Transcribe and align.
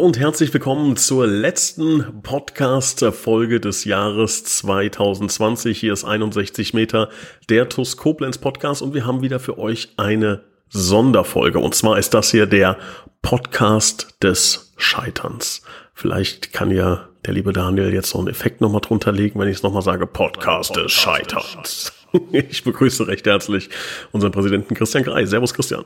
Hallo 0.00 0.06
und 0.06 0.18
herzlich 0.18 0.50
willkommen 0.54 0.96
zur 0.96 1.26
letzten 1.26 2.22
Podcast-Folge 2.22 3.60
des 3.60 3.84
Jahres 3.84 4.44
2020. 4.44 5.78
Hier 5.78 5.92
ist 5.92 6.06
61 6.06 6.72
Meter 6.72 7.10
der 7.50 7.68
TUS 7.68 7.98
Koblenz 7.98 8.38
Podcast 8.38 8.80
und 8.80 8.94
wir 8.94 9.06
haben 9.06 9.20
wieder 9.20 9.38
für 9.40 9.58
euch 9.58 9.92
eine 9.98 10.42
Sonderfolge. 10.70 11.58
Und 11.58 11.74
zwar 11.74 11.98
ist 11.98 12.14
das 12.14 12.30
hier 12.30 12.46
der 12.46 12.78
Podcast 13.20 14.16
des 14.22 14.72
Scheiterns. 14.78 15.66
Vielleicht 15.92 16.54
kann 16.54 16.70
ja 16.70 17.10
der 17.26 17.34
liebe 17.34 17.52
Daniel 17.52 17.92
jetzt 17.92 18.14
noch 18.14 18.22
einen 18.22 18.30
Effekt 18.30 18.62
nochmal 18.62 18.80
drunter 18.80 19.12
legen, 19.12 19.38
wenn 19.38 19.48
ich 19.48 19.56
es 19.56 19.62
nochmal 19.62 19.82
sage, 19.82 20.06
Podcast 20.06 20.76
des 20.76 20.92
Scheiterns. 20.92 21.92
Ich 22.32 22.64
begrüße 22.64 23.06
recht 23.06 23.26
herzlich 23.26 23.68
unseren 24.12 24.32
Präsidenten 24.32 24.74
Christian 24.74 25.04
Grey. 25.04 25.26
Servus 25.26 25.52
Christian. 25.52 25.84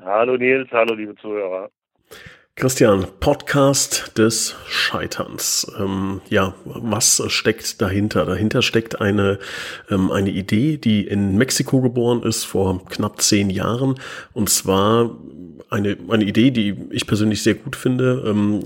Hallo 0.00 0.36
Nils, 0.36 0.68
hallo 0.70 0.94
liebe 0.94 1.16
Zuhörer. 1.16 1.68
Christian, 2.54 3.06
Podcast 3.18 4.18
des 4.18 4.54
Scheiterns. 4.68 5.66
Ähm, 5.80 6.20
ja, 6.28 6.54
was 6.64 7.22
steckt 7.28 7.80
dahinter? 7.80 8.26
Dahinter 8.26 8.60
steckt 8.60 9.00
eine, 9.00 9.38
ähm, 9.90 10.10
eine 10.12 10.30
Idee, 10.30 10.76
die 10.76 11.06
in 11.06 11.36
Mexiko 11.38 11.80
geboren 11.80 12.22
ist 12.22 12.44
vor 12.44 12.84
knapp 12.84 13.22
zehn 13.22 13.48
Jahren. 13.48 13.98
Und 14.34 14.50
zwar 14.50 15.16
eine, 15.70 15.96
eine 16.08 16.24
Idee, 16.24 16.50
die 16.50 16.76
ich 16.90 17.06
persönlich 17.06 17.42
sehr 17.42 17.54
gut 17.54 17.74
finde. 17.74 18.22
Ähm, 18.26 18.62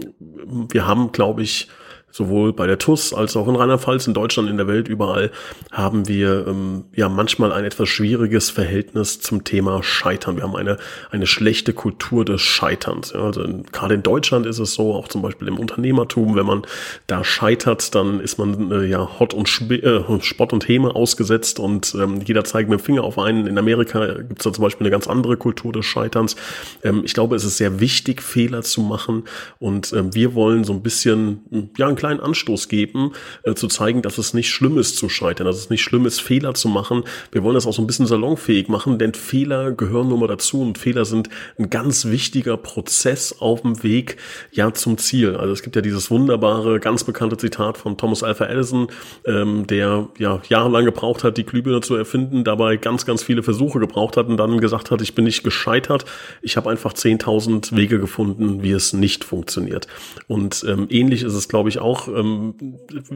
wir 0.68 0.86
haben, 0.86 1.12
glaube 1.12 1.42
ich, 1.42 1.68
sowohl 2.16 2.54
bei 2.54 2.66
der 2.66 2.78
TUS 2.78 3.12
als 3.12 3.36
auch 3.36 3.46
in 3.46 3.56
Rheinland-Pfalz, 3.56 4.06
in 4.06 4.14
Deutschland, 4.14 4.48
in 4.48 4.56
der 4.56 4.66
Welt, 4.66 4.88
überall 4.88 5.30
haben 5.70 6.08
wir 6.08 6.46
ähm, 6.46 6.84
ja 6.94 7.10
manchmal 7.10 7.52
ein 7.52 7.64
etwas 7.64 7.90
schwieriges 7.90 8.48
Verhältnis 8.48 9.20
zum 9.20 9.44
Thema 9.44 9.82
Scheitern. 9.82 10.36
Wir 10.36 10.44
haben 10.44 10.56
eine, 10.56 10.78
eine 11.10 11.26
schlechte 11.26 11.74
Kultur 11.74 12.24
des 12.24 12.40
Scheiterns. 12.40 13.12
Ja, 13.12 13.20
also 13.20 13.42
in, 13.42 13.64
gerade 13.64 13.94
in 13.94 14.02
Deutschland 14.02 14.46
ist 14.46 14.58
es 14.58 14.72
so, 14.72 14.94
auch 14.94 15.08
zum 15.08 15.20
Beispiel 15.20 15.46
im 15.48 15.58
Unternehmertum, 15.58 16.36
wenn 16.36 16.46
man 16.46 16.62
da 17.06 17.22
scheitert, 17.22 17.94
dann 17.94 18.20
ist 18.20 18.38
man 18.38 18.72
äh, 18.72 18.86
ja 18.86 19.20
Hot 19.20 19.34
und 19.34 19.46
Sp 19.52 19.76
äh, 19.76 20.02
Spott 20.22 20.54
und 20.54 20.66
Häme 20.66 20.94
ausgesetzt 20.94 21.58
und 21.58 21.94
ähm, 22.00 22.22
jeder 22.24 22.44
zeigt 22.44 22.70
mit 22.70 22.80
dem 22.80 22.82
Finger 22.82 23.04
auf 23.04 23.18
einen. 23.18 23.46
In 23.46 23.58
Amerika 23.58 24.06
gibt 24.22 24.40
es 24.40 24.44
da 24.44 24.52
zum 24.54 24.62
Beispiel 24.62 24.86
eine 24.86 24.90
ganz 24.90 25.06
andere 25.06 25.36
Kultur 25.36 25.72
des 25.72 25.84
Scheiterns. 25.84 26.34
Ähm, 26.82 27.02
ich 27.04 27.12
glaube, 27.12 27.36
es 27.36 27.44
ist 27.44 27.58
sehr 27.58 27.78
wichtig, 27.78 28.22
Fehler 28.22 28.62
zu 28.62 28.80
machen 28.80 29.24
und 29.58 29.92
ähm, 29.92 30.14
wir 30.14 30.34
wollen 30.34 30.64
so 30.64 30.72
ein 30.72 30.82
bisschen, 30.82 31.70
ja, 31.76 31.88
ein 31.88 31.96
kleinen 32.06 32.20
Anstoß 32.20 32.68
geben, 32.68 33.12
äh, 33.42 33.54
zu 33.54 33.66
zeigen, 33.66 34.00
dass 34.00 34.16
es 34.18 34.32
nicht 34.32 34.50
schlimm 34.50 34.78
ist 34.78 34.96
zu 34.96 35.08
scheitern, 35.08 35.46
dass 35.46 35.56
es 35.56 35.70
nicht 35.70 35.82
schlimm 35.82 36.06
ist, 36.06 36.20
Fehler 36.20 36.54
zu 36.54 36.68
machen. 36.68 37.02
Wir 37.32 37.42
wollen 37.42 37.54
das 37.54 37.66
auch 37.66 37.72
so 37.72 37.82
ein 37.82 37.86
bisschen 37.88 38.06
salonfähig 38.06 38.68
machen, 38.68 38.98
denn 38.98 39.12
Fehler 39.14 39.72
gehören 39.72 40.08
nun 40.08 40.20
mal 40.20 40.28
dazu 40.28 40.62
und 40.62 40.78
Fehler 40.78 41.04
sind 41.04 41.28
ein 41.58 41.68
ganz 41.68 42.04
wichtiger 42.04 42.56
Prozess 42.56 43.40
auf 43.40 43.62
dem 43.62 43.82
Weg 43.82 44.18
ja 44.52 44.72
zum 44.72 44.98
Ziel. 44.98 45.36
Also 45.36 45.52
es 45.52 45.62
gibt 45.62 45.74
ja 45.74 45.82
dieses 45.82 46.08
wunderbare, 46.10 46.78
ganz 46.78 47.02
bekannte 47.02 47.36
Zitat 47.36 47.76
von 47.76 47.96
Thomas 47.96 48.22
Alpha 48.22 48.46
Edison, 48.46 48.86
ähm, 49.24 49.66
der 49.66 50.08
ja 50.18 50.40
jahrelang 50.48 50.84
gebraucht 50.84 51.24
hat, 51.24 51.36
die 51.38 51.44
Glühbirne 51.44 51.80
zu 51.80 51.96
erfinden, 51.96 52.44
dabei 52.44 52.76
ganz, 52.76 53.04
ganz 53.04 53.24
viele 53.24 53.42
Versuche 53.42 53.80
gebraucht 53.80 54.16
hat 54.16 54.28
und 54.28 54.36
dann 54.36 54.60
gesagt 54.60 54.92
hat, 54.92 55.02
ich 55.02 55.16
bin 55.16 55.24
nicht 55.24 55.42
gescheitert, 55.42 56.04
ich 56.40 56.56
habe 56.56 56.70
einfach 56.70 56.92
10.000 56.92 57.74
Wege 57.74 57.98
gefunden, 57.98 58.62
wie 58.62 58.70
es 58.70 58.92
nicht 58.92 59.24
funktioniert. 59.24 59.88
Und 60.28 60.64
ähm, 60.68 60.86
ähnlich 60.88 61.22
ist 61.22 61.34
es, 61.34 61.48
glaube 61.48 61.68
ich, 61.68 61.80
auch 61.80 61.85
auch, 61.86 62.08
ähm, 62.08 62.54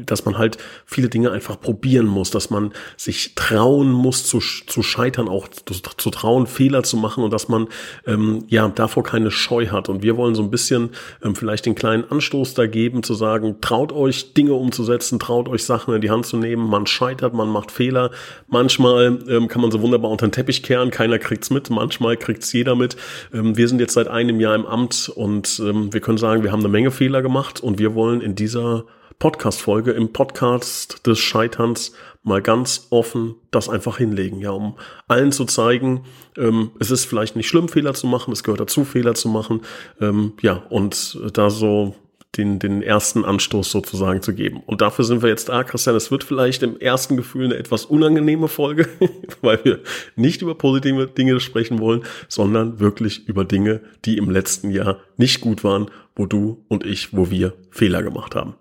dass 0.06 0.25
man 0.25 0.38
halt 0.38 0.58
viele 0.86 1.08
Dinge 1.08 1.31
einfach 1.32 1.60
probieren 1.60 2.06
muss, 2.06 2.31
dass 2.31 2.50
man 2.50 2.72
sich 2.97 3.34
trauen 3.34 3.91
muss 3.91 4.25
zu, 4.25 4.38
zu 4.38 4.82
scheitern, 4.82 5.28
auch 5.28 5.48
zu, 5.48 5.75
zu 5.97 6.10
trauen, 6.10 6.47
Fehler 6.47 6.82
zu 6.82 6.97
machen 6.97 7.25
und 7.25 7.32
dass 7.32 7.48
man 7.48 7.69
ähm, 8.06 8.44
ja 8.48 8.69
davor 8.69 9.03
keine 9.03 9.31
Scheu 9.31 9.66
hat. 9.66 9.88
Und 9.88 10.03
wir 10.03 10.16
wollen 10.16 10.34
so 10.34 10.42
ein 10.42 10.50
bisschen 10.50 10.91
ähm, 11.22 11.34
vielleicht 11.34 11.66
den 11.66 11.75
kleinen 11.75 12.04
Anstoß 12.10 12.54
da 12.54 12.66
geben, 12.66 13.03
zu 13.03 13.14
sagen, 13.14 13.56
traut 13.60 13.92
euch 13.92 14.34
Dinge 14.34 14.54
umzusetzen, 14.54 15.19
traut 15.19 15.48
euch 15.48 15.64
Sachen 15.64 15.94
in 15.94 16.00
die 16.00 16.10
Hand 16.10 16.26
zu 16.26 16.37
nehmen. 16.37 16.69
Man 16.69 16.87
scheitert, 16.87 17.34
man 17.34 17.48
macht 17.48 17.72
Fehler. 17.72 18.10
Manchmal 18.47 19.19
ähm, 19.28 19.48
kann 19.48 19.60
man 19.60 19.70
so 19.70 19.82
wunderbar 19.82 20.10
unter 20.10 20.26
den 20.26 20.32
Teppich 20.32 20.62
kehren, 20.62 20.91
keiner 20.91 21.19
kriegt's 21.19 21.50
mit, 21.50 21.70
manchmal 21.70 22.16
kriegt's 22.16 22.52
jeder 22.52 22.76
mit. 22.76 22.97
Ähm, 23.32 23.56
wir 23.56 23.69
sind 23.69 23.81
jetzt 23.81 23.94
seit 23.94 24.08
einem 24.08 24.38
Jahr 24.41 24.54
im 24.54 24.66
Amt 24.66 25.10
und 25.14 25.60
ähm, 25.64 25.92
wir 25.92 26.00
können 26.00 26.19
sagen, 26.19 26.42
wir 26.44 26.52
haben 26.52 26.60
eine 26.60 26.69
Menge 26.69 26.91
Fehler 26.91 27.22
gemacht 27.22 27.60
und 27.60 27.78
wir 27.78 27.94
wollen 27.94 28.20
in 28.20 28.34
dieser 28.34 28.59
Podcast-Folge 29.19 29.93
im 29.93 30.12
Podcast 30.12 31.06
des 31.06 31.19
Scheiterns 31.19 31.93
mal 32.22 32.41
ganz 32.41 32.87
offen 32.91 33.34
das 33.50 33.69
einfach 33.69 33.98
hinlegen, 33.98 34.41
ja, 34.41 34.50
um 34.50 34.76
allen 35.09 35.31
zu 35.31 35.44
zeigen, 35.44 36.04
ähm, 36.37 36.70
es 36.81 36.91
ist 36.91 37.04
vielleicht 37.04 37.37
nicht 37.37 37.49
schlimm, 37.49 37.69
Fehler 37.69 37.94
zu 37.94 38.06
machen, 38.06 38.32
es 38.32 38.43
gehört 38.43 38.60
dazu, 38.60 38.84
Fehler 38.84 39.15
zu 39.15 39.28
machen, 39.28 39.60
ähm, 40.00 40.32
ja, 40.41 40.62
und 40.70 41.19
da 41.34 41.50
so 41.50 41.94
den, 42.36 42.58
den 42.58 42.82
ersten 42.82 43.24
Anstoß 43.24 43.70
sozusagen 43.70 44.22
zu 44.22 44.34
geben. 44.34 44.62
Und 44.64 44.80
dafür 44.80 45.04
sind 45.04 45.22
wir 45.22 45.28
jetzt 45.28 45.48
da, 45.48 45.64
Christian. 45.64 45.96
Es 45.96 46.10
wird 46.10 46.22
vielleicht 46.22 46.62
im 46.62 46.78
ersten 46.78 47.16
Gefühl 47.16 47.46
eine 47.46 47.56
etwas 47.56 47.84
unangenehme 47.84 48.48
Folge, 48.48 48.88
weil 49.42 49.64
wir 49.64 49.80
nicht 50.16 50.42
über 50.42 50.54
positive 50.54 51.06
Dinge 51.06 51.40
sprechen 51.40 51.80
wollen, 51.80 52.04
sondern 52.28 52.78
wirklich 52.78 53.26
über 53.28 53.44
Dinge, 53.44 53.80
die 54.04 54.16
im 54.16 54.30
letzten 54.30 54.70
Jahr 54.70 54.98
nicht 55.16 55.40
gut 55.40 55.64
waren, 55.64 55.90
wo 56.14 56.26
du 56.26 56.64
und 56.69 56.86
ich, 56.86 57.16
wo 57.16 57.30
wir 57.30 57.54
Fehler 57.70 58.02
gemacht 58.02 58.34
haben. 58.34 58.54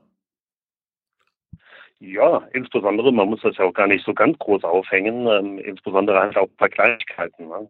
Ja, 1.99 2.47
insbesondere, 2.53 3.11
man 3.11 3.29
muss 3.29 3.41
das 3.41 3.57
ja 3.57 3.65
auch 3.65 3.73
gar 3.73 3.87
nicht 3.87 4.05
so 4.05 4.13
ganz 4.13 4.39
groß 4.39 4.63
aufhängen, 4.63 5.27
ähm, 5.27 5.59
insbesondere 5.59 6.19
halt 6.19 6.37
auch 6.37 6.47
ein 6.47 6.55
paar 6.55 6.69
Kleinigkeiten. 6.69 7.49
Ne? 7.49 7.69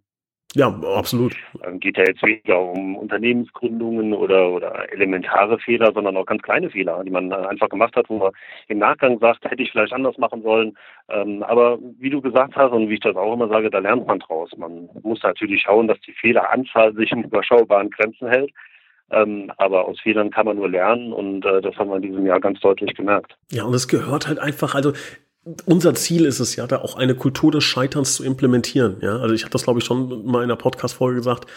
Ja, 0.55 0.67
absolut. 0.95 1.35
Ähm, 1.63 1.79
geht 1.79 1.97
ja 1.97 2.05
jetzt 2.07 2.23
weniger 2.23 2.59
um 2.59 2.95
Unternehmensgründungen 2.95 4.13
oder, 4.13 4.49
oder 4.49 4.91
elementare 4.91 5.59
Fehler, 5.59 5.91
sondern 5.93 6.17
auch 6.17 6.25
ganz 6.25 6.41
kleine 6.41 6.71
Fehler, 6.71 7.03
die 7.03 7.11
man 7.11 7.31
einfach 7.31 7.69
gemacht 7.69 7.95
hat, 7.95 8.09
wo 8.09 8.17
man 8.17 8.31
im 8.67 8.79
Nachgang 8.79 9.19
sagt, 9.19 9.45
hätte 9.45 9.61
ich 9.61 9.71
vielleicht 9.71 9.93
anders 9.93 10.17
machen 10.17 10.41
sollen. 10.41 10.75
Ähm, 11.07 11.43
aber 11.43 11.77
wie 11.99 12.09
du 12.09 12.19
gesagt 12.19 12.55
hast 12.55 12.71
und 12.71 12.89
wie 12.89 12.95
ich 12.95 12.99
das 12.99 13.15
auch 13.15 13.33
immer 13.33 13.47
sage, 13.47 13.69
da 13.69 13.77
lernt 13.77 14.07
man 14.07 14.19
draus. 14.19 14.49
Man 14.57 14.89
muss 15.03 15.21
natürlich 15.21 15.61
schauen, 15.61 15.87
dass 15.87 15.99
die 16.01 16.13
Fehleranzahl 16.13 16.95
sich 16.95 17.11
in 17.11 17.23
überschaubaren 17.23 17.91
Grenzen 17.91 18.27
hält. 18.27 18.51
Ähm, 19.11 19.51
aber 19.57 19.85
aus 19.85 19.99
Fehlern 19.99 20.31
kann 20.31 20.45
man 20.45 20.57
nur 20.57 20.69
lernen 20.69 21.13
und 21.13 21.43
äh, 21.45 21.61
das 21.61 21.75
haben 21.77 21.89
wir 21.89 21.95
in 21.95 22.03
diesem 22.03 22.25
Jahr 22.25 22.39
ganz 22.39 22.59
deutlich 22.59 22.95
gemerkt. 22.95 23.35
Ja, 23.51 23.63
und 23.63 23.73
es 23.73 23.87
gehört 23.87 24.27
halt 24.27 24.37
einfach, 24.39 24.75
also 24.75 24.93
unser 25.65 25.93
Ziel 25.95 26.25
ist 26.25 26.39
es 26.39 26.55
ja, 26.55 26.67
da 26.67 26.79
auch 26.79 26.95
eine 26.95 27.15
Kultur 27.15 27.51
des 27.51 27.63
Scheiterns 27.63 28.15
zu 28.15 28.23
implementieren. 28.23 28.97
Ja, 29.01 29.17
also 29.17 29.33
ich 29.33 29.43
habe 29.43 29.51
das 29.51 29.63
glaube 29.63 29.79
ich 29.79 29.85
schon 29.85 30.25
mal 30.25 30.39
in 30.39 30.45
einer 30.45 30.55
Podcast-Folge 30.55 31.17
gesagt. 31.17 31.47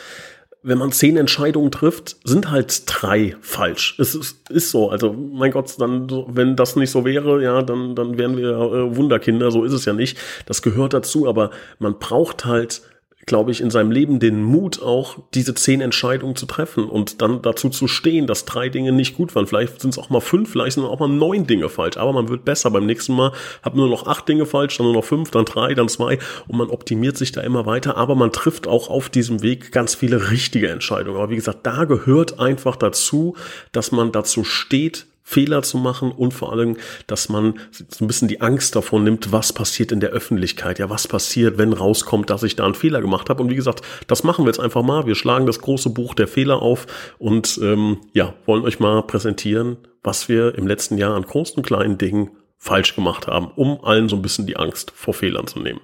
Wenn 0.65 0.79
man 0.79 0.93
zehn 0.93 1.17
Entscheidungen 1.17 1.73
trifft, 1.73 2.17
sind 2.23 2.53
halt 2.53 2.85
drei 2.87 3.35
falsch. 3.41 3.97
Es 3.99 4.15
ist, 4.15 4.49
ist 4.49 4.71
so. 4.71 4.91
Also, 4.91 5.13
mein 5.13 5.51
Gott, 5.51 5.75
dann, 5.81 6.09
wenn 6.29 6.55
das 6.55 6.77
nicht 6.77 6.93
so 6.93 7.05
wäre, 7.05 7.43
ja, 7.43 7.63
dann, 7.63 7.97
dann 7.97 8.17
wären 8.17 8.37
wir 8.37 8.51
äh, 8.51 8.97
Wunderkinder. 8.97 9.51
So 9.51 9.65
ist 9.65 9.73
es 9.73 9.87
ja 9.87 9.93
nicht. 9.93 10.17
Das 10.47 10.63
gehört 10.63 10.95
dazu. 10.95 11.27
Aber 11.27 11.51
man 11.81 11.99
braucht 11.99 12.45
halt 12.45 12.83
glaube 13.27 13.53
ich, 13.53 13.61
in 13.61 13.71
seinem 13.71 13.91
Leben 13.91 14.19
den 14.19 14.43
Mut 14.43 14.83
auch, 14.83 15.19
diese 15.35 15.55
zehn 15.55 15.81
Entscheidungen 15.81 16.35
zu 16.35 16.47
treffen 16.47 16.85
und 16.85 17.23
dann 17.23 17.41
dazu 17.43 17.69
zu 17.69 17.87
stehen, 17.87 18.27
dass 18.27 18.45
drei 18.45 18.69
Dinge 18.69 18.93
nicht 18.93 19.17
gut 19.17 19.35
waren. 19.35 19.47
Vielleicht 19.47 19.81
sind 19.81 19.91
es 19.91 19.99
auch 19.99 20.11
mal 20.11 20.21
fünf, 20.21 20.51
vielleicht 20.51 20.75
sind 20.75 20.85
auch 20.85 20.99
mal 20.99 21.09
neun 21.09 21.47
Dinge 21.47 21.69
falsch, 21.69 21.97
aber 21.97 22.13
man 22.13 22.29
wird 22.29 22.45
besser. 22.45 22.71
Beim 22.71 22.87
nächsten 22.87 23.15
Mal 23.15 23.33
hat 23.63 23.77
nur 23.77 23.89
noch 23.89 24.07
acht 24.07 24.29
Dinge 24.29 24.45
falsch, 24.45 24.77
dann 24.77 24.87
nur 24.87 24.95
noch 24.95 25.05
fünf, 25.05 25.31
dann 25.31 25.45
drei, 25.45 25.75
dann 25.75 25.89
zwei 25.89 26.19
und 26.49 26.59
man 26.59 26.71
optimiert 26.71 27.17
sich 27.17 27.33
da 27.33 27.43
immer 27.43 27.65
weiter, 27.65 27.97
aber 27.97 28.15
man 28.15 28.33
trifft 28.33 28.67
auch 28.67 28.89
auf 28.91 29.09
diesem 29.09 29.43
Weg 29.43 29.71
ganz 29.71 29.95
viele 29.95 30.31
richtige 30.31 30.69
Entscheidungen. 30.69 31.17
Aber 31.17 31.31
wie 31.31 31.37
gesagt, 31.37 31.61
da 31.65 31.85
gehört 31.85 32.41
einfach 32.41 32.77
dazu, 32.77 33.37
dass 33.71 33.93
man 33.93 34.11
dazu 34.11 34.43
steht, 34.43 35.07
Fehler 35.33 35.63
zu 35.63 35.79
machen 35.79 36.13
und 36.13 36.35
vor 36.35 36.53
allem, 36.53 36.77
dass 37.07 37.29
man 37.29 37.59
so 37.71 38.05
ein 38.05 38.07
bisschen 38.07 38.29
die 38.29 38.41
Angst 38.41 38.77
davor 38.77 39.01
nimmt, 39.01 39.33
was 39.33 39.53
passiert 39.53 39.91
in 39.91 40.01
der 40.01 40.11
Öffentlichkeit. 40.11 40.79
Ja, 40.79 40.91
was 40.91 41.09
passiert, 41.09 41.57
wenn 41.57 41.73
rauskommt, 41.73 42.29
dass 42.29 42.43
ich 42.43 42.55
da 42.55 42.65
einen 42.67 42.75
Fehler 42.75 43.01
gemacht 43.01 43.31
habe. 43.31 43.43
Und 43.43 43.51
wie 43.51 43.57
gesagt, 43.57 43.81
das 44.07 44.25
machen 44.25 44.45
wir 44.45 44.51
jetzt 44.51 44.61
einfach 44.61 44.83
mal. 44.83 45.07
Wir 45.07 45.15
schlagen 45.15 45.47
das 45.47 45.61
große 45.61 45.91
Buch 45.91 46.15
der 46.15 46.29
Fehler 46.29 46.61
auf 46.61 46.87
und 47.19 47.59
ähm, 47.63 47.99
ja, 48.13 48.35
wollen 48.45 48.65
euch 48.65 48.79
mal 48.79 49.03
präsentieren, 49.03 49.79
was 50.03 50.29
wir 50.29 50.55
im 50.57 50.67
letzten 50.67 50.99
Jahr 50.99 51.15
an 51.15 51.23
großen 51.23 51.57
und 51.57 51.67
kleinen 51.67 51.97
Dingen 51.97 52.31
falsch 52.59 52.95
gemacht 52.95 53.27
haben, 53.27 53.49
um 53.57 53.83
allen 53.85 54.09
so 54.09 54.17
ein 54.17 54.23
bisschen 54.23 54.47
die 54.47 54.57
Angst 54.57 54.93
vor 54.95 55.15
Fehlern 55.15 55.47
zu 55.47 55.59
nehmen. 55.61 55.81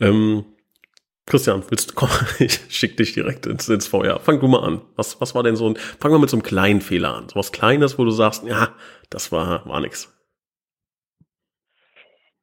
Ähm, 0.00 0.44
Christian, 1.26 1.62
willst 1.68 1.90
du, 1.90 1.94
komm, 1.96 2.10
ich 2.38 2.60
schick 2.68 2.96
dich 2.96 3.14
direkt 3.14 3.46
ins, 3.46 3.68
ins 3.68 3.86
Feuer. 3.86 4.18
Fang 4.20 4.40
du 4.40 4.48
mal 4.48 4.64
an. 4.64 4.82
Was, 4.96 5.20
was 5.20 5.34
war 5.34 5.42
denn 5.42 5.56
so 5.56 5.68
ein, 5.68 5.76
fang 5.76 6.10
mal 6.10 6.18
mit 6.18 6.30
so 6.30 6.36
einem 6.36 6.42
kleinen 6.42 6.80
Fehler 6.80 7.14
an. 7.14 7.28
So 7.28 7.36
was 7.36 7.52
Kleines, 7.52 7.98
wo 7.98 8.04
du 8.04 8.10
sagst, 8.10 8.44
ja, 8.44 8.74
das 9.10 9.32
war, 9.32 9.66
war 9.66 9.80
nix. 9.80 10.12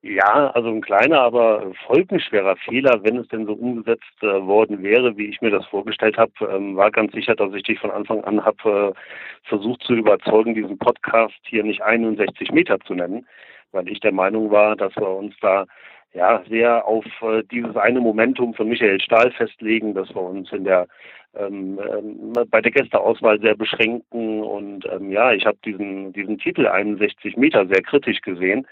Ja, 0.02 0.50
also 0.52 0.70
ein 0.70 0.80
kleiner, 0.80 1.20
aber 1.20 1.74
folgenschwerer 1.86 2.56
Fehler, 2.56 3.04
wenn 3.04 3.18
es 3.18 3.28
denn 3.28 3.46
so 3.46 3.52
umgesetzt 3.52 4.06
äh, 4.22 4.28
worden 4.28 4.82
wäre, 4.82 5.18
wie 5.18 5.25
ich 5.25 5.42
mir 5.42 5.52
das 5.52 5.66
vorgestellt 5.66 6.18
habe, 6.18 6.32
ähm, 6.50 6.78
war 6.78 6.90
ganz 6.90 7.12
sicher, 7.12 7.36
dass 7.36 7.54
ich 7.54 7.64
dich 7.64 7.80
von 7.80 7.92
Anfang 7.92 8.24
an 8.24 8.46
habe 8.46 8.94
äh, 8.96 9.50
versucht 9.50 9.84
zu 9.84 9.96
überzeugen, 9.96 10.56
diesen 10.56 10.78
Podcast 10.78 11.36
hier 11.44 11.66
nicht 11.66 11.82
61 11.82 12.52
Meter 12.54 12.80
zu 12.80 12.94
nennen, 12.94 13.28
weil 13.74 13.90
ich 13.90 14.00
der 14.00 14.14
Meinung 14.14 14.52
war, 14.52 14.78
dass 14.78 14.96
wir 14.96 15.10
uns 15.10 15.36
da 15.42 15.66
ja 16.14 16.42
sehr 16.50 16.88
auf 16.88 17.06
äh, 17.22 17.44
dieses 17.52 17.76
eine 17.76 18.00
Momentum 18.00 18.54
von 18.54 18.70
Michael 18.70 19.00
Stahl 19.02 19.32
festlegen, 19.32 19.94
dass 19.94 20.10
wir 20.10 20.22
uns 20.22 20.52
in 20.52 20.64
der 20.64 20.88
ähm, 21.36 21.80
ähm, 21.80 22.34
bei 22.50 22.62
der 22.62 22.72
Gästeauswahl 22.72 23.40
sehr 23.40 23.56
beschränken. 23.56 24.42
Und 24.42 24.86
ähm, 24.92 25.12
ja, 25.12 25.32
ich 25.34 25.46
habe 25.46 25.58
diesen 25.64 26.14
diesen 26.14 26.40
Titel 26.40 26.68
61 26.68 27.38
Meter 27.38 27.68
sehr 27.68 27.82
kritisch 27.82 28.22
gesehen. 28.22 28.66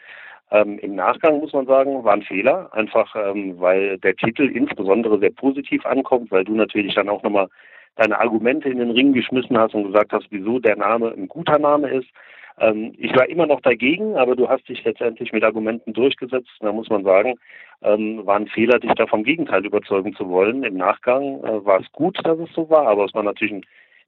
Ähm, 0.49 0.79
Im 0.79 0.95
Nachgang 0.95 1.39
muss 1.39 1.53
man 1.53 1.65
sagen, 1.65 2.03
war 2.03 2.13
ein 2.13 2.21
Fehler, 2.21 2.73
einfach 2.73 3.13
ähm, 3.15 3.59
weil 3.59 3.97
der 3.97 4.15
Titel 4.15 4.43
insbesondere 4.43 5.19
sehr 5.19 5.31
positiv 5.31 5.85
ankommt, 5.85 6.31
weil 6.31 6.45
du 6.45 6.55
natürlich 6.55 6.95
dann 6.95 7.09
auch 7.09 7.21
nochmal 7.21 7.47
deine 7.97 8.17
Argumente 8.19 8.69
in 8.69 8.77
den 8.77 8.91
Ring 8.91 9.11
geschmissen 9.11 9.57
hast 9.57 9.73
und 9.73 9.85
gesagt 9.85 10.13
hast, 10.13 10.27
wieso 10.29 10.59
der 10.59 10.77
Name 10.77 11.11
ein 11.11 11.27
guter 11.27 11.59
Name 11.59 11.89
ist. 11.89 12.07
Ähm, 12.59 12.93
ich 12.97 13.15
war 13.15 13.29
immer 13.29 13.45
noch 13.45 13.61
dagegen, 13.61 14.15
aber 14.15 14.35
du 14.35 14.49
hast 14.49 14.67
dich 14.67 14.83
letztendlich 14.83 15.31
mit 15.31 15.43
Argumenten 15.43 15.93
durchgesetzt. 15.93 16.49
Da 16.59 16.71
muss 16.71 16.89
man 16.89 17.03
sagen, 17.03 17.35
ähm, 17.81 18.25
war 18.25 18.37
ein 18.37 18.47
Fehler, 18.47 18.79
dich 18.79 18.91
da 18.93 19.05
vom 19.05 19.23
Gegenteil 19.23 19.65
überzeugen 19.65 20.15
zu 20.15 20.27
wollen. 20.29 20.63
Im 20.63 20.75
Nachgang 20.75 21.43
äh, 21.43 21.65
war 21.65 21.79
es 21.79 21.91
gut, 21.91 22.17
dass 22.23 22.39
es 22.39 22.49
so 22.53 22.69
war, 22.69 22.87
aber 22.87 23.05
es 23.05 23.13
war 23.13 23.23
natürlich 23.23 23.53
ein 23.53 23.65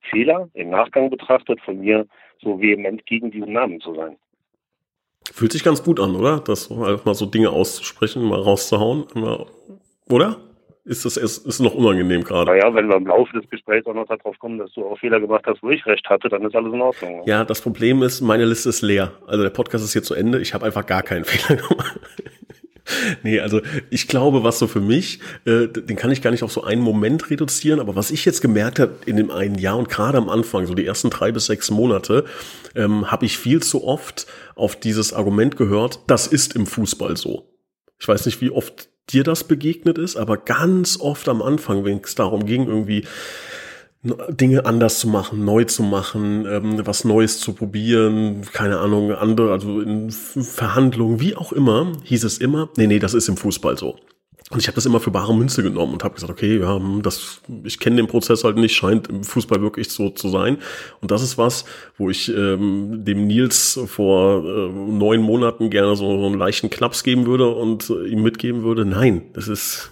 Fehler, 0.09 0.49
im 0.53 0.69
Nachgang 0.69 1.09
betrachtet, 1.09 1.59
von 1.61 1.79
mir 1.79 2.07
so 2.41 2.59
vehement 2.59 3.05
gegen 3.05 3.31
diesen 3.31 3.53
Namen 3.53 3.81
zu 3.81 3.93
sein. 3.93 4.15
Fühlt 5.31 5.51
sich 5.51 5.63
ganz 5.63 5.83
gut 5.83 5.99
an, 5.99 6.15
oder? 6.15 6.39
Das 6.39 6.69
mal 6.69 6.97
so 7.13 7.25
Dinge 7.25 7.51
auszusprechen, 7.51 8.23
mal 8.23 8.39
rauszuhauen, 8.39 9.05
oder? 10.09 10.37
Ist 10.85 11.05
das 11.05 11.17
ist, 11.17 11.45
ist 11.45 11.59
noch 11.59 11.75
unangenehm 11.75 12.23
gerade? 12.23 12.51
Naja, 12.51 12.73
wenn 12.73 12.87
wir 12.87 12.95
im 12.95 13.05
Laufe 13.05 13.37
des 13.37 13.49
Gesprächs 13.49 13.85
auch 13.85 13.93
noch 13.93 14.07
darauf 14.07 14.37
kommen, 14.39 14.57
dass 14.57 14.71
du 14.73 14.85
auch 14.85 14.97
Fehler 14.97 15.19
gemacht 15.19 15.43
hast, 15.45 15.61
wo 15.61 15.69
ich 15.69 15.85
recht 15.85 16.07
hatte, 16.09 16.29
dann 16.29 16.43
ist 16.43 16.55
alles 16.55 16.73
in 16.73 16.81
Ordnung. 16.81 17.23
Ja, 17.25 17.43
das 17.43 17.61
Problem 17.61 18.01
ist, 18.01 18.21
meine 18.21 18.45
Liste 18.45 18.69
ist 18.69 18.81
leer. 18.81 19.11
Also 19.27 19.43
der 19.43 19.49
Podcast 19.49 19.83
ist 19.83 19.93
hier 19.93 20.03
zu 20.03 20.15
Ende. 20.15 20.39
Ich 20.39 20.53
habe 20.53 20.65
einfach 20.65 20.85
gar 20.85 21.03
keinen 21.03 21.25
Fehler 21.25 21.61
gemacht. 21.61 21.99
nee, 23.23 23.39
also 23.39 23.61
ich 23.89 24.07
glaube, 24.07 24.43
was 24.43 24.59
so 24.59 24.67
für 24.67 24.79
mich, 24.79 25.19
äh, 25.45 25.67
den 25.67 25.95
kann 25.95 26.11
ich 26.11 26.21
gar 26.21 26.31
nicht 26.31 26.43
auf 26.43 26.51
so 26.51 26.63
einen 26.63 26.81
Moment 26.81 27.29
reduzieren, 27.29 27.79
aber 27.79 27.95
was 27.95 28.11
ich 28.11 28.25
jetzt 28.25 28.41
gemerkt 28.41 28.79
habe 28.79 28.95
in 29.05 29.17
dem 29.17 29.31
einen 29.31 29.55
Jahr 29.55 29.77
und 29.77 29.89
gerade 29.89 30.17
am 30.17 30.29
Anfang, 30.29 30.65
so 30.65 30.73
die 30.73 30.85
ersten 30.85 31.09
drei 31.09 31.31
bis 31.31 31.47
sechs 31.47 31.71
Monate, 31.71 32.25
ähm, 32.75 33.11
habe 33.11 33.25
ich 33.25 33.37
viel 33.37 33.61
zu 33.61 33.83
oft 33.83 34.27
auf 34.55 34.75
dieses 34.75 35.13
Argument 35.13 35.57
gehört, 35.57 35.99
das 36.07 36.27
ist 36.27 36.55
im 36.55 36.65
Fußball 36.65 37.17
so. 37.17 37.45
Ich 37.99 38.07
weiß 38.07 38.25
nicht, 38.25 38.41
wie 38.41 38.49
oft 38.49 38.89
dir 39.11 39.23
das 39.23 39.43
begegnet 39.43 39.97
ist, 39.97 40.15
aber 40.15 40.37
ganz 40.37 40.99
oft 40.99 41.27
am 41.29 41.41
Anfang, 41.41 41.85
wenn 41.85 42.01
es 42.03 42.15
darum 42.15 42.45
ging, 42.45 42.67
irgendwie 42.67 43.05
Dinge 44.29 44.65
anders 44.65 44.99
zu 44.99 45.09
machen, 45.09 45.43
neu 45.43 45.65
zu 45.65 45.83
machen, 45.83 46.45
ähm, 46.49 46.85
was 46.85 47.03
Neues 47.03 47.39
zu 47.39 47.53
probieren, 47.53 48.43
keine 48.53 48.79
Ahnung, 48.79 49.11
andere, 49.11 49.51
also 49.51 49.81
in 49.81 50.09
Verhandlungen, 50.09 51.19
wie 51.19 51.35
auch 51.35 51.51
immer, 51.51 51.91
hieß 52.03 52.23
es 52.23 52.37
immer, 52.37 52.69
nee, 52.77 52.87
nee, 52.87 52.99
das 52.99 53.13
ist 53.13 53.27
im 53.27 53.35
Fußball 53.35 53.77
so. 53.77 53.97
Und 54.51 54.59
ich 54.59 54.67
habe 54.67 54.75
das 54.75 54.85
immer 54.87 54.99
für 54.99 55.11
bare 55.11 55.35
Münze 55.35 55.61
genommen 55.61 55.93
und 55.93 56.03
habe 56.03 56.15
gesagt, 56.15 56.31
okay, 56.31 56.59
ja, 56.59 56.75
hm, 56.75 57.03
das, 57.03 57.41
ich 57.63 57.79
kenne 57.79 57.97
den 57.97 58.07
Prozess 58.07 58.43
halt 58.43 58.57
nicht, 58.57 58.75
scheint 58.75 59.07
im 59.07 59.23
Fußball 59.23 59.61
wirklich 59.61 59.89
so 59.89 60.09
zu 60.09 60.29
sein. 60.29 60.57
Und 61.01 61.11
das 61.11 61.21
ist 61.21 61.37
was, 61.37 61.65
wo 61.97 62.09
ich 62.09 62.29
ähm, 62.29 63.05
dem 63.05 63.27
Nils 63.27 63.79
vor 63.85 64.43
äh, 64.43 64.69
neun 64.69 65.21
Monaten 65.21 65.69
gerne 65.69 65.95
so, 65.95 66.19
so 66.19 66.25
einen 66.25 66.39
leichten 66.39 66.71
Klaps 66.71 67.03
geben 67.03 67.27
würde 67.27 67.47
und 67.47 67.91
äh, 67.91 68.07
ihm 68.07 68.23
mitgeben 68.23 68.63
würde, 68.63 68.85
nein, 68.85 69.21
das 69.33 69.47
ist 69.47 69.91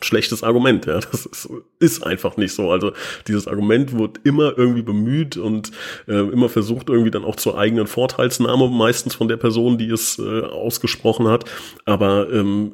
schlechtes 0.00 0.42
Argument. 0.42 0.86
Ja, 0.86 1.00
das 1.00 1.26
ist, 1.26 1.48
ist, 1.80 2.06
einfach 2.06 2.36
nicht 2.36 2.54
so. 2.54 2.70
Also 2.70 2.92
dieses 3.26 3.48
Argument 3.48 3.98
wird 3.98 4.20
immer 4.24 4.56
irgendwie 4.56 4.82
bemüht 4.82 5.36
und 5.36 5.72
äh, 6.06 6.14
immer 6.14 6.48
versucht 6.48 6.88
irgendwie 6.88 7.10
dann 7.10 7.24
auch 7.24 7.36
zur 7.36 7.58
eigenen 7.58 7.86
Vorteilsnahme, 7.86 8.68
meistens 8.68 9.14
von 9.14 9.28
der 9.28 9.36
Person, 9.36 9.76
die 9.76 9.90
es 9.90 10.18
äh, 10.18 10.42
ausgesprochen 10.42 11.28
hat. 11.28 11.44
Aber 11.84 12.32
ähm, 12.32 12.72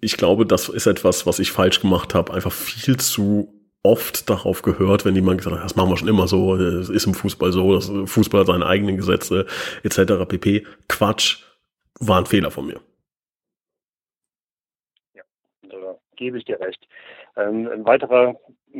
ich 0.00 0.16
glaube, 0.16 0.46
das 0.46 0.68
ist 0.68 0.86
etwas, 0.86 1.26
was 1.26 1.38
ich 1.38 1.52
falsch 1.52 1.80
gemacht 1.80 2.14
habe. 2.14 2.32
Einfach 2.32 2.52
viel 2.52 2.96
zu 2.96 3.52
oft 3.82 4.30
darauf 4.30 4.62
gehört, 4.62 5.04
wenn 5.04 5.14
jemand 5.14 5.38
gesagt 5.38 5.56
hat, 5.56 5.64
das 5.64 5.74
machen 5.74 5.90
wir 5.90 5.96
schon 5.96 6.08
immer 6.08 6.28
so, 6.28 6.54
es 6.54 6.88
ist 6.88 7.06
im 7.06 7.14
Fußball 7.14 7.50
so, 7.50 7.74
das 7.74 7.90
Fußball 8.06 8.40
hat 8.40 8.46
seine 8.46 8.66
eigenen 8.66 8.96
Gesetze 8.96 9.46
etc. 9.82 10.24
pp. 10.28 10.64
Quatsch, 10.88 11.42
war 11.98 12.18
ein 12.18 12.26
Fehler 12.26 12.52
von 12.52 12.66
mir. 12.66 12.80
gebe 16.22 16.38
ich 16.38 16.44
dir 16.44 16.60
recht. 16.60 16.86
Ähm, 17.36 17.68
ein 17.72 17.84
weiterer, 17.84 18.36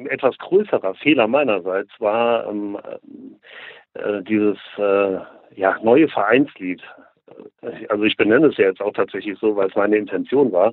etwas 0.08 0.38
größerer 0.38 0.94
Fehler 0.94 1.26
meinerseits 1.26 1.90
war 1.98 2.46
ähm, 2.48 2.78
äh, 3.94 4.22
dieses 4.22 4.58
äh, 4.78 5.18
ja, 5.54 5.78
neue 5.82 6.08
Vereinslied 6.08 6.82
also 7.88 8.04
ich 8.04 8.16
benenne 8.16 8.48
es 8.48 8.56
ja 8.56 8.66
jetzt 8.66 8.80
auch 8.80 8.92
tatsächlich 8.92 9.38
so, 9.38 9.56
weil 9.56 9.68
es 9.68 9.74
meine 9.74 9.96
Intention 9.96 10.52
war. 10.52 10.72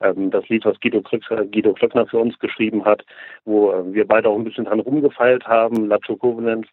Ähm, 0.00 0.30
das 0.30 0.48
Lied, 0.48 0.64
was 0.64 0.80
Guido, 0.80 1.02
Klöckner, 1.02 1.44
Guido 1.44 1.72
Klöckner 1.72 2.06
für 2.06 2.18
uns 2.18 2.38
geschrieben 2.38 2.84
hat, 2.84 3.04
wo 3.44 3.72
äh, 3.72 3.92
wir 3.92 4.06
beide 4.06 4.28
auch 4.28 4.36
ein 4.36 4.44
bisschen 4.44 4.64
dran 4.64 4.80
rumgefeilt 4.80 5.46
haben, 5.46 5.86
Lacho 5.88 6.16
Covenant, 6.16 6.68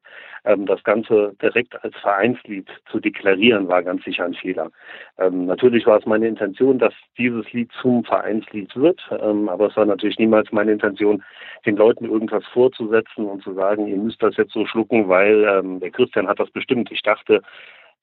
ähm, 0.45 0.65
das 0.65 0.83
Ganze 0.83 1.35
direkt 1.41 1.83
als 1.83 1.95
Vereinslied 1.97 2.67
zu 2.91 2.99
deklarieren, 2.99 3.67
war 3.67 3.83
ganz 3.83 4.03
sicher 4.03 4.25
ein 4.25 4.33
Fehler. 4.33 4.71
Ähm, 5.17 5.45
natürlich 5.45 5.85
war 5.85 5.99
es 5.99 6.05
meine 6.05 6.27
Intention, 6.27 6.79
dass 6.79 6.93
dieses 7.17 7.51
Lied 7.53 7.71
zum 7.81 8.03
Vereinslied 8.03 8.75
wird, 8.75 9.01
ähm, 9.21 9.49
aber 9.49 9.67
es 9.67 9.75
war 9.75 9.85
natürlich 9.85 10.17
niemals 10.17 10.51
meine 10.51 10.71
Intention, 10.71 11.23
den 11.65 11.75
Leuten 11.75 12.05
irgendwas 12.05 12.45
vorzusetzen 12.53 13.25
und 13.25 13.43
zu 13.43 13.53
sagen, 13.53 13.87
ihr 13.87 13.97
müsst 13.97 14.21
das 14.23 14.37
jetzt 14.37 14.53
so 14.53 14.65
schlucken, 14.65 15.09
weil 15.09 15.43
ähm, 15.43 15.79
der 15.79 15.91
Christian 15.91 16.27
hat 16.27 16.39
das 16.39 16.49
bestimmt. 16.51 16.91
Ich 16.91 17.01
dachte, 17.01 17.41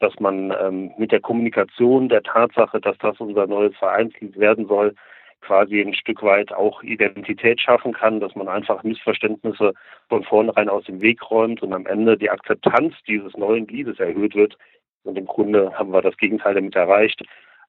dass 0.01 0.19
man 0.21 0.55
ähm, 0.61 0.93
mit 0.99 1.13
der 1.13 1.21
Kommunikation 1.21 2.09
der 2.09 2.23
Tatsache, 2.23 2.81
dass 2.81 2.99
das 2.99 3.19
unser 3.21 3.47
neues 3.47 3.77
Vereinslied 3.77 4.39
werden 4.39 4.67
soll, 4.67 4.95
quasi 5.41 5.81
ein 5.81 5.95
Stück 5.95 6.23
weit 6.23 6.53
auch 6.53 6.83
Identität 6.83 7.61
schaffen 7.61 7.93
kann, 7.93 8.21
dass 8.21 8.35
man 8.35 8.49
einfach 8.49 8.83
Missverständnisse 8.83 9.75
von 10.09 10.25
vornherein 10.25 10.69
aus 10.69 10.85
dem 10.85 11.01
Weg 11.01 11.31
räumt 11.31 11.63
und 11.63 11.73
am 11.73 11.87
Ende 11.87 12.17
die 12.17 12.31
Akzeptanz 12.31 12.95
dieses 13.07 13.37
neuen 13.37 13.67
Liedes 13.69 14.01
erhöht 14.01 14.35
wird. 14.35 14.57
Und 15.05 15.19
im 15.19 15.27
Grunde 15.27 15.73
haben 15.79 15.93
wir 15.93 16.01
das 16.01 16.17
Gegenteil 16.17 16.55
damit 16.55 16.75
erreicht. 16.75 17.23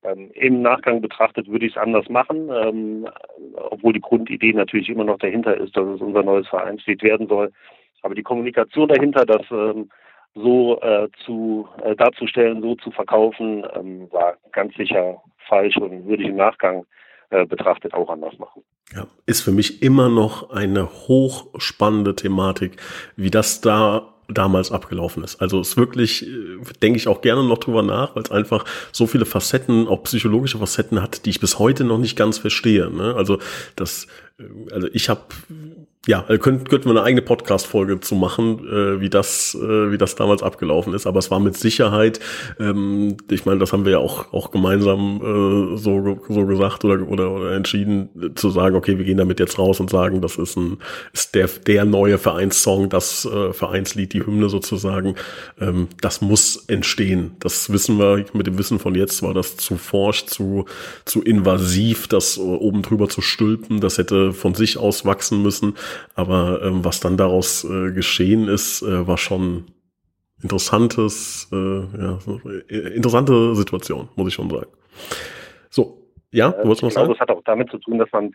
Ähm, 0.03 0.31
Im 0.33 0.61
Nachgang 0.61 1.01
betrachtet 1.01 1.47
würde 1.49 1.65
ich 1.65 1.75
es 1.75 1.81
anders 1.81 2.07
machen, 2.09 2.49
ähm, 2.49 3.07
obwohl 3.55 3.93
die 3.93 4.01
Grundidee 4.01 4.53
natürlich 4.53 4.89
immer 4.89 5.03
noch 5.03 5.17
dahinter 5.17 5.57
ist, 5.57 5.75
dass 5.75 5.85
es 5.85 6.01
unser 6.01 6.23
neues 6.23 6.47
Vereinslied 6.47 7.03
werden 7.03 7.27
soll. 7.27 7.51
Aber 8.01 8.15
die 8.15 8.23
Kommunikation 8.23 8.87
dahinter, 8.87 9.25
dass 9.25 9.43
ähm, 9.51 9.89
so 10.35 10.79
äh, 10.81 11.07
zu 11.25 11.67
äh, 11.81 11.95
darzustellen, 11.95 12.61
so 12.61 12.75
zu 12.75 12.91
verkaufen, 12.91 13.65
ähm, 13.73 14.11
war 14.11 14.35
ganz 14.51 14.75
sicher 14.75 15.21
falsch 15.47 15.77
und 15.77 16.05
würde 16.05 16.23
ich 16.23 16.29
im 16.29 16.35
Nachgang 16.35 16.85
äh, 17.29 17.45
betrachtet 17.45 17.93
auch 17.93 18.09
anders 18.09 18.37
machen. 18.37 18.61
Ja, 18.93 19.07
ist 19.25 19.41
für 19.41 19.51
mich 19.51 19.81
immer 19.81 20.09
noch 20.09 20.51
eine 20.51 20.89
hochspannende 20.89 22.15
Thematik, 22.15 22.77
wie 23.15 23.31
das 23.31 23.61
da 23.61 24.13
damals 24.27 24.71
abgelaufen 24.71 25.23
ist. 25.23 25.41
Also 25.41 25.59
es 25.59 25.77
wirklich, 25.77 26.27
äh, 26.27 26.57
denke 26.81 26.97
ich 26.97 27.07
auch 27.07 27.21
gerne 27.21 27.43
noch 27.43 27.57
drüber 27.57 27.83
nach, 27.83 28.15
weil 28.15 28.23
es 28.23 28.31
einfach 28.31 28.65
so 28.91 29.07
viele 29.07 29.25
Facetten, 29.25 29.87
auch 29.87 30.03
psychologische 30.03 30.57
Facetten 30.57 31.01
hat, 31.01 31.25
die 31.25 31.29
ich 31.29 31.39
bis 31.39 31.59
heute 31.59 31.83
noch 31.83 31.97
nicht 31.97 32.17
ganz 32.17 32.37
verstehe. 32.37 32.89
Ne? 32.89 33.15
Also 33.15 33.39
das, 33.75 34.07
äh, 34.39 34.43
also 34.71 34.87
ich 34.93 35.09
habe 35.09 35.21
ja, 36.07 36.21
könnten, 36.21 36.65
könnten 36.65 36.85
wir 36.85 36.91
eine 36.91 37.03
eigene 37.03 37.21
Podcast-Folge 37.21 37.99
zu 37.99 38.15
machen, 38.15 38.59
äh, 38.67 39.01
wie 39.01 39.09
das, 39.09 39.55
äh, 39.55 39.91
wie 39.91 39.97
das 39.97 40.15
damals 40.15 40.43
abgelaufen 40.43 40.93
ist. 40.93 41.07
Aber 41.07 41.19
es 41.19 41.31
war 41.31 41.39
mit 41.39 41.57
Sicherheit, 41.57 42.19
ähm, 42.59 43.17
ich 43.29 43.45
meine, 43.45 43.59
das 43.59 43.73
haben 43.73 43.85
wir 43.85 43.93
ja 43.93 43.97
auch, 43.99 44.31
auch 44.31 44.51
gemeinsam 44.51 45.21
äh, 45.21 45.77
so, 45.77 46.19
so 46.29 46.45
gesagt 46.45 46.85
oder, 46.85 47.07
oder, 47.07 47.31
oder 47.31 47.51
entschieden, 47.53 48.09
äh, 48.21 48.35
zu 48.35 48.51
sagen, 48.51 48.75
okay, 48.75 48.97
wir 48.99 49.05
gehen 49.05 49.17
damit 49.17 49.39
jetzt 49.39 49.57
raus 49.57 49.79
und 49.79 49.89
sagen, 49.89 50.21
das 50.21 50.37
ist 50.37 50.55
ein, 50.57 50.77
ist 51.11 51.33
der, 51.33 51.47
der 51.47 51.85
neue 51.85 52.19
Vereinssong, 52.19 52.89
das 52.89 53.25
äh, 53.25 53.51
Vereinslied, 53.53 54.13
die 54.13 54.25
Hymne 54.25 54.49
sozusagen. 54.49 55.15
Ähm, 55.59 55.87
das 56.01 56.21
muss 56.21 56.65
entstehen. 56.67 57.31
Das 57.39 57.71
wissen 57.71 57.97
wir, 57.97 58.25
mit 58.33 58.45
dem 58.45 58.59
Wissen 58.59 58.77
von 58.77 58.93
jetzt 58.93 59.23
war 59.23 59.33
das 59.33 59.57
zu 59.57 59.77
forsch, 59.77 60.25
zu, 60.27 60.65
zu 61.05 61.23
invasiv, 61.23 62.07
das 62.07 62.37
oben 62.37 62.83
drüber 62.83 63.09
zu 63.09 63.21
stülpen. 63.21 63.81
Das 63.81 63.97
hätte 63.97 64.33
von 64.33 64.53
sich 64.53 64.77
aus 64.77 65.03
wachsen 65.05 65.41
müssen. 65.41 65.73
Aber 66.15 66.61
ähm, 66.63 66.83
was 66.85 66.99
dann 66.99 67.17
daraus 67.17 67.63
äh, 67.63 67.91
geschehen 67.91 68.47
ist, 68.47 68.81
äh, 68.81 69.07
war 69.07 69.17
schon 69.17 69.65
interessantes, 70.41 71.49
äh, 71.51 71.55
ja, 71.55 72.19
äh, 72.69 72.95
interessante 72.95 73.55
Situation, 73.55 74.09
muss 74.15 74.27
ich 74.27 74.33
schon 74.33 74.49
sagen. 74.49 74.67
So, 75.69 76.11
ja, 76.31 76.51
du 76.51 76.67
wolltest 76.67 76.83
was 76.83 76.93
sagen? 76.93 77.09
Das 77.09 77.19
hat 77.19 77.29
auch 77.31 77.41
damit 77.45 77.69
zu 77.69 77.77
tun, 77.77 77.97
dass 77.97 78.11
man 78.11 78.27
äh, 78.27 78.31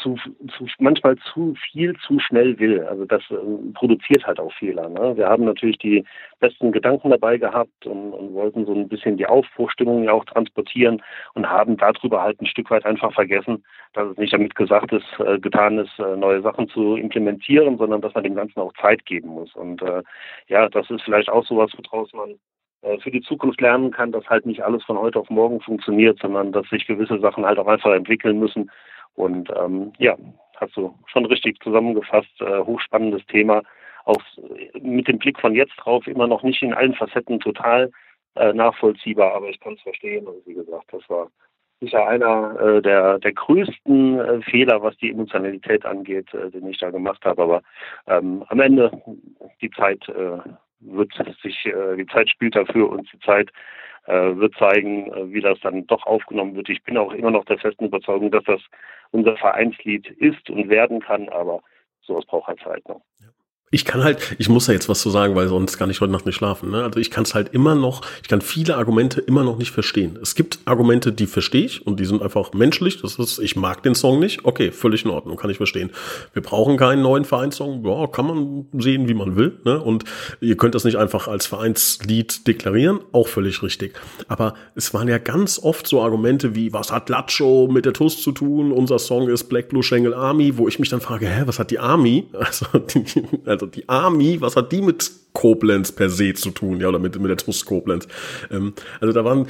zu, 0.00 0.16
zu, 0.56 0.66
manchmal 0.78 1.16
zu 1.32 1.54
viel 1.70 1.96
zu 2.06 2.18
schnell 2.20 2.58
will. 2.58 2.82
Also 2.84 3.04
das 3.04 3.22
äh, 3.30 3.36
produziert 3.74 4.26
halt 4.26 4.38
auch 4.38 4.52
Fehler. 4.52 4.88
Ne? 4.88 5.16
Wir 5.16 5.28
haben 5.28 5.44
natürlich 5.44 5.78
die 5.78 6.04
besten 6.38 6.70
Gedanken 6.70 7.10
dabei 7.10 7.38
gehabt 7.38 7.86
und, 7.86 8.12
und 8.12 8.34
wollten 8.34 8.66
so 8.66 8.74
ein 8.74 8.88
bisschen 8.88 9.16
die 9.16 9.26
Aufbruchstimmung 9.26 10.04
ja 10.04 10.12
auch 10.12 10.24
transportieren 10.24 11.02
und 11.34 11.48
haben 11.48 11.76
darüber 11.76 12.22
halt 12.22 12.40
ein 12.40 12.46
Stück 12.46 12.70
weit 12.70 12.84
einfach 12.84 13.12
vergessen, 13.12 13.64
dass 13.94 14.10
es 14.10 14.16
nicht 14.16 14.32
damit 14.32 14.54
gesagt 14.54 14.92
ist, 14.92 15.06
äh, 15.18 15.38
getan 15.38 15.78
ist, 15.78 15.98
äh, 15.98 16.16
neue 16.16 16.42
Sachen 16.42 16.68
zu 16.68 16.96
implementieren, 16.96 17.78
sondern 17.78 18.00
dass 18.00 18.14
man 18.14 18.24
dem 18.24 18.36
Ganzen 18.36 18.60
auch 18.60 18.72
Zeit 18.74 19.04
geben 19.06 19.28
muss. 19.28 19.54
Und 19.54 19.82
äh, 19.82 20.02
ja, 20.46 20.68
das 20.68 20.88
ist 20.90 21.02
vielleicht 21.02 21.30
auch 21.30 21.44
sowas, 21.44 21.72
woraus 21.76 22.12
man 22.12 22.38
äh, 22.82 22.98
für 23.00 23.10
die 23.10 23.22
Zukunft 23.22 23.60
lernen 23.60 23.90
kann, 23.90 24.12
dass 24.12 24.28
halt 24.28 24.46
nicht 24.46 24.62
alles 24.62 24.84
von 24.84 24.98
heute 24.98 25.18
auf 25.18 25.30
morgen 25.30 25.60
funktioniert, 25.60 26.20
sondern 26.20 26.52
dass 26.52 26.68
sich 26.68 26.86
gewisse 26.86 27.18
Sachen 27.18 27.44
halt 27.44 27.58
auch 27.58 27.66
einfach 27.66 27.92
entwickeln 27.92 28.38
müssen. 28.38 28.70
Und 29.18 29.50
ähm, 29.56 29.92
ja, 29.98 30.16
hast 30.56 30.76
du 30.76 30.94
schon 31.06 31.26
richtig 31.26 31.60
zusammengefasst, 31.60 32.40
äh, 32.40 32.60
hochspannendes 32.60 33.26
Thema. 33.26 33.62
Auch 34.04 34.22
mit 34.80 35.08
dem 35.08 35.18
Blick 35.18 35.40
von 35.40 35.54
jetzt 35.54 35.74
drauf 35.76 36.06
immer 36.06 36.28
noch 36.28 36.42
nicht 36.44 36.62
in 36.62 36.72
allen 36.72 36.94
Facetten 36.94 37.40
total 37.40 37.90
äh, 38.36 38.52
nachvollziehbar, 38.52 39.34
aber 39.34 39.48
ich 39.48 39.58
kann 39.58 39.74
es 39.74 39.82
verstehen. 39.82 40.26
Und 40.26 40.46
wie 40.46 40.54
gesagt, 40.54 40.92
das 40.92 41.02
war 41.10 41.28
sicher 41.80 42.06
einer 42.06 42.58
äh, 42.60 42.80
der, 42.80 43.18
der 43.18 43.32
größten 43.32 44.20
äh, 44.20 44.42
Fehler, 44.42 44.82
was 44.82 44.96
die 44.98 45.10
Emotionalität 45.10 45.84
angeht, 45.84 46.32
äh, 46.32 46.50
den 46.50 46.68
ich 46.68 46.78
da 46.78 46.90
gemacht 46.90 47.24
habe. 47.24 47.42
Aber 47.42 47.62
ähm, 48.06 48.44
am 48.48 48.60
Ende 48.60 48.90
die 49.60 49.70
Zeit 49.70 50.08
äh, 50.08 50.38
wird 50.80 51.12
sich, 51.42 51.66
äh, 51.66 51.96
die 51.96 52.06
Zeit 52.06 52.30
spielt 52.30 52.54
dafür 52.54 52.88
und 52.88 53.12
die 53.12 53.18
Zeit 53.20 53.50
wird 54.08 54.54
zeigen, 54.56 55.12
äh, 55.12 55.32
wie 55.32 55.40
das 55.40 55.58
dann 55.60 55.86
doch 55.86 56.06
aufgenommen 56.06 56.54
wird. 56.56 56.68
Ich 56.68 56.82
bin 56.82 56.96
auch 56.96 57.12
immer 57.12 57.30
noch 57.30 57.44
der 57.44 57.58
festen 57.58 57.86
Überzeugung, 57.86 58.30
dass 58.30 58.44
das 58.44 58.60
unser 59.10 59.36
Vereinslied 59.36 60.06
ist 60.06 60.48
und 60.50 60.68
werden 60.68 61.00
kann, 61.00 61.28
aber 61.28 61.62
sowas 62.02 62.24
braucht 62.26 62.48
halt 62.48 62.60
Zeit. 62.60 62.88
Ne? 62.88 62.96
Ja. 63.20 63.26
Ich 63.70 63.84
kann 63.84 64.02
halt, 64.02 64.36
ich 64.38 64.48
muss 64.48 64.66
ja 64.66 64.72
jetzt 64.72 64.88
was 64.88 65.00
zu 65.00 65.10
sagen, 65.10 65.34
weil 65.34 65.48
sonst 65.48 65.76
kann 65.76 65.90
ich 65.90 66.00
heute 66.00 66.12
Nacht 66.12 66.24
nicht 66.24 66.36
schlafen. 66.36 66.70
Ne? 66.70 66.82
Also 66.82 66.98
ich 67.00 67.10
kann 67.10 67.24
es 67.24 67.34
halt 67.34 67.52
immer 67.52 67.74
noch, 67.74 68.00
ich 68.22 68.28
kann 68.28 68.40
viele 68.40 68.76
Argumente 68.76 69.20
immer 69.20 69.44
noch 69.44 69.58
nicht 69.58 69.72
verstehen. 69.72 70.18
Es 70.22 70.34
gibt 70.34 70.60
Argumente, 70.64 71.12
die 71.12 71.26
verstehe 71.26 71.66
ich 71.66 71.86
und 71.86 72.00
die 72.00 72.06
sind 72.06 72.22
einfach 72.22 72.52
menschlich. 72.54 73.02
Das 73.02 73.16
ist, 73.16 73.38
ich 73.38 73.56
mag 73.56 73.82
den 73.82 73.94
Song 73.94 74.20
nicht. 74.20 74.44
Okay, 74.44 74.72
völlig 74.72 75.04
in 75.04 75.10
Ordnung, 75.10 75.36
kann 75.36 75.50
ich 75.50 75.58
verstehen. 75.58 75.90
Wir 76.32 76.40
brauchen 76.40 76.78
keinen 76.78 77.02
neuen 77.02 77.26
Vereinssong. 77.26 77.84
Ja, 77.84 78.06
kann 78.06 78.26
man 78.26 78.66
sehen, 78.72 79.06
wie 79.08 79.14
man 79.14 79.36
will. 79.36 79.60
Ne? 79.64 79.80
Und 79.80 80.04
ihr 80.40 80.56
könnt 80.56 80.74
das 80.74 80.84
nicht 80.84 80.96
einfach 80.96 81.28
als 81.28 81.46
Vereinslied 81.46 82.46
deklarieren. 82.46 83.00
Auch 83.12 83.28
völlig 83.28 83.62
richtig. 83.62 83.94
Aber 84.28 84.54
es 84.76 84.94
waren 84.94 85.08
ja 85.08 85.18
ganz 85.18 85.58
oft 85.58 85.86
so 85.86 86.00
Argumente 86.00 86.54
wie, 86.54 86.72
was 86.72 86.90
hat 86.90 87.10
Lacho 87.10 87.68
mit 87.70 87.84
der 87.84 87.92
TUS 87.92 88.22
zu 88.22 88.32
tun? 88.32 88.72
Unser 88.72 88.98
Song 88.98 89.28
ist 89.28 89.44
Black 89.44 89.68
Blue 89.68 89.82
Shangle 89.82 90.16
Army, 90.16 90.56
wo 90.56 90.68
ich 90.68 90.78
mich 90.78 90.88
dann 90.88 91.02
frage, 91.02 91.28
hä, 91.28 91.42
was 91.44 91.58
hat 91.58 91.70
die 91.70 91.78
Army? 91.78 92.28
Also, 92.48 92.78
die, 92.78 93.04
also 93.44 93.57
die 93.66 93.88
Army, 93.88 94.40
was 94.40 94.56
hat 94.56 94.72
die 94.72 94.82
mit 94.82 95.10
Koblenz 95.32 95.92
per 95.92 96.10
se 96.10 96.34
zu 96.34 96.50
tun, 96.50 96.80
ja, 96.80 96.88
oder 96.88 96.98
mit, 96.98 97.18
mit 97.18 97.30
der 97.30 97.36
TUS 97.36 97.64
Koblenz. 97.64 98.08
Ähm, 98.50 98.72
also 99.00 99.12
da 99.12 99.24
waren, 99.24 99.46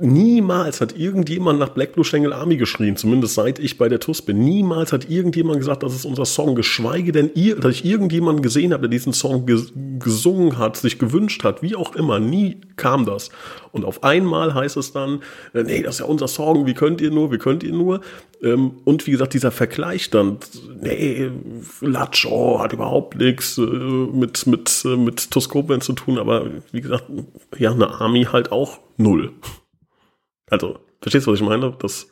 niemals 0.00 0.80
hat 0.80 0.96
irgendjemand 0.96 1.58
nach 1.58 1.70
Black 1.70 1.92
Blue 1.92 2.04
Schengel 2.04 2.32
Army 2.32 2.56
geschrien, 2.56 2.96
zumindest 2.96 3.34
seit 3.34 3.58
ich 3.58 3.76
bei 3.76 3.88
der 3.88 4.00
TUS 4.00 4.22
bin. 4.22 4.38
Niemals 4.38 4.92
hat 4.92 5.10
irgendjemand 5.10 5.58
gesagt, 5.58 5.82
das 5.82 5.94
ist 5.94 6.04
unser 6.04 6.24
Song, 6.24 6.54
geschweige 6.54 7.12
denn, 7.12 7.30
ihr, 7.34 7.56
dass 7.56 7.74
ich 7.74 7.84
irgendjemanden 7.84 8.42
gesehen 8.42 8.72
habe, 8.72 8.82
der 8.82 8.90
diesen 8.90 9.12
Song 9.12 9.46
ges 9.46 9.72
gesungen 9.98 10.58
hat, 10.58 10.76
sich 10.76 10.98
gewünscht 10.98 11.44
hat, 11.44 11.62
wie 11.62 11.76
auch 11.76 11.94
immer. 11.94 12.18
Nie 12.20 12.60
kam 12.76 13.04
das. 13.04 13.30
Und 13.72 13.84
auf 13.84 14.04
einmal 14.04 14.54
heißt 14.54 14.76
es 14.76 14.92
dann, 14.92 15.20
äh, 15.52 15.62
nee, 15.64 15.82
das 15.82 15.96
ist 15.96 16.00
ja 16.00 16.06
unser 16.06 16.28
Song, 16.28 16.66
wie 16.66 16.74
könnt 16.74 17.00
ihr 17.00 17.10
nur, 17.10 17.32
wie 17.32 17.38
könnt 17.38 17.62
ihr 17.62 17.72
nur? 17.72 18.00
Ähm, 18.42 18.72
und 18.84 19.06
wie 19.06 19.12
gesagt, 19.12 19.34
dieser 19.34 19.50
Vergleich 19.50 20.10
dann, 20.10 20.38
nee, 20.80 21.30
Lacho 21.80 22.60
hat 22.60 22.72
überhaupt 22.72 23.16
nichts 23.16 23.58
äh, 23.58 23.62
mit, 23.62 24.46
mit, 24.46 24.84
mit 24.96 25.30
Toskopen 25.30 25.80
zu 25.80 25.92
tun, 25.92 26.18
aber 26.18 26.46
wie 26.72 26.80
gesagt, 26.80 27.04
ja, 27.56 27.72
eine 27.72 27.88
Army 28.00 28.24
halt 28.24 28.52
auch 28.52 28.78
null. 28.96 29.32
Also, 30.50 30.78
verstehst 31.00 31.26
du, 31.26 31.32
was 31.32 31.40
ich 31.40 31.46
meine? 31.46 31.74
Das 31.80 32.10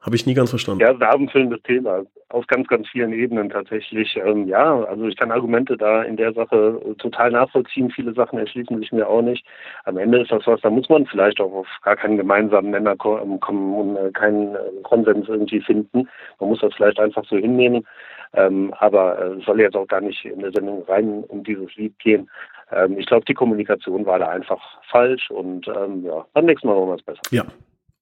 habe 0.00 0.16
ich 0.16 0.26
nie 0.26 0.34
ganz 0.34 0.50
verstanden. 0.50 0.80
Ja, 0.80 0.90
ein 0.90 1.02
abendfüllendes 1.02 1.60
Thema. 1.62 2.04
Auf 2.30 2.46
ganz, 2.46 2.68
ganz 2.68 2.88
vielen 2.88 3.12
Ebenen 3.12 3.50
tatsächlich. 3.50 4.16
Ähm, 4.16 4.46
ja, 4.46 4.84
also 4.84 5.06
ich 5.06 5.16
kann 5.16 5.32
Argumente 5.32 5.76
da 5.76 6.02
in 6.02 6.16
der 6.16 6.32
Sache 6.34 6.80
total 6.98 7.30
nachvollziehen. 7.32 7.90
Viele 7.90 8.12
Sachen 8.14 8.38
erschließen 8.38 8.78
sich 8.78 8.92
mir 8.92 9.08
auch 9.08 9.22
nicht. 9.22 9.44
Am 9.84 9.98
Ende 9.98 10.20
ist 10.20 10.30
das 10.30 10.46
was, 10.46 10.60
da 10.60 10.70
muss 10.70 10.88
man 10.88 11.06
vielleicht 11.06 11.40
auch 11.40 11.52
auf 11.52 11.66
gar 11.82 11.96
keinen 11.96 12.16
gemeinsamen 12.16 12.70
Nenner 12.70 12.96
ähm, 13.22 13.40
kommen 13.40 13.74
und 13.74 13.96
äh, 13.96 14.10
keinen 14.12 14.54
äh, 14.54 14.58
Konsens 14.82 15.28
irgendwie 15.28 15.60
finden. 15.60 16.08
Man 16.38 16.50
muss 16.50 16.60
das 16.60 16.74
vielleicht 16.74 17.00
einfach 17.00 17.24
so 17.24 17.36
hinnehmen. 17.36 17.86
Ähm, 18.34 18.74
aber 18.78 19.18
äh, 19.18 19.40
soll 19.44 19.60
jetzt 19.60 19.76
auch 19.76 19.86
gar 19.86 20.00
nicht 20.00 20.24
in 20.24 20.40
der 20.40 20.52
Sendung 20.52 20.84
rein 20.84 21.24
um 21.28 21.42
dieses 21.42 21.74
Lied 21.76 21.98
gehen. 21.98 22.28
Ähm, 22.70 22.98
ich 22.98 23.06
glaube, 23.06 23.24
die 23.24 23.34
Kommunikation 23.34 24.04
war 24.06 24.18
da 24.18 24.28
einfach 24.28 24.60
falsch 24.90 25.30
und 25.30 25.66
ähm, 25.68 26.04
ja, 26.04 26.26
beim 26.34 26.44
nächsten 26.44 26.68
Mal 26.68 26.74
machen 26.74 26.88
wir 26.88 26.94
es 26.96 27.02
besser. 27.02 27.22
Ja, 27.30 27.44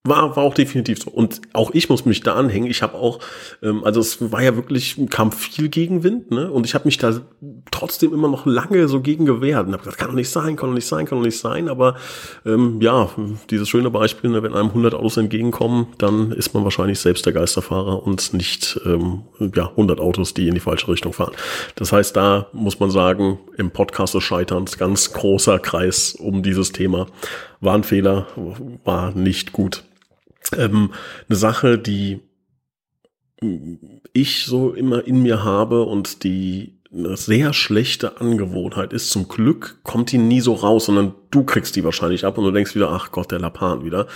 war, 0.09 0.37
war 0.37 0.45
auch 0.45 0.55
definitiv 0.55 1.03
so. 1.03 1.11
Und 1.11 1.41
auch 1.53 1.71
ich 1.73 1.89
muss 1.89 2.05
mich 2.05 2.21
da 2.21 2.35
anhängen. 2.35 2.71
Ich 2.71 2.83
habe 2.83 2.95
auch, 2.95 3.21
ähm, 3.63 3.85
also 3.85 4.01
es 4.01 4.33
war 4.33 4.43
ja 4.43 4.57
wirklich, 4.57 4.99
kam 5.11 5.33
viel 5.33 5.69
Gegenwind, 5.69 6.31
ne? 6.31 6.51
Und 6.51 6.67
ich 6.67 6.75
habe 6.75 6.87
mich 6.87 6.99
da 6.99 7.21
trotzdem 7.71 8.13
immer 8.13 8.29
noch 8.29 8.47
lange 8.47 8.89
so 8.89 9.01
gegen 9.01 9.25
gewehrt. 9.25 9.67
Und 9.67 9.73
habe 9.73 9.83
gesagt, 9.83 9.99
kann 9.99 10.09
doch 10.09 10.15
nicht 10.15 10.31
sein, 10.31 10.57
kann 10.57 10.71
doch 10.71 10.75
nicht 10.75 10.87
sein, 10.87 11.07
kann 11.07 11.19
doch 11.19 11.25
nicht 11.25 11.39
sein. 11.39 11.69
Aber 11.69 11.97
ähm, 12.45 12.81
ja, 12.81 13.11
dieses 13.51 13.69
schöne 13.69 13.91
Beispiel, 13.91 14.31
ne, 14.31 14.43
wenn 14.43 14.55
einem 14.55 14.69
100 14.69 14.95
Autos 14.95 15.17
entgegenkommen, 15.17 15.89
dann 15.99 16.33
ist 16.33 16.55
man 16.55 16.65
wahrscheinlich 16.65 16.99
selbst 16.99 17.27
der 17.27 17.33
Geisterfahrer 17.33 18.03
und 18.03 18.33
nicht 18.33 18.81
ähm, 18.85 19.23
ja 19.55 19.69
100 19.69 20.01
Autos, 20.01 20.35
die 20.35 20.49
in 20.49 20.55
die 20.55 20.61
falsche 20.61 20.89
Richtung 20.89 21.13
fahren. 21.13 21.33
Das 21.75 21.93
heißt, 21.93 22.17
da 22.17 22.47
muss 22.53 22.81
man 22.81 22.91
sagen, 22.91 23.39
im 23.57 23.71
Podcast 23.71 24.15
des 24.15 24.23
Scheiterns 24.23 24.79
ganz 24.79 25.13
großer 25.13 25.59
Kreis 25.59 26.15
um 26.15 26.43
dieses 26.43 26.73
Thema. 26.73 27.07
War 27.61 27.75
ein 27.75 27.85
Fehler, 27.85 28.27
war 28.85 29.13
nicht 29.13 29.53
gut 29.53 29.85
ähm, 30.57 30.93
eine 31.29 31.37
Sache, 31.37 31.79
die 31.79 32.21
ich 34.13 34.45
so 34.47 34.73
immer 34.73 35.07
in 35.07 35.23
mir 35.23 35.45
habe 35.45 35.83
und 35.83 36.25
die 36.25 36.77
eine 36.93 37.17
sehr 37.17 37.53
schlechte 37.53 38.21
Angewohnheit 38.21 38.93
ist. 38.93 39.11
Zum 39.11 39.29
Glück 39.29 39.81
kommt 39.83 40.13
die 40.13 40.19
nie 40.19 40.41
so 40.41 40.55
raus, 40.55 40.87
sondern 40.87 41.15
du 41.31 41.45
kriegst 41.45 41.77
die 41.77 41.85
wahrscheinlich 41.85 42.25
ab 42.25 42.39
und 42.39 42.45
du 42.45 42.51
denkst 42.51 42.75
wieder, 42.75 42.91
ach 42.91 43.11
Gott, 43.11 43.33
der 43.33 43.41
Lapan 43.41 43.85
wieder. 43.85 44.07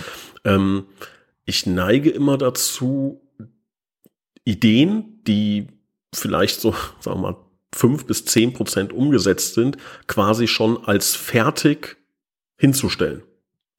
Ähm, 0.43 0.85
ich 1.45 1.65
neige 1.65 2.09
immer 2.09 2.37
dazu, 2.37 3.21
Ideen, 4.43 5.21
die 5.27 5.67
vielleicht 6.13 6.61
so, 6.61 6.71
sagen 6.99 7.21
wir 7.21 7.31
mal, 7.31 7.37
fünf 7.73 8.05
bis 8.05 8.25
zehn 8.25 8.53
Prozent 8.53 8.91
umgesetzt 8.91 9.53
sind, 9.53 9.77
quasi 10.07 10.47
schon 10.47 10.83
als 10.83 11.15
fertig 11.15 11.97
hinzustellen. 12.57 13.23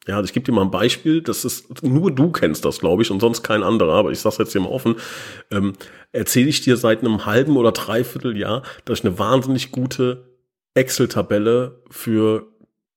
Ja, 0.09 0.21
ich 0.21 0.33
gebe 0.33 0.45
dir 0.45 0.53
mal 0.53 0.63
ein 0.63 0.71
Beispiel, 0.71 1.23
das 1.23 1.45
ist, 1.45 1.83
nur 1.85 2.11
du 2.11 2.33
kennst 2.33 2.65
das, 2.65 2.81
glaube 2.81 3.03
ich, 3.03 3.11
und 3.13 3.21
sonst 3.21 3.45
kein 3.45 3.63
anderer, 3.63 3.95
aber 3.95 4.11
ich 4.11 4.19
sag's 4.19 4.39
jetzt 4.39 4.53
hier 4.53 4.61
mal 4.61 4.69
offen, 4.69 4.97
ähm, 5.53 5.75
erzähle 6.11 6.49
ich 6.49 6.61
dir 6.61 6.77
seit 6.77 7.01
einem 7.01 7.25
halben 7.25 7.57
oder 7.57 7.71
dreiviertel 7.71 8.37
Jahr, 8.37 8.63
dass 8.85 8.99
ich 8.99 9.05
eine 9.05 9.19
wahnsinnig 9.21 9.71
gute 9.71 10.27
Excel-Tabelle 10.75 11.83
für 11.91 12.49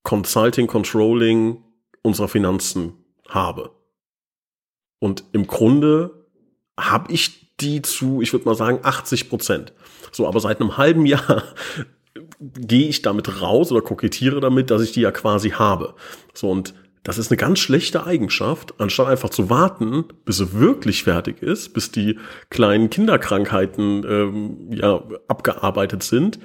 Consulting, 0.02 0.66
Controlling 0.66 1.64
unserer 2.02 2.28
Finanzen 2.28 2.94
habe. 3.28 3.72
Und 5.00 5.26
im 5.34 5.46
Grunde 5.46 6.26
habe 6.80 7.12
ich 7.12 7.54
die 7.60 7.82
zu, 7.82 8.22
ich 8.22 8.34
würde 8.34 8.46
mal 8.46 8.56
sagen, 8.56 8.80
80 8.82 9.30
Prozent. 9.30 9.74
So, 10.12 10.28
aber 10.28 10.40
seit 10.40 10.60
einem 10.60 10.78
halben 10.78 11.06
Jahr 11.06 11.44
gehe 12.40 12.88
ich 12.88 13.02
damit 13.02 13.42
raus 13.42 13.72
oder 13.72 13.82
kokettiere 13.82 14.40
damit, 14.40 14.72
dass 14.72 14.82
ich 14.82 14.94
die 14.94 15.02
ja 15.02 15.12
quasi 15.12 15.52
habe. 15.52 15.96
So, 16.34 16.50
und 16.50 16.74
das 17.06 17.20
ist 17.20 17.32
eine 17.32 17.38
ganz 17.38 17.60
schlechte 17.60 18.06
Eigenschaft, 18.06 18.74
anstatt 18.80 19.08
einfach 19.08 19.30
zu 19.30 19.50
warten, 19.50 20.06
bis 20.26 20.38
sie 20.38 20.54
wirklich 20.54 21.04
fertig 21.04 21.42
ist, 21.42 21.74
bis 21.74 21.92
die 21.92 22.18
kleinen 22.50 22.90
Kinderkrankheiten 22.90 24.04
ähm, 24.10 24.72
ja 24.72 25.04
abgearbeitet 25.28 26.02
sind, 26.02 26.40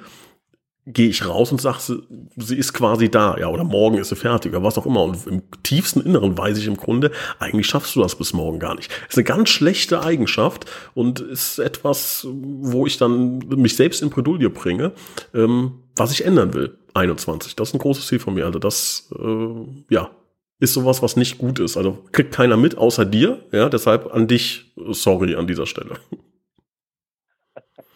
gehe 0.85 1.09
ich 1.09 1.25
raus 1.25 1.51
und 1.51 1.59
sage, 1.59 1.79
sie, 1.79 2.03
sie 2.37 2.57
ist 2.57 2.73
quasi 2.73 3.09
da, 3.09 3.37
ja, 3.39 3.47
oder 3.47 3.63
morgen 3.63 3.97
ist 3.97 4.09
sie 4.09 4.15
fertig, 4.15 4.51
oder 4.51 4.63
was 4.63 4.77
auch 4.77 4.85
immer. 4.85 5.01
Und 5.03 5.25
im 5.25 5.41
tiefsten 5.63 5.99
Inneren 5.99 6.37
weiß 6.37 6.59
ich 6.59 6.67
im 6.67 6.77
Grunde, 6.77 7.11
eigentlich 7.39 7.65
schaffst 7.65 7.95
du 7.95 8.01
das 8.01 8.15
bis 8.15 8.33
morgen 8.33 8.59
gar 8.59 8.75
nicht. 8.75 8.91
ist 9.09 9.17
eine 9.17 9.23
ganz 9.23 9.49
schlechte 9.49 10.03
Eigenschaft 10.03 10.65
und 10.93 11.21
ist 11.21 11.57
etwas, 11.57 12.27
wo 12.29 12.85
ich 12.85 12.97
dann 12.97 13.39
mich 13.49 13.75
selbst 13.75 14.03
in 14.03 14.11
Bredouille 14.11 14.51
bringe, 14.51 14.91
ähm, 15.33 15.79
was 15.95 16.11
ich 16.11 16.23
ändern 16.23 16.53
will. 16.53 16.77
21. 16.93 17.55
Das 17.55 17.69
ist 17.69 17.73
ein 17.73 17.79
großes 17.79 18.05
Ziel 18.05 18.19
von 18.19 18.35
mir. 18.35 18.45
Also 18.45 18.59
das, 18.59 19.09
äh, 19.17 19.93
ja, 19.93 20.11
ist 20.61 20.73
sowas, 20.73 21.01
was 21.01 21.17
nicht 21.17 21.39
gut 21.39 21.59
ist. 21.59 21.75
Also 21.75 22.05
kriegt 22.11 22.33
keiner 22.33 22.55
mit, 22.55 22.77
außer 22.77 23.03
dir. 23.03 23.39
Ja, 23.51 23.67
deshalb 23.67 24.13
an 24.13 24.27
dich, 24.27 24.71
sorry 24.75 25.35
an 25.35 25.47
dieser 25.47 25.65
Stelle. 25.65 25.97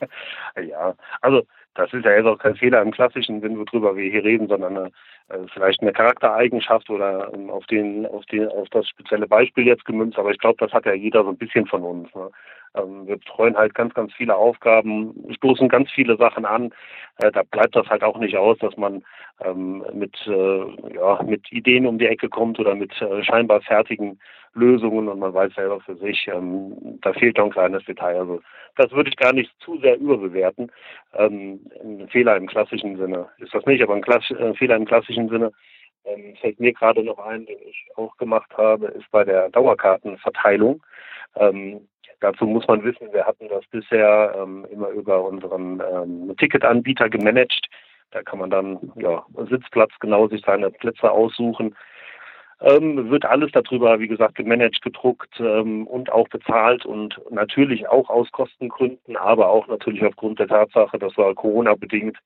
Ja, 0.58 0.96
also 1.20 1.46
das 1.74 1.92
ist 1.92 2.06
ja 2.06 2.12
jetzt 2.12 2.26
auch 2.26 2.38
kein 2.38 2.56
Fehler 2.56 2.82
im 2.82 2.92
Klassischen, 2.92 3.42
wenn 3.42 3.58
wir 3.58 3.66
drüber 3.66 3.94
hier 3.98 4.24
reden, 4.24 4.48
sondern 4.48 4.78
eine, 4.78 4.92
äh, 5.28 5.46
vielleicht 5.54 5.82
eine 5.82 5.92
Charaktereigenschaft 5.92 6.90
oder 6.90 7.30
ähm, 7.34 7.50
auf 7.50 7.66
den, 7.66 8.06
auf 8.06 8.26
den, 8.28 8.48
auf 8.48 8.70
das 8.70 8.88
spezielle 8.88 9.28
Beispiel 9.28 9.68
jetzt 9.68 9.84
gemünzt, 9.84 10.18
aber 10.18 10.32
ich 10.32 10.38
glaube, 10.38 10.56
das 10.60 10.72
hat 10.72 10.86
ja 10.86 10.94
jeder 10.94 11.24
so 11.24 11.30
ein 11.30 11.38
bisschen 11.38 11.68
von 11.68 11.84
uns. 11.84 12.16
Ne? 12.16 12.32
Ähm, 12.76 13.08
wir 13.08 13.18
betreuen 13.18 13.58
halt 13.58 13.74
ganz, 13.74 13.94
ganz 13.94 14.14
viele 14.14 14.36
Aufgaben, 14.36 15.14
stoßen 15.36 15.70
ganz 15.70 15.90
viele 15.92 16.18
Sachen 16.18 16.46
an. 16.46 16.74
Äh, 17.18 17.32
da 17.32 17.44
bleibt 17.44 17.76
das 17.76 17.88
halt 17.88 18.04
auch 18.04 18.18
nicht 18.18 18.38
aus, 18.38 18.58
dass 18.60 18.76
man 18.78 19.04
ähm, 19.44 19.84
mit, 19.94 20.16
äh, 20.28 20.94
ja, 20.96 21.22
mit 21.24 21.52
Ideen 21.52 21.86
um 21.86 21.98
die 21.98 22.08
Ecke 22.08 22.30
kommt 22.30 22.60
oder 22.60 22.76
mit 22.76 22.92
äh, 23.02 23.24
scheinbar 23.24 23.62
fertigen 23.62 24.20
Lösungen 24.54 25.10
und 25.10 25.20
man 25.20 25.34
weiß 25.34 25.54
selber 25.54 25.82
für 25.82 25.98
sich, 25.98 26.28
ähm, 26.34 27.00
da 27.02 27.12
fehlt 27.14 27.38
doch 27.38 27.46
ein 27.46 27.52
kleines 27.52 27.84
Detail. 27.86 28.18
Also 28.18 28.42
das 28.78 28.92
würde 28.92 29.10
ich 29.10 29.18
gar 29.18 29.34
nicht 29.34 29.52
zu 29.60 29.78
sehr 29.80 29.98
überbewerten. 29.98 30.72
Ein 31.12 32.08
Fehler 32.10 32.38
im 32.38 32.48
klassischen 32.48 32.98
Sinne 32.98 33.28
ist 33.38 33.54
das 33.54 33.66
nicht, 33.66 33.82
aber 33.84 33.96
ein 33.96 34.02
Klass 34.02 34.26
Fehler 34.58 34.78
im 34.78 34.86
klassischen 34.86 35.30
Sinne 35.30 35.52
fällt 36.40 36.60
mir 36.60 36.72
gerade 36.72 37.04
noch 37.04 37.18
ein, 37.20 37.46
den 37.46 37.58
ich 37.68 37.88
auch 37.96 38.16
gemacht 38.18 38.52
habe, 38.58 38.88
ist 38.88 39.10
bei 39.12 39.24
der 39.24 39.50
Dauerkartenverteilung. 39.50 40.82
Dazu 42.20 42.46
muss 42.46 42.68
man 42.68 42.84
wissen, 42.84 43.12
wir 43.12 43.26
hatten 43.26 43.48
das 43.50 43.66
bisher 43.68 44.36
ähm, 44.38 44.66
immer 44.72 44.90
über 44.90 45.24
unseren 45.24 45.82
ähm, 45.82 46.36
Ticketanbieter 46.38 47.10
gemanagt. 47.10 47.68
Da 48.12 48.22
kann 48.22 48.40
man 48.40 48.50
dann 48.50 48.80
ja, 48.96 49.26
Sitzplatz 49.50 49.92
genau 50.00 50.28
sich 50.28 50.42
seine 50.46 50.72
Plätze 50.72 51.12
aussuchen 51.12 51.76
ähm, 52.62 53.10
wird 53.10 53.26
alles 53.26 53.52
darüber, 53.52 54.00
wie 54.00 54.08
gesagt, 54.08 54.36
gemanagt, 54.36 54.82
gedruckt 54.82 55.40
ähm, 55.40 55.86
und 55.88 56.12
auch 56.12 56.28
bezahlt 56.30 56.86
und 56.86 57.20
natürlich 57.30 57.88
auch 57.88 58.10
aus 58.10 58.32
Kostengründen, 58.32 59.18
aber 59.18 59.50
auch 59.50 59.68
natürlich 59.68 60.04
aufgrund 60.06 60.40
der 60.40 60.48
Tatsache, 60.48 60.98
dass 60.98 61.18
wir 61.18 61.36
Corona-bedingt 61.36 62.18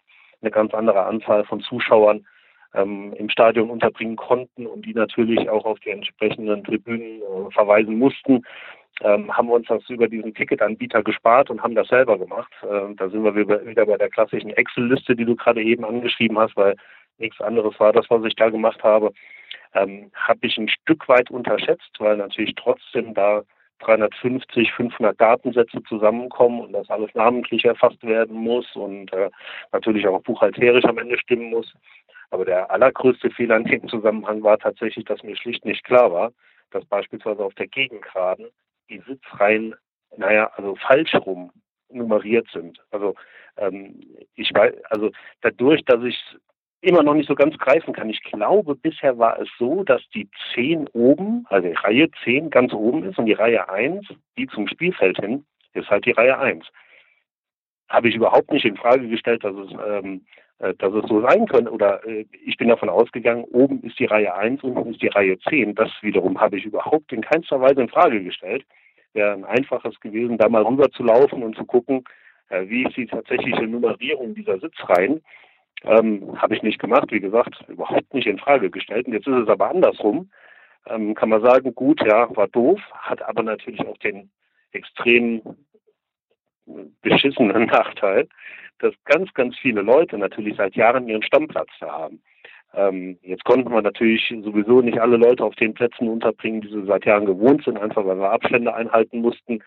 eine 0.42 0.52
ganz 0.52 0.74
andere 0.74 1.06
Anzahl 1.06 1.44
von 1.46 1.62
Zuschauern 1.62 2.26
ähm, 2.74 3.14
im 3.14 3.30
Stadion 3.30 3.70
unterbringen 3.70 4.16
konnten 4.16 4.68
und 4.68 4.86
die 4.86 4.94
natürlich 4.94 5.50
auch 5.50 5.66
auf 5.66 5.80
die 5.80 5.90
entsprechenden 5.90 6.64
Tribünen 6.64 7.22
äh, 7.22 7.52
verweisen 7.52 7.98
mussten, 7.98 8.44
ähm, 9.02 9.36
haben 9.36 9.48
wir 9.48 9.56
uns 9.56 9.68
das 9.68 9.88
über 9.90 10.08
diesen 10.08 10.34
Ticketanbieter 10.34 11.04
gespart 11.04 11.50
und 11.50 11.64
haben 11.64 11.76
das 11.76 11.88
selber 11.88 12.18
gemacht. 12.18 12.52
Äh, 12.64 12.96
da 12.96 13.10
sind 13.10 13.24
wir 13.24 13.36
wieder 13.36 13.86
bei 13.86 13.98
der 13.98 14.10
klassischen 14.10 14.52
Excel-Liste, 14.52 15.16
die 15.16 15.26
du 15.26 15.36
gerade 15.36 15.62
eben 15.64 15.86
angeschrieben 15.86 16.38
hast, 16.38 16.56
weil 16.58 16.76
nichts 17.18 17.40
anderes 17.42 17.80
war 17.80 17.94
das, 17.94 18.06
was 18.10 18.24
ich 18.26 18.36
da 18.36 18.50
gemacht 18.50 18.84
habe 18.84 19.12
ähm, 19.74 20.12
habe 20.14 20.40
ich 20.44 20.58
ein 20.58 20.70
Stück 20.70 21.08
weit 21.08 21.30
unterschätzt, 21.32 21.92
weil 22.00 22.18
natürlich 22.18 22.56
trotzdem 22.56 23.14
da 23.14 23.44
350, 23.80 24.74
500 24.74 25.20
Datensätze 25.20 25.82
zusammenkommen 25.88 26.62
und 26.62 26.74
das 26.74 26.90
alles 26.90 27.14
namentlich 27.14 27.64
erfasst 27.64 28.04
werden 28.04 28.36
muss 28.36 28.66
und 28.76 29.14
äh, 29.14 29.30
natürlich 29.72 30.06
auch 30.08 30.22
buchhalterisch 30.22 30.86
am 30.86 30.98
Ende 30.98 31.18
stimmen 31.18 31.50
muss. 31.50 31.74
Aber 32.32 32.46
der 32.46 32.70
allergrößte 32.72 33.32
Fehler 33.32 33.58
in 33.58 33.66
dem 33.66 33.88
Zusammenhang 33.88 34.44
war 34.44 34.58
tatsächlich, 34.58 35.06
dass 35.06 35.24
mir 35.24 35.36
schlicht 35.36 35.66
nicht 35.66 35.84
klar 35.84 36.12
war, 36.12 36.32
dass 36.72 36.86
beispielsweise 36.86 37.44
auf 37.44 37.56
der 37.56 37.68
Gegengraden 37.68 38.48
die 38.90 39.02
Sitzreihen, 39.08 39.76
naja, 40.18 40.52
also 40.56 40.76
falsch 40.76 41.14
rum 41.16 41.52
nummeriert 41.92 42.48
sind. 42.54 42.80
Also 42.92 43.16
ähm, 43.58 44.00
ich 44.36 44.54
weiß, 44.54 44.74
also 44.90 45.12
dadurch, 45.42 45.84
dass 45.86 46.04
ich 46.04 46.20
immer 46.82 47.04
noch 47.04 47.14
nicht 47.14 47.28
so 47.28 47.36
ganz 47.36 47.58
greifen 47.58 47.94
kann. 47.94 48.10
Ich 48.10 48.22
glaube, 48.24 48.76
bisher 48.76 49.18
war 49.18 49.40
es 49.40 49.50
so, 49.58 49.84
dass 49.84 50.02
die 50.14 50.30
10 50.54 50.88
oben, 50.90 51.46
also 51.50 51.68
die 51.68 51.74
Reihe 51.74 52.10
10 52.24 52.50
ganz 52.50 52.74
oben 52.74 53.04
ist 53.04 53.18
und 53.18 53.26
die 53.26 53.34
Reihe 53.34 53.70
1, 53.70 54.08
die 54.38 54.48
zum 54.48 54.68
Spielfeld 54.68 55.18
hin, 55.20 55.46
ist 55.74 55.90
halt 55.90 56.06
die 56.06 56.12
Reihe 56.12 56.38
1. 56.38 56.66
Habe 57.90 58.08
ich 58.08 58.16
überhaupt 58.16 58.52
nicht 58.52 58.66
in 58.66 58.78
Frage 58.78 59.08
gestellt, 59.08 59.44
dass 59.44 59.56
es, 59.56 59.72
ähm, 59.72 60.26
äh, 60.26 60.40
dass 60.60 60.94
es 60.94 61.08
so 61.08 61.22
sein 61.22 61.48
könnte. 61.48 61.72
Oder 61.72 62.06
äh, 62.06 62.26
ich 62.46 62.58
bin 62.58 62.68
davon 62.68 62.90
ausgegangen, 62.90 63.46
oben 63.46 63.82
ist 63.84 63.98
die 63.98 64.06
Reihe 64.06 64.34
1, 64.34 64.62
unten 64.64 64.92
ist 64.92 65.02
die 65.02 65.08
Reihe 65.08 65.40
10. 65.40 65.76
Das 65.76 65.90
wiederum 66.02 66.40
habe 66.40 66.58
ich 66.58 66.66
überhaupt 66.66 67.12
in 67.14 67.22
keinster 67.22 67.62
Weise 67.62 67.82
in 67.82 67.90
Frage 67.90 68.24
gestellt. 68.24 68.66
Wäre 69.14 69.34
ein 69.34 69.46
einfaches 69.46 70.00
gewesen, 70.00 70.38
da 70.38 70.50
mal 70.50 70.64
rüber 70.64 70.90
zu 70.92 71.04
laufen 71.04 71.44
und 71.44 71.56
zu 71.56 71.66
gucken, 71.66 72.04
äh, 72.50 72.68
wie 72.68 72.84
ist 72.84 72.98
die 72.98 73.08
tatsächliche 73.08 73.64
Nummerierung 73.64 74.36
dieser 74.36 74.60
Sitzreihen. 74.60 75.22
Ähm, 75.84 76.40
Habe 76.42 76.56
ich 76.56 76.62
nicht 76.62 76.80
gemacht, 76.80 77.12
wie 77.12 77.22
gesagt, 77.22 77.64
überhaupt 77.70 78.14
nicht 78.14 78.28
in 78.28 78.38
Frage 78.38 78.70
gestellt. 78.70 79.08
Und 79.08 79.14
jetzt 79.14 79.28
ist 79.28 79.44
es 79.44 79.48
aber 79.48 79.70
andersrum. 79.70 80.30
Ähm, 80.88 81.16
kann 81.16 81.30
man 81.30 81.42
sagen, 81.42 81.74
gut, 81.74 82.02
ja, 82.06 82.36
war 82.36 82.48
doof, 82.48 82.80
hat 82.94 83.22
aber 83.22 83.44
natürlich 83.44 83.82
auch 83.86 83.98
den 83.98 84.30
extrem 84.72 85.42
beschissenen 87.02 87.66
Nachteil, 87.72 88.28
dass 88.80 88.94
ganz, 89.06 89.34
ganz 89.34 89.58
viele 89.58 89.82
Leute 89.82 90.18
natürlich 90.18 90.56
seit 90.58 90.76
Jahren 90.76 91.08
ihren 91.08 91.24
Stammplatz 91.24 91.70
da 91.80 91.92
haben. 91.92 92.22
Ähm, 92.74 93.18
jetzt 93.24 93.44
konnten 93.46 93.72
wir 93.72 93.82
natürlich 93.82 94.34
sowieso 94.44 94.82
nicht 94.82 95.00
alle 95.00 95.18
Leute 95.18 95.44
auf 95.44 95.56
den 95.56 95.74
Plätzen 95.74 96.08
unterbringen, 96.08 96.62
die 96.62 96.70
sie 96.70 96.86
seit 96.86 97.06
Jahren 97.06 97.26
gewohnt 97.26 97.64
sind, 97.64 97.78
einfach 97.78 98.06
weil 98.06 98.20
wir 98.20 98.32
Abstände 98.32 98.74
einhalten 98.74 99.22
mussten. 99.22 99.64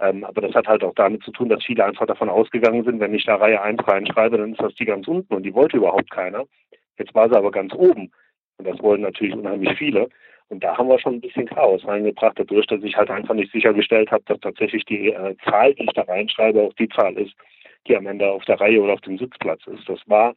Ähm, 0.00 0.24
aber 0.24 0.42
das 0.42 0.54
hat 0.54 0.66
halt 0.66 0.84
auch 0.84 0.94
damit 0.94 1.22
zu 1.22 1.30
tun, 1.30 1.48
dass 1.48 1.64
viele 1.64 1.84
einfach 1.84 2.06
davon 2.06 2.28
ausgegangen 2.28 2.84
sind, 2.84 3.00
wenn 3.00 3.14
ich 3.14 3.24
da 3.24 3.36
Reihe 3.36 3.62
1 3.62 3.86
reinschreibe, 3.86 4.36
dann 4.36 4.52
ist 4.52 4.60
das 4.60 4.74
die 4.74 4.84
ganz 4.84 5.08
unten 5.08 5.34
und 5.34 5.44
die 5.44 5.54
wollte 5.54 5.78
überhaupt 5.78 6.10
keiner. 6.10 6.44
Jetzt 6.98 7.14
war 7.14 7.28
sie 7.28 7.36
aber 7.36 7.50
ganz 7.50 7.72
oben. 7.74 8.10
Und 8.58 8.66
das 8.66 8.78
wollen 8.80 9.00
natürlich 9.00 9.34
unheimlich 9.34 9.76
viele. 9.78 10.08
Und 10.52 10.62
da 10.62 10.76
haben 10.76 10.88
wir 10.88 10.98
schon 10.98 11.14
ein 11.14 11.20
bisschen 11.22 11.46
Chaos 11.46 11.82
reingebracht, 11.86 12.38
dadurch, 12.38 12.66
dass 12.66 12.82
ich 12.82 12.94
halt 12.94 13.10
einfach 13.10 13.34
nicht 13.34 13.50
sichergestellt 13.52 14.10
habe, 14.10 14.22
dass 14.26 14.38
tatsächlich 14.40 14.84
die 14.84 15.08
äh, 15.08 15.34
Zahl, 15.44 15.72
die 15.74 15.84
ich 15.84 15.92
da 15.94 16.02
reinschreibe, 16.02 16.60
auch 16.60 16.74
die 16.74 16.90
Zahl 16.90 17.16
ist, 17.16 17.32
die 17.88 17.96
am 17.96 18.06
Ende 18.06 18.30
auf 18.30 18.44
der 18.44 18.60
Reihe 18.60 18.82
oder 18.82 18.92
auf 18.92 19.00
dem 19.00 19.16
Sitzplatz 19.16 19.66
ist. 19.66 19.88
Das 19.88 19.98
war 20.06 20.34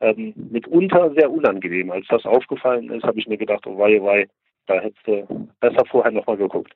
ähm, 0.00 0.32
mitunter 0.36 1.12
sehr 1.12 1.28
unangenehm. 1.28 1.90
Als 1.90 2.06
das 2.06 2.24
aufgefallen 2.24 2.88
ist, 2.90 3.02
habe 3.02 3.18
ich 3.18 3.26
mir 3.26 3.36
gedacht, 3.36 3.66
oh 3.66 3.76
wei, 3.76 4.00
oh 4.00 4.06
wei, 4.06 4.28
da 4.68 4.80
hättest 4.80 5.04
du 5.08 5.48
besser 5.58 5.84
vorher 5.86 6.12
nochmal 6.12 6.36
geguckt. 6.36 6.72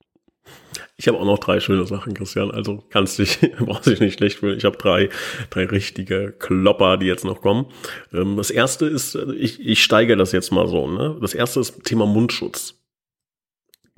Ich 0.97 1.09
habe 1.09 1.19
auch 1.19 1.25
noch 1.25 1.39
drei 1.39 1.59
schöne 1.59 1.87
Sachen, 1.87 2.15
Christian. 2.15 2.51
Also 2.51 2.85
kannst 2.91 3.19
dich, 3.19 3.39
brauchst 3.59 3.87
dich 3.87 4.01
nicht 4.01 4.19
schlecht 4.19 4.39
fühlen. 4.39 4.57
Ich 4.57 4.65
habe 4.65 4.77
drei, 4.77 5.09
drei 5.51 5.65
richtige 5.65 6.33
Klopper, 6.33 6.97
die 6.97 7.07
jetzt 7.07 7.25
noch 7.25 7.41
kommen. 7.41 7.67
Ähm, 8.13 8.37
das 8.37 8.51
erste 8.51 8.87
ist, 8.87 9.15
ich, 9.15 9.61
ich 9.61 9.83
steige 9.83 10.17
das 10.17 10.33
jetzt 10.33 10.53
mal 10.53 10.69
so. 10.69 10.89
Ne? 10.89 11.17
Das 11.21 11.35
erste 11.35 11.61
ist 11.61 11.85
Thema 11.85 12.07
Mundschutz. 12.07 12.75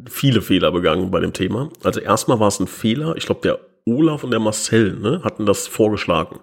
Viele 0.08 0.42
Fehler 0.42 0.72
begangen 0.72 1.10
bei 1.10 1.20
dem 1.20 1.32
Thema. 1.32 1.70
Also 1.82 2.00
erstmal 2.00 2.40
war 2.40 2.48
es 2.48 2.58
ein 2.58 2.66
Fehler. 2.66 3.16
Ich 3.16 3.26
glaube, 3.26 3.42
der 3.42 3.60
Olaf 3.86 4.24
und 4.24 4.30
der 4.30 4.40
Marcel 4.40 4.94
ne, 4.94 5.20
hatten 5.22 5.46
das 5.46 5.66
vorgeschlagen, 5.66 6.40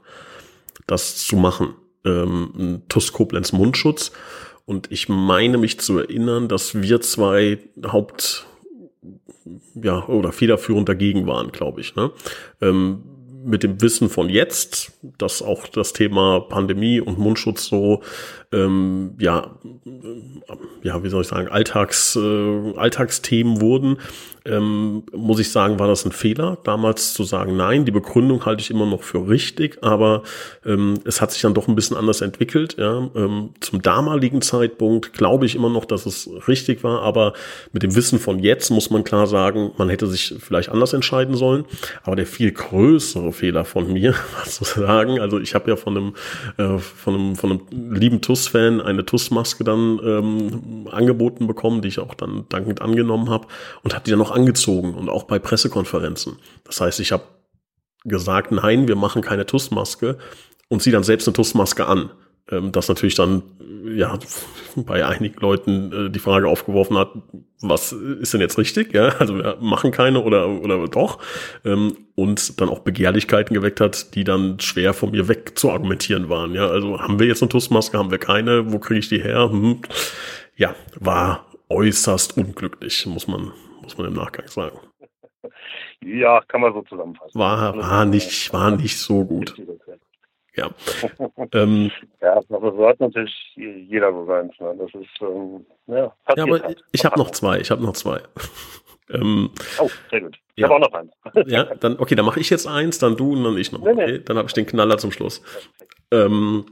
das 0.88 1.26
zu 1.26 1.36
machen. 1.36 1.74
Ähm, 2.06 2.84
TUS 2.88 3.14
Koblenz 3.14 3.52
Mundschutz. 3.52 4.12
Und 4.66 4.92
ich 4.92 5.10
meine 5.10 5.58
mich 5.58 5.80
zu 5.80 5.98
erinnern, 5.98 6.48
dass 6.48 6.82
wir 6.82 7.02
zwei 7.02 7.60
Haupt 7.86 8.46
ja, 9.76 10.06
oder 10.08 10.32
federführend 10.32 10.88
dagegen 10.88 11.28
waren, 11.28 11.52
glaube 11.52 11.82
ich. 11.82 11.96
Ne? 11.96 12.12
Ähm, 12.62 13.04
mit 13.44 13.64
dem 13.64 13.82
Wissen 13.82 14.10
von 14.10 14.30
jetzt, 14.30 14.94
dass 15.18 15.42
auch 15.42 15.68
das 15.68 15.94
Thema 15.94 16.42
Pandemie 16.42 17.00
und 17.00 17.18
Mundschutz 17.18 17.66
so 17.66 18.02
ähm, 18.52 19.16
ja, 19.20 19.56
ja, 20.84 21.04
wie 21.04 21.10
soll 21.10 21.22
ich 21.22 21.28
sagen, 21.28 21.48
Alltags, 21.48 22.16
äh, 22.16 22.74
Alltagsthemen 22.76 23.62
wurden, 23.62 23.98
ähm, 24.44 25.04
muss 25.16 25.40
ich 25.40 25.52
sagen, 25.52 25.78
war 25.78 25.88
das 25.88 26.04
ein 26.06 26.12
Fehler, 26.12 26.58
damals 26.64 27.14
zu 27.14 27.24
sagen, 27.24 27.56
nein, 27.56 27.86
die 27.86 27.92
Begründung 27.92 28.44
halte 28.46 28.62
ich 28.62 28.72
immer 28.72 28.88
noch 28.88 29.04
für 29.04 29.30
richtig, 29.30 29.78
aber 29.84 30.24
ähm, 30.66 30.96
es 31.06 31.22
hat 31.22 31.32
sich 31.32 31.44
dann 31.44 31.54
doch 31.54 31.68
ein 31.68 31.76
bisschen 31.76 31.96
anders 31.96 32.22
entwickelt. 32.22 32.76
Ja. 32.78 33.10
Ähm, 33.16 33.52
zum 33.60 33.82
damaligen 33.84 34.42
Zeitpunkt 34.42 35.14
glaube 35.14 35.46
ich 35.46 35.56
immer 35.56 35.70
noch, 35.70 35.86
dass 35.86 36.08
es 36.08 36.28
richtig 36.48 36.84
war, 36.84 37.04
aber 37.04 37.34
mit 37.72 37.84
dem 37.84 37.96
Wissen 37.96 38.18
von 38.18 38.40
jetzt 38.40 38.72
muss 38.72 38.90
man 38.90 39.04
klar 39.04 39.28
sagen, 39.28 39.72
man 39.78 39.90
hätte 39.90 40.08
sich 40.08 40.34
vielleicht 40.40 40.70
anders 40.70 40.94
entscheiden 40.94 41.36
sollen. 41.36 41.66
Aber 42.04 42.16
der 42.16 42.26
viel 42.26 42.52
größere 42.52 43.34
Fehler 43.34 43.64
von 43.64 43.94
mir, 43.94 44.16
was 44.40 44.56
zu 44.56 44.64
sagen, 44.64 45.20
also 45.20 45.40
ich 45.40 45.54
habe 45.54 45.70
ja 45.70 45.76
von 45.76 45.98
einem, 45.98 46.16
äh, 46.58 46.80
von 46.80 47.14
einem, 47.14 47.36
von 47.36 47.52
einem 47.52 47.94
lieben 47.94 48.22
TUS 48.22 48.41
TUS-Fan 48.42 48.82
eine 48.82 49.06
TUS-Maske 49.06 49.64
dann 49.64 50.00
ähm, 50.04 50.88
angeboten 50.92 51.48
bekommen, 51.48 51.82
die 51.82 51.90
ich 51.90 52.00
auch 52.00 52.14
dann 52.14 52.46
dankend 52.50 52.82
angenommen 52.82 53.30
habe 53.30 53.48
und 53.84 53.94
habe 53.94 54.04
die 54.06 54.12
dann 54.12 54.20
noch 54.20 54.32
angezogen 54.32 54.96
und 54.96 55.10
auch 55.10 55.24
bei 55.24 55.40
Pressekonferenzen. 55.40 56.38
Das 56.64 56.82
heißt, 56.82 57.00
ich 57.00 57.12
habe 57.12 57.24
gesagt, 58.04 58.52
nein, 58.52 58.88
wir 58.88 58.96
machen 58.96 59.22
keine 59.22 59.46
TUS-Maske 59.46 60.18
und 60.70 60.82
sie 60.82 60.92
dann 60.92 61.04
selbst 61.04 61.28
eine 61.28 61.34
TUS-Maske 61.34 61.86
an 61.86 62.10
ähm, 62.52 62.72
das 62.72 62.88
natürlich 62.88 63.16
dann 63.16 63.44
ja 63.86 64.18
bei 64.76 65.06
einigen 65.06 65.40
Leuten 65.40 66.08
äh, 66.08 66.10
die 66.10 66.20
Frage 66.20 66.48
aufgeworfen 66.48 66.98
hat, 66.98 67.12
was 67.62 67.92
ist 67.92 68.34
denn 68.34 68.42
jetzt 68.42 68.58
richtig? 68.58 68.94
Ja, 68.94 69.10
also 69.20 69.38
wir 69.38 69.58
machen 69.60 69.92
keine 69.92 70.22
oder 70.22 70.48
oder 70.48 70.88
doch 70.88 71.20
ähm, 71.66 71.96
und 72.16 72.60
dann 72.60 72.70
auch 72.70 72.80
Begehrlichkeiten 72.80 73.54
geweckt 73.54 73.82
hat, 73.82 74.16
die 74.16 74.24
dann 74.24 74.60
schwer 74.60 74.94
von 74.94 75.12
mir 75.12 75.28
weg 75.28 75.58
zu 75.58 75.72
argumentieren 75.72 76.30
waren. 76.30 76.54
Ja, 76.54 76.68
also 76.68 77.00
haben 77.00 77.20
wir 77.20 77.28
jetzt 77.28 77.42
eine 77.42 77.50
Tussmaske, 77.50 77.98
haben 77.98 78.12
wir 78.12 78.18
keine? 78.18 78.72
Wo 78.72 78.80
kriege 78.80 79.00
ich 79.00 79.10
die 79.10 79.22
her? 79.22 79.50
Hm. 79.52 79.82
Ja, 80.56 80.76
war 81.00 81.46
äußerst 81.70 82.38
unglücklich, 82.38 83.06
muss 83.06 83.28
man 83.28 83.52
muss 83.82 83.98
man 83.98 84.08
im 84.08 84.14
Nachgang 84.14 84.48
sagen. 84.48 84.80
Ja, 86.04 86.42
kann 86.48 86.62
man 86.62 86.74
so 86.74 86.82
zusammenfassen. 86.82 87.40
War, 87.40 87.78
war 87.78 88.06
nicht, 88.06 88.52
war 88.52 88.72
nicht 88.72 88.98
so 88.98 89.24
gut. 89.24 89.56
Ja. 90.56 90.70
ähm, 91.54 91.92
ja, 92.22 92.42
aber 92.50 92.72
so 92.74 92.88
hat 92.88 93.00
natürlich 93.00 93.34
jeder 93.56 94.12
so 94.12 94.26
seins. 94.26 94.54
Ne? 94.60 94.76
Das 94.78 95.02
ist, 95.02 95.22
ähm, 95.22 95.66
ja, 95.88 96.14
ja, 96.36 96.44
aber 96.44 96.62
halt. 96.62 96.84
ich 96.92 97.06
habe 97.06 97.18
noch 97.18 97.32
zwei. 97.32 97.60
Ich 97.60 97.72
habe 97.72 97.84
noch 97.84 97.94
zwei. 97.94 98.22
ähm, 99.10 99.50
oh, 99.80 99.90
sehr 100.10 100.22
gut. 100.22 100.38
Ich 100.56 100.62
ja. 100.62 100.70
habe 100.70 100.76
auch 100.76 100.90
noch 100.90 100.94
eins. 100.94 101.12
ja, 101.48 101.64
dann, 101.76 101.98
okay, 102.00 102.16
dann 102.16 102.26
mache 102.26 102.40
ich 102.40 102.50
jetzt 102.50 102.68
eins, 102.68 103.00
dann 103.00 103.16
du 103.16 103.34
und 103.34 103.44
dann 103.44 103.58
ich 103.58 103.72
noch. 103.72 103.82
Okay, 103.82 103.94
nee, 103.96 104.12
nee. 104.14 104.20
dann 104.20 104.38
habe 104.38 104.48
ich 104.48 104.54
den 104.54 104.66
Knaller 104.66 104.98
zum 104.98 105.12
Schluss. 105.12 105.42
Ähm, 106.12 106.66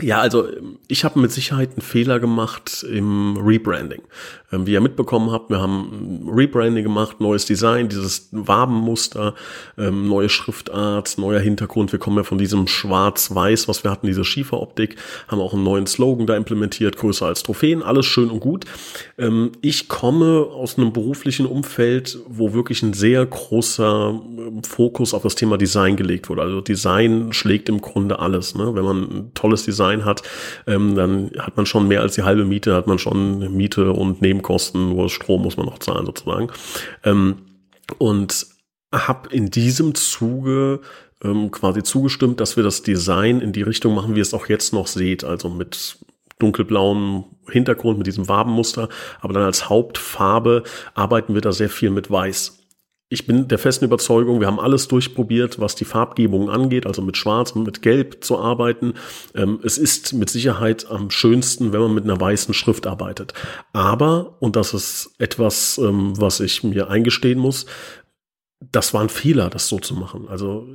ja, 0.00 0.20
also 0.20 0.48
ich 0.88 1.04
habe 1.04 1.20
mit 1.20 1.30
Sicherheit 1.30 1.70
einen 1.70 1.82
Fehler 1.82 2.18
gemacht 2.18 2.84
im 2.88 3.36
Rebranding. 3.36 4.02
Ähm, 4.54 4.66
wie 4.66 4.72
ihr 4.72 4.80
mitbekommen 4.80 5.30
habt, 5.30 5.50
wir 5.50 5.60
haben 5.60 6.28
Rebranding 6.30 6.84
gemacht, 6.84 7.20
neues 7.20 7.46
Design, 7.46 7.88
dieses 7.88 8.28
Wabenmuster, 8.32 9.34
ähm, 9.78 10.08
neue 10.08 10.28
Schriftart, 10.28 11.18
neuer 11.18 11.40
Hintergrund. 11.40 11.92
Wir 11.92 11.98
kommen 11.98 12.16
ja 12.16 12.22
von 12.22 12.38
diesem 12.38 12.66
Schwarz-Weiß, 12.66 13.68
was 13.68 13.84
wir 13.84 13.90
hatten, 13.90 14.06
diese 14.06 14.24
Schieferoptik, 14.24 14.96
haben 15.28 15.40
auch 15.40 15.54
einen 15.54 15.64
neuen 15.64 15.86
Slogan 15.86 16.26
da 16.26 16.36
implementiert, 16.36 16.96
größer 16.96 17.26
als 17.26 17.42
Trophäen, 17.42 17.82
alles 17.82 18.06
schön 18.06 18.30
und 18.30 18.40
gut. 18.40 18.64
Ähm, 19.18 19.52
ich 19.60 19.88
komme 19.88 20.46
aus 20.52 20.78
einem 20.78 20.92
beruflichen 20.92 21.46
Umfeld, 21.46 22.18
wo 22.28 22.52
wirklich 22.52 22.82
ein 22.82 22.92
sehr 22.92 23.24
großer 23.24 24.20
Fokus 24.66 25.14
auf 25.14 25.22
das 25.22 25.34
Thema 25.34 25.58
Design 25.58 25.96
gelegt 25.96 26.28
wurde. 26.28 26.42
Also 26.42 26.60
Design 26.60 27.32
schlägt 27.32 27.68
im 27.68 27.80
Grunde 27.80 28.18
alles. 28.18 28.54
Ne? 28.54 28.74
Wenn 28.74 28.84
man 28.84 29.02
ein 29.02 29.30
tolles 29.34 29.64
Design 29.64 30.04
hat, 30.04 30.22
dann 30.66 31.30
hat 31.38 31.56
man 31.56 31.66
schon 31.66 31.88
mehr 31.88 32.00
als 32.02 32.14
die 32.14 32.22
halbe 32.22 32.44
Miete, 32.44 32.74
hat 32.74 32.86
man 32.86 32.98
schon 32.98 33.54
Miete 33.56 33.92
und 33.92 34.22
Nebenkosten, 34.22 34.43
nur 34.74 35.10
Strom 35.10 35.42
muss 35.42 35.56
man 35.56 35.66
noch 35.66 35.78
zahlen 35.78 36.06
sozusagen. 36.06 36.48
Ähm, 37.04 37.36
und 37.98 38.46
habe 38.92 39.28
in 39.30 39.50
diesem 39.50 39.94
Zuge 39.94 40.80
ähm, 41.22 41.50
quasi 41.50 41.82
zugestimmt, 41.82 42.40
dass 42.40 42.56
wir 42.56 42.62
das 42.62 42.82
Design 42.82 43.40
in 43.40 43.52
die 43.52 43.62
Richtung 43.62 43.94
machen, 43.94 44.14
wie 44.14 44.18
ihr 44.18 44.22
es 44.22 44.34
auch 44.34 44.48
jetzt 44.48 44.72
noch 44.72 44.86
seht, 44.86 45.24
also 45.24 45.48
mit 45.48 45.98
dunkelblauem 46.38 47.24
Hintergrund, 47.48 47.98
mit 47.98 48.06
diesem 48.06 48.28
Wabenmuster, 48.28 48.88
aber 49.20 49.34
dann 49.34 49.44
als 49.44 49.68
Hauptfarbe 49.68 50.64
arbeiten 50.94 51.34
wir 51.34 51.40
da 51.40 51.52
sehr 51.52 51.70
viel 51.70 51.90
mit 51.90 52.10
Weiß 52.10 52.63
ich 53.08 53.26
bin 53.26 53.48
der 53.48 53.58
festen 53.58 53.84
Überzeugung, 53.84 54.40
wir 54.40 54.46
haben 54.46 54.58
alles 54.58 54.88
durchprobiert, 54.88 55.60
was 55.60 55.74
die 55.74 55.84
Farbgebung 55.84 56.50
angeht, 56.50 56.86
also 56.86 57.02
mit 57.02 57.16
Schwarz 57.16 57.52
und 57.52 57.64
mit 57.64 57.82
Gelb 57.82 58.24
zu 58.24 58.38
arbeiten. 58.38 58.94
Ähm, 59.34 59.60
es 59.62 59.78
ist 59.78 60.14
mit 60.14 60.30
Sicherheit 60.30 60.90
am 60.90 61.10
schönsten, 61.10 61.72
wenn 61.72 61.80
man 61.80 61.94
mit 61.94 62.04
einer 62.04 62.20
weißen 62.20 62.54
Schrift 62.54 62.86
arbeitet. 62.86 63.34
Aber, 63.72 64.36
und 64.40 64.56
das 64.56 64.74
ist 64.74 65.14
etwas, 65.18 65.78
ähm, 65.78 66.18
was 66.18 66.40
ich 66.40 66.64
mir 66.64 66.88
eingestehen 66.88 67.38
muss, 67.38 67.66
das 68.72 68.94
war 68.94 69.02
ein 69.02 69.10
Fehler, 69.10 69.50
das 69.50 69.68
so 69.68 69.78
zu 69.78 69.94
machen. 69.94 70.26
Also 70.28 70.66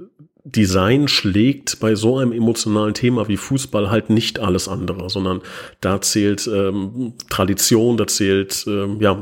Design 0.44 1.08
schlägt 1.08 1.80
bei 1.80 1.96
so 1.96 2.18
einem 2.18 2.32
emotionalen 2.32 2.94
Thema 2.94 3.28
wie 3.28 3.38
Fußball 3.38 3.89
halt 3.89 4.10
nicht 4.10 4.39
alles 4.39 4.68
andere, 4.68 5.10
sondern 5.10 5.42
da 5.82 6.00
zählt 6.02 6.48
ähm, 6.48 7.13
Tradition, 7.30 7.98
da 7.98 8.08
zählt 8.08 8.65
ähm, 8.68 9.02
ja 9.02 9.20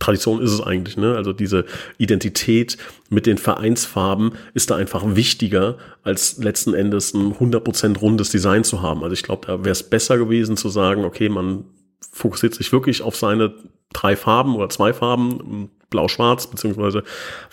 Tradition 0.00 0.42
ist 0.42 0.50
es 0.50 0.60
eigentlich, 0.60 0.96
ne? 0.96 1.14
Also 1.14 1.32
diese 1.32 1.64
Identität 1.98 2.76
mit 3.10 3.26
den 3.26 3.38
Vereinsfarben 3.38 4.32
ist 4.54 4.70
da 4.70 4.76
einfach 4.76 5.04
wichtiger, 5.14 5.76
als 6.02 6.38
letzten 6.38 6.74
Endes 6.74 7.14
ein 7.14 7.34
100% 7.34 7.98
rundes 7.98 8.30
Design 8.30 8.64
zu 8.64 8.82
haben. 8.82 9.04
Also 9.04 9.12
ich 9.12 9.22
glaube, 9.22 9.46
da 9.46 9.60
wäre 9.60 9.70
es 9.70 9.84
besser 9.84 10.18
gewesen 10.18 10.56
zu 10.56 10.68
sagen, 10.68 11.04
okay, 11.04 11.28
man 11.28 11.64
fokussiert 12.12 12.54
sich 12.54 12.72
wirklich 12.72 13.02
auf 13.02 13.16
seine 13.16 13.54
drei 13.92 14.16
Farben 14.16 14.54
oder 14.54 14.68
zwei 14.68 14.92
Farben, 14.92 15.70
blau-schwarz, 15.90 16.46
beziehungsweise 16.46 17.02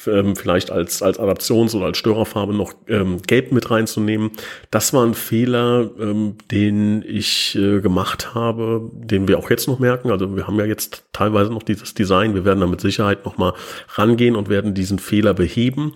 ähm, 0.06 0.36
vielleicht 0.36 0.72
als, 0.72 1.02
als 1.02 1.20
Adaptions- 1.20 1.76
oder 1.76 1.88
als 1.88 1.98
Störerfarbe 1.98 2.54
noch 2.54 2.74
ähm, 2.88 3.22
gelb 3.24 3.52
mit 3.52 3.70
reinzunehmen. 3.70 4.32
Das 4.72 4.94
war 4.94 5.04
ein 5.06 5.16
Fehler, 5.16 5.90
ähm, 6.00 6.36
den 6.52 7.04
ich 7.06 7.56
äh, 7.56 7.82
gemacht 7.82 8.36
habe, 8.36 8.90
den 8.94 9.28
wir 9.28 9.40
auch 9.40 9.50
jetzt 9.50 9.68
noch 9.68 9.80
merken. 9.80 10.12
Also 10.12 10.36
wir 10.36 10.48
haben 10.48 10.60
ja 10.60 10.66
jetzt 10.66 11.04
teilweise 11.12 11.52
noch 11.52 11.64
dieses 11.64 11.96
Design. 11.96 12.36
Wir 12.36 12.46
werden 12.46 12.62
da 12.62 12.68
mit 12.68 12.80
Sicherheit 12.80 13.26
nochmal 13.26 13.54
rangehen 13.96 14.36
und 14.36 14.50
werden 14.50 14.74
diesen 14.74 15.00
Fehler 15.00 15.34
beheben. 15.34 15.94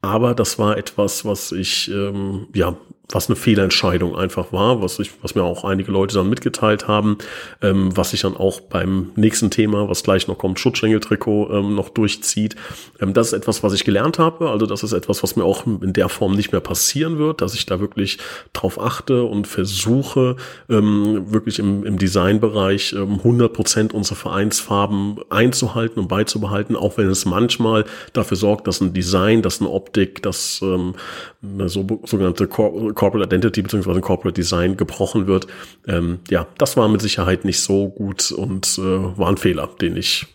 Aber 0.00 0.34
das 0.34 0.58
war 0.58 0.78
etwas, 0.78 1.24
was 1.24 1.52
ich 1.52 1.88
ähm, 1.88 2.48
ja 2.54 2.76
was 3.14 3.28
eine 3.28 3.36
Fehlentscheidung 3.36 4.16
einfach 4.16 4.52
war, 4.52 4.82
was 4.82 4.98
ich, 4.98 5.10
was 5.22 5.34
mir 5.34 5.42
auch 5.42 5.64
einige 5.64 5.92
Leute 5.92 6.14
dann 6.14 6.28
mitgeteilt 6.28 6.88
haben, 6.88 7.18
ähm, 7.60 7.96
was 7.96 8.10
sich 8.10 8.22
dann 8.22 8.36
auch 8.36 8.60
beim 8.60 9.10
nächsten 9.16 9.50
Thema, 9.50 9.88
was 9.88 10.02
gleich 10.02 10.28
noch 10.28 10.38
kommt, 10.38 10.58
Schutzschengeltrikot 10.58 11.50
ähm, 11.52 11.74
noch 11.74 11.88
durchzieht. 11.88 12.56
Ähm, 13.00 13.12
das 13.14 13.28
ist 13.28 13.32
etwas, 13.34 13.62
was 13.62 13.72
ich 13.74 13.84
gelernt 13.84 14.18
habe. 14.18 14.50
Also 14.50 14.66
das 14.66 14.82
ist 14.82 14.92
etwas, 14.92 15.22
was 15.22 15.36
mir 15.36 15.44
auch 15.44 15.66
in 15.66 15.92
der 15.92 16.08
Form 16.08 16.34
nicht 16.34 16.52
mehr 16.52 16.60
passieren 16.60 17.18
wird, 17.18 17.40
dass 17.40 17.54
ich 17.54 17.66
da 17.66 17.80
wirklich 17.80 18.18
drauf 18.52 18.80
achte 18.80 19.24
und 19.24 19.46
versuche, 19.46 20.36
ähm, 20.68 21.32
wirklich 21.32 21.58
im, 21.58 21.84
im 21.84 21.98
Designbereich 21.98 22.94
ähm, 22.94 23.18
100 23.18 23.52
Prozent 23.52 23.94
unserer 23.94 24.16
Vereinsfarben 24.16 25.20
einzuhalten 25.30 26.00
und 26.00 26.08
beizubehalten, 26.08 26.76
auch 26.76 26.96
wenn 26.98 27.08
es 27.08 27.24
manchmal 27.24 27.84
dafür 28.12 28.36
sorgt, 28.36 28.66
dass 28.66 28.80
ein 28.80 28.92
Design, 28.92 29.42
dass 29.42 29.60
eine 29.60 29.70
Optik, 29.70 30.22
dass 30.22 30.60
ähm, 30.62 30.94
eine 31.42 31.68
so, 31.68 31.84
sogenannte 32.04 32.46
Corporate 33.02 33.34
Identity 33.34 33.62
bzw. 33.62 34.00
Corporate 34.00 34.34
Design 34.34 34.76
gebrochen 34.76 35.26
wird. 35.26 35.48
Ähm, 35.88 36.20
ja, 36.30 36.46
das 36.56 36.76
war 36.76 36.88
mit 36.88 37.00
Sicherheit 37.00 37.44
nicht 37.44 37.60
so 37.60 37.88
gut 37.88 38.30
und 38.30 38.78
äh, 38.78 39.18
war 39.18 39.28
ein 39.28 39.38
Fehler, 39.38 39.68
den 39.80 39.96
ich 39.96 40.26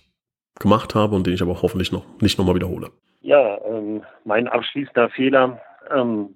gemacht 0.60 0.94
habe 0.94 1.16
und 1.16 1.26
den 1.26 1.34
ich 1.34 1.42
aber 1.42 1.62
hoffentlich 1.62 1.94
noch 1.94 2.04
nicht 2.20 2.38
nochmal 2.38 2.56
wiederhole. 2.56 2.90
Ja, 3.22 3.58
ähm, 3.66 4.04
mein 4.26 4.50
abschließender 4.50 5.08
Fehler 5.12 5.62
ähm, 5.96 6.36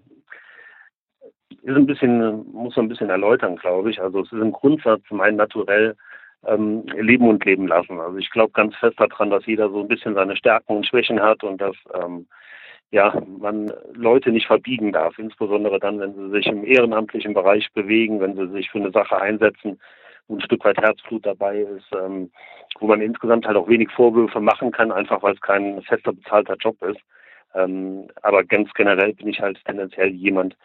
ist 1.63 1.75
ein 1.75 1.85
bisschen, 1.85 2.49
muss 2.53 2.77
man 2.77 2.85
ein 2.85 2.89
bisschen 2.89 3.09
erläutern, 3.09 3.57
glaube 3.57 3.91
ich. 3.91 4.01
Also 4.01 4.21
es 4.21 4.31
ist 4.31 4.39
im 4.39 4.53
Grundsatz 4.53 5.01
mein 5.09 5.35
Naturell 5.35 5.97
ähm, 6.47 6.85
leben 6.97 7.27
und 7.27 7.43
leben 7.43 7.67
lassen. 7.67 7.99
Also 7.99 8.17
ich 8.19 8.29
glaube 8.29 8.53
ganz 8.53 8.73
fest 8.77 8.97
daran, 8.97 9.31
dass 9.31 9.45
jeder 9.45 9.69
so 9.69 9.81
ein 9.81 9.89
bisschen 9.89 10.13
seine 10.13 10.37
Stärken 10.37 10.77
und 10.77 10.87
Schwächen 10.87 11.21
hat 11.21 11.43
und 11.43 11.59
dass 11.59 11.75
ähm, 11.93 12.25
ja, 12.91 13.13
man 13.39 13.71
Leute 13.93 14.31
nicht 14.31 14.47
verbiegen 14.47 14.91
darf, 14.91 15.17
insbesondere 15.17 15.79
dann, 15.79 15.99
wenn 15.99 16.13
sie 16.13 16.29
sich 16.29 16.47
im 16.47 16.65
ehrenamtlichen 16.65 17.33
Bereich 17.33 17.71
bewegen, 17.73 18.19
wenn 18.19 18.35
sie 18.35 18.49
sich 18.51 18.69
für 18.69 18.79
eine 18.79 18.91
Sache 18.91 19.19
einsetzen, 19.19 19.79
wo 20.27 20.35
ein 20.35 20.41
Stück 20.41 20.63
weit 20.65 20.77
Herzblut 20.77 21.25
dabei 21.25 21.59
ist, 21.59 21.87
ähm, 21.97 22.29
wo 22.79 22.87
man 22.87 23.01
insgesamt 23.01 23.45
halt 23.47 23.55
auch 23.55 23.69
wenig 23.69 23.89
Vorwürfe 23.91 24.41
machen 24.41 24.71
kann, 24.71 24.91
einfach 24.91 25.23
weil 25.23 25.33
es 25.33 25.41
kein 25.41 25.81
fester 25.83 26.11
bezahlter 26.11 26.55
Job 26.57 26.81
ist. 26.83 26.99
Ähm, 27.55 28.07
aber 28.21 28.43
ganz 28.43 28.71
generell 28.73 29.13
bin 29.13 29.29
ich 29.29 29.39
halt 29.39 29.63
tendenziell 29.65 30.09
jemand, 30.09 30.57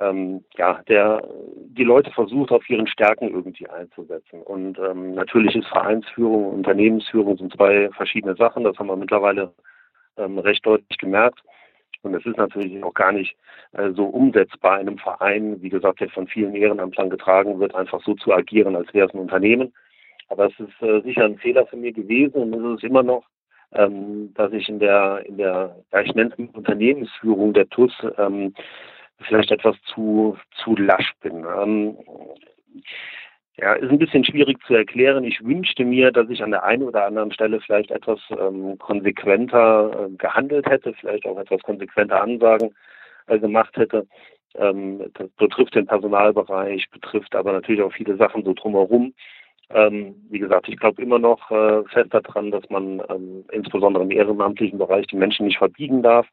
ähm, 0.00 0.42
ja, 0.56 0.80
der 0.88 1.22
die 1.68 1.84
Leute 1.84 2.10
versucht, 2.10 2.50
auf 2.50 2.68
ihren 2.68 2.86
Stärken 2.86 3.28
irgendwie 3.28 3.68
einzusetzen. 3.68 4.42
Und 4.42 4.78
ähm, 4.78 5.14
natürlich 5.14 5.54
ist 5.54 5.68
Vereinsführung 5.68 6.46
und 6.46 6.54
Unternehmensführung 6.56 7.36
sind 7.36 7.52
zwei 7.54 7.90
verschiedene 7.90 8.36
Sachen. 8.36 8.64
Das 8.64 8.78
haben 8.78 8.88
wir 8.88 8.96
mittlerweile 8.96 9.52
ähm, 10.16 10.38
recht 10.38 10.64
deutlich 10.66 10.98
gemerkt. 10.98 11.40
Und 12.04 12.14
es 12.14 12.24
ist 12.26 12.36
natürlich 12.36 12.82
auch 12.84 12.94
gar 12.94 13.12
nicht 13.12 13.36
äh, 13.72 13.90
so 13.92 14.04
umsetzbar 14.04 14.80
in 14.80 14.88
einem 14.88 14.98
Verein, 14.98 15.60
wie 15.62 15.70
gesagt, 15.70 16.00
der 16.00 16.10
von 16.10 16.26
vielen 16.26 16.54
Ehrenamtlern 16.54 17.10
getragen 17.10 17.58
wird, 17.58 17.74
einfach 17.74 18.02
so 18.04 18.14
zu 18.14 18.32
agieren, 18.32 18.76
als 18.76 18.92
wäre 18.92 19.08
es 19.08 19.14
ein 19.14 19.20
Unternehmen. 19.20 19.72
Aber 20.28 20.46
es 20.46 20.58
ist 20.58 20.82
äh, 20.82 21.00
sicher 21.02 21.24
ein 21.24 21.38
Fehler 21.38 21.66
für 21.66 21.76
mich 21.76 21.94
gewesen 21.94 22.34
und 22.34 22.54
es 22.54 22.78
ist 22.78 22.84
immer 22.84 23.02
noch, 23.02 23.24
ähm, 23.72 24.32
dass 24.34 24.52
ich 24.52 24.68
in 24.68 24.78
der, 24.78 25.24
in 25.26 25.36
der, 25.36 25.76
ja, 25.92 26.00
ich 26.00 26.14
nenne 26.14 26.32
es 26.36 26.54
Unternehmensführung 26.54 27.52
der 27.52 27.68
TUS, 27.68 27.92
ähm, 28.18 28.54
vielleicht 29.20 29.50
etwas 29.50 29.76
zu, 29.94 30.36
zu 30.62 30.76
lasch 30.76 31.12
bin. 31.20 31.44
Ähm, 31.44 31.96
ja, 33.56 33.74
ist 33.74 33.90
ein 33.90 33.98
bisschen 33.98 34.24
schwierig 34.24 34.58
zu 34.66 34.74
erklären. 34.74 35.24
Ich 35.24 35.44
wünschte 35.44 35.84
mir, 35.84 36.10
dass 36.10 36.28
ich 36.28 36.42
an 36.42 36.50
der 36.50 36.64
einen 36.64 36.82
oder 36.82 37.06
anderen 37.06 37.32
Stelle 37.32 37.60
vielleicht 37.60 37.90
etwas 37.90 38.20
ähm, 38.30 38.78
konsequenter 38.78 40.06
äh, 40.06 40.16
gehandelt 40.16 40.66
hätte, 40.66 40.92
vielleicht 40.94 41.24
auch 41.26 41.38
etwas 41.38 41.62
konsequenter 41.62 42.20
Ansagen 42.20 42.74
äh, 43.26 43.38
gemacht 43.38 43.76
hätte. 43.76 44.06
Ähm, 44.56 45.10
das 45.14 45.28
betrifft 45.36 45.74
den 45.76 45.86
Personalbereich, 45.86 46.90
betrifft 46.90 47.34
aber 47.36 47.52
natürlich 47.52 47.82
auch 47.82 47.92
viele 47.92 48.16
Sachen 48.16 48.44
so 48.44 48.54
drumherum. 48.54 49.14
Ähm, 49.70 50.16
wie 50.30 50.40
gesagt, 50.40 50.68
ich 50.68 50.76
glaube 50.76 51.00
immer 51.00 51.18
noch 51.18 51.50
äh, 51.50 51.84
fest 51.84 52.12
daran, 52.12 52.50
dass 52.50 52.68
man 52.70 53.02
ähm, 53.08 53.44
insbesondere 53.52 54.02
im 54.02 54.10
ehrenamtlichen 54.10 54.78
Bereich 54.78 55.06
die 55.06 55.16
Menschen 55.16 55.46
nicht 55.46 55.58
verbiegen 55.58 56.02
darf. 56.02 56.26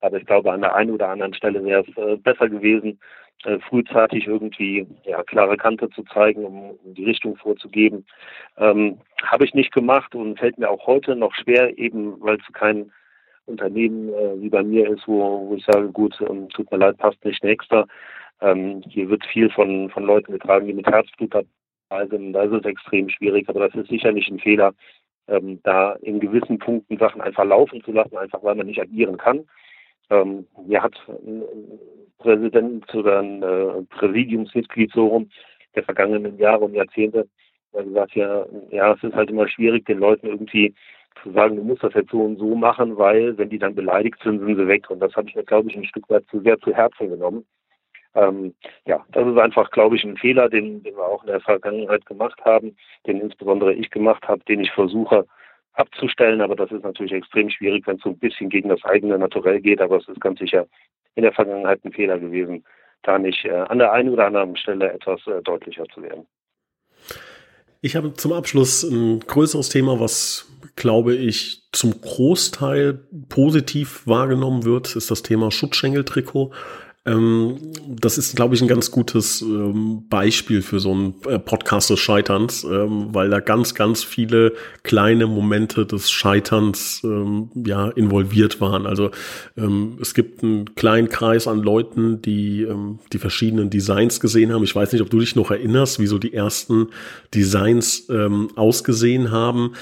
Aber 0.00 0.18
ich 0.18 0.26
glaube, 0.26 0.52
an 0.52 0.60
der 0.60 0.74
einen 0.74 0.90
oder 0.90 1.08
anderen 1.08 1.32
Stelle 1.34 1.64
wäre 1.64 1.84
es 1.88 1.96
äh, 1.96 2.16
besser 2.16 2.48
gewesen, 2.48 2.98
äh, 3.44 3.58
frühzeitig 3.60 4.26
irgendwie 4.26 4.86
ja, 5.04 5.22
klare 5.22 5.56
Kante 5.56 5.88
zu 5.90 6.02
zeigen, 6.04 6.44
um, 6.44 6.70
um 6.82 6.94
die 6.94 7.04
Richtung 7.04 7.36
vorzugeben. 7.36 8.06
Ähm, 8.56 8.98
Habe 9.22 9.44
ich 9.44 9.54
nicht 9.54 9.72
gemacht 9.72 10.14
und 10.14 10.38
fällt 10.38 10.58
mir 10.58 10.70
auch 10.70 10.86
heute 10.86 11.16
noch 11.16 11.34
schwer, 11.34 11.78
eben 11.78 12.20
weil 12.20 12.36
es 12.36 12.52
kein 12.52 12.90
Unternehmen 13.46 14.08
äh, 14.08 14.40
wie 14.40 14.48
bei 14.48 14.62
mir 14.62 14.88
ist, 14.90 15.06
wo, 15.06 15.48
wo 15.48 15.54
ich 15.54 15.64
sage, 15.64 15.88
gut, 15.92 16.16
ähm, 16.28 16.48
tut 16.50 16.70
mir 16.70 16.78
leid, 16.78 16.98
passt 16.98 17.24
nicht 17.24 17.42
nächster. 17.44 17.86
Ähm, 18.40 18.82
hier 18.88 19.08
wird 19.08 19.24
viel 19.26 19.50
von, 19.50 19.90
von 19.90 20.04
Leuten 20.04 20.32
getragen, 20.32 20.66
die 20.66 20.74
mit 20.74 20.86
Herzblut 20.86 21.34
dabei 21.34 22.06
sind. 22.08 22.32
Da 22.32 22.42
ist 22.42 22.52
es 22.52 22.64
extrem 22.64 23.08
schwierig, 23.08 23.48
aber 23.48 23.68
das 23.68 23.74
ist 23.74 23.88
sicherlich 23.88 24.28
ein 24.28 24.40
Fehler, 24.40 24.74
ähm, 25.28 25.60
da 25.62 25.92
in 26.02 26.20
gewissen 26.20 26.58
Punkten 26.58 26.98
Sachen 26.98 27.20
einfach 27.20 27.44
laufen 27.44 27.82
zu 27.82 27.92
lassen, 27.92 28.16
einfach 28.16 28.42
weil 28.42 28.54
man 28.54 28.66
nicht 28.66 28.80
agieren 28.80 29.16
kann. 29.16 29.46
Ähm, 30.10 30.46
mir 30.66 30.82
hat 30.82 30.94
ein 31.08 31.42
Präsident 32.18 32.94
oder 32.94 33.20
ein 33.20 33.42
äh, 33.42 33.82
Präsidiumsmitglied 33.90 34.92
so 34.92 35.06
rum 35.06 35.30
der 35.74 35.84
vergangenen 35.84 36.38
Jahre 36.38 36.64
und 36.64 36.74
Jahrzehnte 36.74 37.28
gesagt, 37.72 38.14
ja, 38.14 38.46
ja, 38.70 38.94
es 38.94 39.02
ist 39.02 39.14
halt 39.14 39.30
immer 39.30 39.48
schwierig, 39.48 39.84
den 39.84 39.98
Leuten 39.98 40.26
irgendwie 40.26 40.74
zu 41.22 41.32
sagen, 41.32 41.56
du 41.56 41.62
musst 41.62 41.82
das 41.82 41.94
jetzt 41.94 42.10
so 42.10 42.22
und 42.22 42.38
so 42.38 42.54
machen, 42.54 42.96
weil 42.96 43.36
wenn 43.38 43.50
die 43.50 43.58
dann 43.58 43.74
beleidigt 43.74 44.18
sind, 44.22 44.40
sind 44.40 44.56
sie 44.56 44.68
weg. 44.68 44.90
Und 44.90 45.00
das 45.00 45.14
habe 45.14 45.28
ich 45.28 45.34
mir, 45.34 45.44
glaube 45.44 45.70
ich, 45.70 45.76
ein 45.76 45.84
Stück 45.84 46.08
weit 46.08 46.24
zu 46.30 46.40
sehr 46.40 46.58
zu 46.58 46.74
Herzen 46.74 47.08
genommen. 47.08 47.46
Ähm, 48.14 48.54
ja, 48.86 49.04
das 49.12 49.26
ist 49.26 49.38
einfach, 49.38 49.70
glaube 49.70 49.96
ich, 49.96 50.04
ein 50.04 50.16
Fehler, 50.16 50.48
den, 50.48 50.82
den 50.82 50.96
wir 50.96 51.04
auch 51.04 51.22
in 51.22 51.28
der 51.28 51.40
Vergangenheit 51.40 52.06
gemacht 52.06 52.40
haben, 52.44 52.76
den 53.06 53.20
insbesondere 53.20 53.74
ich 53.74 53.90
gemacht 53.90 54.26
habe, 54.26 54.42
den 54.44 54.60
ich 54.60 54.70
versuche 54.72 55.26
abzustellen. 55.76 56.40
Aber 56.40 56.56
das 56.56 56.70
ist 56.72 56.82
natürlich 56.82 57.12
extrem 57.12 57.50
schwierig, 57.50 57.86
wenn 57.86 57.96
es 57.96 58.02
so 58.02 58.10
ein 58.10 58.18
bisschen 58.18 58.50
gegen 58.50 58.68
das 58.68 58.84
eigene 58.84 59.18
Naturell 59.18 59.60
geht. 59.60 59.80
Aber 59.80 59.98
es 59.98 60.08
ist 60.08 60.20
ganz 60.20 60.38
sicher 60.38 60.66
in 61.14 61.22
der 61.22 61.32
Vergangenheit 61.32 61.84
ein 61.84 61.92
Fehler 61.92 62.18
gewesen, 62.18 62.64
da 63.02 63.18
nicht 63.18 63.44
äh, 63.44 63.52
an 63.52 63.78
der 63.78 63.92
einen 63.92 64.10
oder 64.10 64.26
anderen 64.26 64.56
Stelle 64.56 64.92
etwas 64.92 65.20
äh, 65.26 65.42
deutlicher 65.42 65.86
zu 65.94 66.02
werden. 66.02 66.26
Ich 67.80 67.94
habe 67.94 68.14
zum 68.14 68.32
Abschluss 68.32 68.82
ein 68.82 69.20
größeres 69.20 69.68
Thema, 69.68 70.00
was, 70.00 70.50
glaube 70.74 71.14
ich, 71.14 71.62
zum 71.72 72.00
Großteil 72.00 72.98
positiv 73.28 74.06
wahrgenommen 74.06 74.64
wird, 74.64 74.96
ist 74.96 75.10
das 75.10 75.22
Thema 75.22 75.50
Schutzschengeltrikot. 75.50 76.52
Ähm, 77.06 77.56
das 77.88 78.18
ist, 78.18 78.34
glaube 78.34 78.54
ich, 78.54 78.62
ein 78.62 78.68
ganz 78.68 78.90
gutes 78.90 79.40
ähm, 79.40 80.06
Beispiel 80.08 80.60
für 80.60 80.80
so 80.80 80.92
ein 80.92 81.14
äh, 81.26 81.38
Podcast 81.38 81.88
des 81.90 82.00
Scheiterns, 82.00 82.64
ähm, 82.64 83.14
weil 83.14 83.30
da 83.30 83.38
ganz, 83.38 83.74
ganz 83.74 84.02
viele 84.02 84.54
kleine 84.82 85.26
Momente 85.28 85.86
des 85.86 86.10
Scheiterns 86.10 87.02
ähm, 87.04 87.50
ja 87.54 87.88
involviert 87.90 88.60
waren. 88.60 88.86
Also 88.86 89.12
ähm, 89.56 89.98
es 90.00 90.14
gibt 90.14 90.42
einen 90.42 90.74
kleinen 90.74 91.08
Kreis 91.08 91.46
an 91.46 91.62
Leuten, 91.62 92.20
die 92.22 92.62
ähm, 92.62 92.98
die 93.12 93.18
verschiedenen 93.18 93.70
Designs 93.70 94.18
gesehen 94.18 94.52
haben. 94.52 94.64
Ich 94.64 94.74
weiß 94.74 94.92
nicht, 94.92 95.02
ob 95.02 95.10
du 95.10 95.20
dich 95.20 95.36
noch 95.36 95.52
erinnerst, 95.52 96.00
wie 96.00 96.06
so 96.06 96.18
die 96.18 96.34
ersten 96.34 96.88
Designs 97.32 98.08
ausgesehen 98.56 99.30
haben 99.30 99.72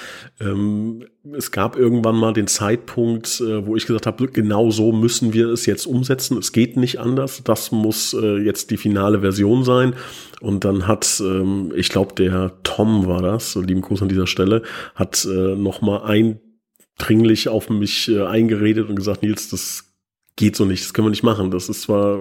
es 1.32 1.50
gab 1.50 1.76
irgendwann 1.76 2.16
mal 2.16 2.32
den 2.32 2.46
Zeitpunkt, 2.46 3.40
äh, 3.40 3.66
wo 3.66 3.76
ich 3.76 3.86
gesagt 3.86 4.06
habe, 4.06 4.28
genau 4.28 4.70
so 4.70 4.92
müssen 4.92 5.32
wir 5.32 5.48
es 5.48 5.64
jetzt 5.64 5.86
umsetzen. 5.86 6.36
Es 6.36 6.52
geht 6.52 6.76
nicht 6.76 7.00
anders. 7.00 7.42
Das 7.44 7.72
muss 7.72 8.12
äh, 8.12 8.38
jetzt 8.38 8.70
die 8.70 8.76
finale 8.76 9.20
Version 9.20 9.64
sein. 9.64 9.94
Und 10.40 10.64
dann 10.64 10.86
hat, 10.86 11.22
ähm, 11.24 11.72
ich 11.74 11.88
glaube, 11.88 12.14
der 12.14 12.52
Tom 12.62 13.06
war 13.06 13.22
das, 13.22 13.54
lieben 13.54 13.80
Gruß 13.80 14.02
an 14.02 14.08
dieser 14.08 14.26
Stelle, 14.26 14.62
hat 14.94 15.24
äh, 15.24 15.56
noch 15.56 15.80
mal 15.80 16.02
eindringlich 16.04 17.48
auf 17.48 17.70
mich 17.70 18.10
eingeredet 18.10 18.88
und 18.90 18.96
gesagt, 18.96 19.22
Nils, 19.22 19.48
das 19.48 19.93
geht 20.36 20.56
so 20.56 20.64
nicht, 20.64 20.84
das 20.84 20.92
können 20.92 21.06
wir 21.06 21.10
nicht 21.10 21.22
machen. 21.22 21.50
Das 21.50 21.68
ist 21.68 21.82
zwar, 21.82 22.20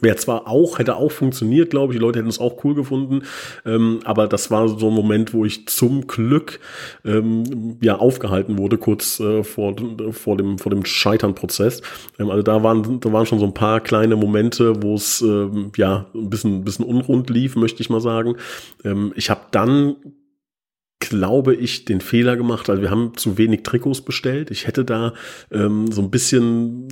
wäre 0.00 0.16
zwar 0.16 0.46
auch, 0.46 0.78
hätte 0.78 0.96
auch 0.96 1.10
funktioniert, 1.10 1.70
glaube 1.70 1.92
ich, 1.92 1.98
die 1.98 2.02
Leute 2.02 2.20
hätten 2.20 2.28
es 2.28 2.38
auch 2.38 2.62
cool 2.64 2.74
gefunden, 2.74 3.22
ähm, 3.66 4.00
aber 4.04 4.28
das 4.28 4.50
war 4.50 4.68
so 4.68 4.88
ein 4.88 4.94
Moment, 4.94 5.34
wo 5.34 5.44
ich 5.44 5.66
zum 5.66 6.06
Glück 6.06 6.60
ähm, 7.04 7.76
ja 7.82 7.96
aufgehalten 7.96 8.58
wurde, 8.58 8.78
kurz 8.78 9.18
äh, 9.18 9.42
vor, 9.42 9.74
vor 10.12 10.36
dem, 10.36 10.58
vor 10.58 10.70
dem 10.70 10.84
Scheiternprozess. 10.84 11.82
Ähm, 12.18 12.30
also 12.30 12.42
da 12.42 12.62
waren, 12.62 13.00
da 13.00 13.12
waren 13.12 13.26
schon 13.26 13.40
so 13.40 13.46
ein 13.46 13.54
paar 13.54 13.80
kleine 13.80 14.14
Momente, 14.14 14.82
wo 14.82 14.94
es 14.94 15.20
ähm, 15.20 15.72
ja 15.76 16.06
ein 16.14 16.30
bisschen, 16.30 16.64
bisschen 16.64 16.84
unrund 16.84 17.30
lief, 17.30 17.56
möchte 17.56 17.82
ich 17.82 17.90
mal 17.90 18.00
sagen. 18.00 18.36
Ähm, 18.84 19.12
ich 19.16 19.28
habe 19.28 19.40
dann 19.50 19.96
glaube 21.00 21.54
ich, 21.54 21.84
den 21.84 22.00
Fehler 22.00 22.36
gemacht. 22.36 22.70
Also 22.70 22.82
wir 22.82 22.90
haben 22.90 23.16
zu 23.16 23.36
wenig 23.38 23.62
Trikots 23.64 24.02
bestellt. 24.02 24.50
Ich 24.50 24.66
hätte 24.66 24.84
da 24.84 25.14
ähm, 25.50 25.90
so 25.90 26.02
ein 26.02 26.10
bisschen 26.10 26.88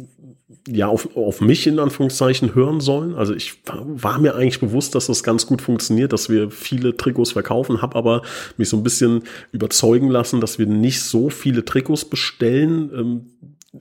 ja 0.66 0.86
auf, 0.88 1.16
auf 1.16 1.40
mich 1.40 1.66
in 1.66 1.78
Anführungszeichen 1.78 2.54
hören 2.54 2.80
sollen. 2.80 3.14
Also 3.14 3.34
ich 3.34 3.62
war 3.66 4.18
mir 4.18 4.34
eigentlich 4.34 4.60
bewusst, 4.60 4.94
dass 4.94 5.06
das 5.06 5.22
ganz 5.22 5.46
gut 5.46 5.62
funktioniert, 5.62 6.12
dass 6.12 6.28
wir 6.28 6.50
viele 6.50 6.96
Trikots 6.96 7.32
verkaufen, 7.32 7.80
habe 7.80 7.96
aber 7.96 8.22
mich 8.56 8.68
so 8.68 8.76
ein 8.76 8.82
bisschen 8.82 9.22
überzeugen 9.52 10.08
lassen, 10.08 10.40
dass 10.40 10.58
wir 10.58 10.66
nicht 10.66 11.02
so 11.02 11.30
viele 11.30 11.64
Trikots 11.64 12.04
bestellen. 12.04 12.90
Ähm, 12.94 13.26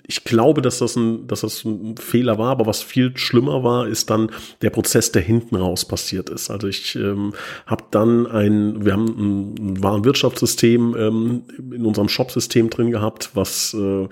ich 0.06 0.26
glaube, 0.26 0.62
dass 0.62 0.80
das, 0.80 0.98
ein, 0.98 1.28
dass 1.28 1.42
das 1.42 1.64
ein 1.64 1.96
Fehler 1.96 2.38
war, 2.38 2.52
aber 2.52 2.66
was 2.66 2.82
viel 2.82 3.16
schlimmer 3.18 3.64
war, 3.64 3.88
ist 3.88 4.10
dann 4.10 4.30
der 4.62 4.70
Prozess, 4.70 5.14
der 5.14 5.22
hinten 5.22 5.56
raus 5.56 5.86
passiert 5.86 6.30
ist. 6.30 6.50
Also 6.52 6.68
ich 6.68 6.96
ähm, 6.96 7.34
habe 7.66 7.86
dann 7.92 8.28
ein, 8.28 8.84
wir 8.84 8.92
haben 8.92 9.06
ein 9.08 9.84
Warenwirtschaftssystem 9.84 10.96
ähm, 10.98 11.44
in 11.58 11.86
unserem 11.86 12.10
Shopsystem 12.10 12.70
drin 12.70 12.92
gehabt, 12.92 13.32
was 13.34 13.74
äh, 13.74 14.10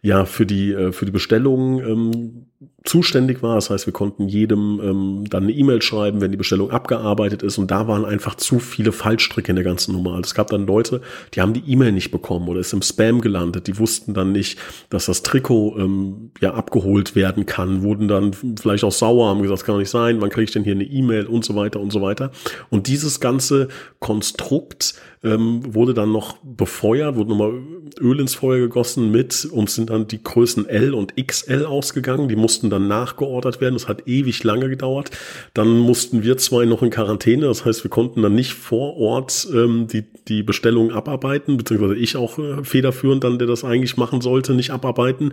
ja 0.00 0.24
für 0.24 0.46
die 0.46 0.72
äh, 0.72 0.92
für 0.92 1.04
die 1.04 1.12
Bestellung 1.12 1.80
ähm, 1.80 2.46
zuständig 2.82 3.42
war. 3.42 3.54
Das 3.54 3.70
heißt, 3.70 3.86
wir 3.86 3.92
konnten 3.92 4.28
jedem 4.28 4.80
ähm, 4.82 5.24
dann 5.30 5.44
eine 5.44 5.52
E-Mail 5.52 5.80
schreiben, 5.80 6.20
wenn 6.20 6.32
die 6.32 6.36
Bestellung 6.36 6.70
abgearbeitet 6.70 7.42
ist. 7.42 7.58
Und 7.58 7.70
da 7.70 7.86
waren 7.86 8.04
einfach 8.04 8.34
zu 8.34 8.58
viele 8.58 8.90
Fallstricke 8.90 9.50
in 9.50 9.56
der 9.56 9.64
ganzen 9.64 9.92
Nummer. 9.92 10.10
Also 10.10 10.22
es 10.22 10.34
gab 10.34 10.48
dann 10.48 10.66
Leute, 10.66 11.00
die 11.34 11.40
haben 11.40 11.52
die 11.52 11.62
E-Mail 11.70 11.92
nicht 11.92 12.10
bekommen 12.10 12.48
oder 12.48 12.58
ist 12.60 12.72
im 12.72 12.82
Spam 12.82 13.20
gelandet. 13.20 13.68
Die 13.68 13.78
wussten 13.78 14.12
dann 14.12 14.32
nicht, 14.32 14.58
dass 14.90 15.06
das 15.06 15.22
Trikot 15.22 15.76
ähm, 15.78 16.32
ja 16.40 16.54
abgeholt 16.54 17.14
werden 17.14 17.46
kann, 17.46 17.82
wurden 17.82 18.08
dann 18.08 18.32
vielleicht 18.32 18.82
auch 18.82 18.92
sauer, 18.92 19.28
haben 19.28 19.42
gesagt, 19.42 19.60
das 19.60 19.66
kann 19.66 19.78
nicht 19.78 19.90
sein, 19.90 20.20
wann 20.20 20.30
kriege 20.30 20.44
ich 20.44 20.52
denn 20.52 20.64
hier 20.64 20.74
eine 20.74 20.84
E-Mail 20.84 21.26
und 21.26 21.44
so 21.44 21.54
weiter 21.54 21.78
und 21.78 21.92
so 21.92 22.02
weiter. 22.02 22.32
Und 22.70 22.88
dieses 22.88 23.20
ganze 23.20 23.68
Konstrukt 24.00 24.94
ähm, 25.22 25.74
wurde 25.74 25.94
dann 25.94 26.12
noch 26.12 26.36
befeuert, 26.42 27.16
wurde 27.16 27.30
nochmal 27.30 27.52
Öl 28.00 28.20
ins 28.20 28.34
Feuer 28.34 28.58
gegossen 28.58 29.10
mit 29.10 29.46
und 29.50 29.70
sind 29.70 29.90
dann 29.90 30.06
die 30.06 30.22
Größen 30.22 30.68
L 30.68 30.94
und 30.94 31.14
XL 31.16 31.64
ausgegangen. 31.64 32.28
Die 32.28 32.36
mussten 32.36 32.70
dann 32.70 32.88
nachgeordert 32.88 33.60
werden. 33.60 33.74
Das 33.74 33.88
hat 33.88 34.06
ewig 34.06 34.44
lange 34.44 34.68
gedauert. 34.68 35.10
Dann 35.54 35.78
mussten 35.78 36.22
wir 36.22 36.36
zwei 36.38 36.64
noch 36.64 36.82
in 36.82 36.90
Quarantäne. 36.90 37.46
Das 37.46 37.64
heißt, 37.64 37.84
wir 37.84 37.90
konnten 37.90 38.22
dann 38.22 38.34
nicht 38.34 38.52
vor 38.52 38.96
Ort 38.96 39.48
ähm, 39.52 39.88
die, 39.88 40.04
die 40.28 40.42
Bestellung 40.42 40.92
abarbeiten, 40.92 41.56
beziehungsweise 41.56 41.96
ich 41.96 42.16
auch 42.16 42.38
äh, 42.38 42.64
federführend 42.64 43.24
dann, 43.24 43.38
der 43.38 43.48
das 43.48 43.64
eigentlich 43.64 43.96
machen 43.96 44.20
sollte, 44.20 44.54
nicht 44.54 44.70
abarbeiten. 44.70 45.32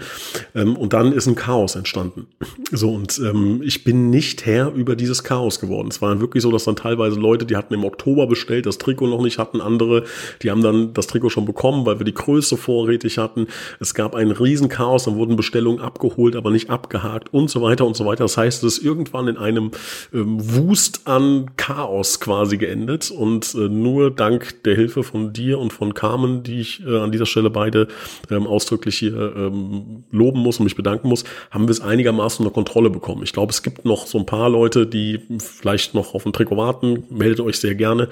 Ähm, 0.56 0.76
und 0.76 0.93
dann 0.93 1.12
ist 1.12 1.28
ein 1.28 1.36
Chaos 1.36 1.76
entstanden. 1.76 2.28
So, 2.71 2.91
und 2.91 3.19
ähm, 3.19 3.62
ich 3.63 3.84
bin 3.84 4.10
nicht 4.10 4.45
Herr 4.45 4.74
über 4.74 4.95
dieses 4.95 5.24
Chaos 5.24 5.60
geworden. 5.60 5.89
Es 5.89 6.02
war 6.02 6.19
wirklich 6.19 6.41
so, 6.43 6.52
dass 6.52 6.65
dann 6.65 6.76
teilweise 6.76 7.19
Leute, 7.19 7.45
die 7.45 7.56
hatten 7.56 7.74
im 7.74 7.84
Oktober 7.84 8.28
bestellt, 8.28 8.65
das 8.65 8.78
Trikot 8.78 9.08
noch 9.08 9.21
nicht 9.21 9.38
hatten, 9.38 9.62
andere, 9.75 10.03
die 10.41 10.51
haben 10.51 10.61
dann 10.61 10.93
das 10.93 11.07
Trikot 11.07 11.29
schon 11.29 11.45
bekommen, 11.45 11.85
weil 11.85 11.99
wir 11.99 12.05
die 12.05 12.13
Größe 12.13 12.57
vorrätig 12.57 13.17
hatten. 13.17 13.47
Es 13.79 13.93
gab 13.93 14.15
ein 14.15 14.31
Riesenchaos, 14.31 15.05
dann 15.05 15.15
wurden 15.15 15.35
Bestellungen 15.35 15.81
abgeholt, 15.81 16.35
aber 16.35 16.51
nicht 16.51 16.69
abgehakt 16.69 17.33
und 17.33 17.49
so 17.49 17.61
weiter 17.61 17.85
und 17.85 17.95
so 17.95 18.05
weiter. 18.05 18.23
Das 18.23 18.38
heißt, 18.38 18.63
es 18.63 18.77
ist 18.77 18.85
irgendwann 18.85 19.27
in 19.27 19.38
einem 19.38 19.71
ähm, 20.13 20.38
Wust 20.39 21.01
an 21.05 21.51
Chaos 21.57 22.19
quasi 22.19 22.57
geendet 22.57 23.11
und 23.11 23.53
äh, 23.55 23.69
nur 23.69 24.11
dank 24.11 24.63
der 24.63 24.75
Hilfe 24.75 25.03
von 25.03 25.33
dir 25.33 25.59
und 25.59 25.73
von 25.73 25.93
Carmen, 25.93 26.43
die 26.43 26.61
ich 26.61 26.85
äh, 26.85 26.97
an 26.97 27.11
dieser 27.11 27.25
Stelle 27.25 27.49
beide 27.49 27.88
ähm, 28.31 28.47
ausdrücklich 28.47 28.97
hier 28.97 29.35
ähm, 29.35 30.03
loben 30.11 30.39
muss 30.39 30.59
und 30.59 30.63
mich 30.63 30.75
bedanken 30.75 31.09
muss, 31.09 31.25
haben 31.51 31.67
wir 31.67 31.71
es 31.71 31.81
einigermaßen 31.81 32.45
unter 32.45 32.53
Kontrolle 32.53 32.89
bekommen. 32.89 33.23
Ich 33.23 33.33
glaube, 33.33 33.51
es 33.51 33.63
gibt 33.63 33.85
noch 33.85 34.07
so 34.07 34.17
ein 34.17 34.25
paar 34.25 34.49
Leute, 34.49 34.88
die 34.88 35.19
vielleicht 35.39 35.93
noch 35.93 36.13
auf 36.13 36.25
ein 36.25 36.33
Trikot 36.33 36.57
warten. 36.57 37.03
Meldet 37.09 37.41
euch 37.41 37.59
sehr 37.59 37.75
gerne. 37.75 38.09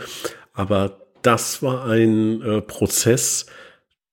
Aber 0.53 1.02
das 1.23 1.63
war 1.63 1.85
ein 1.85 2.41
äh, 2.41 2.61
Prozess, 2.61 3.47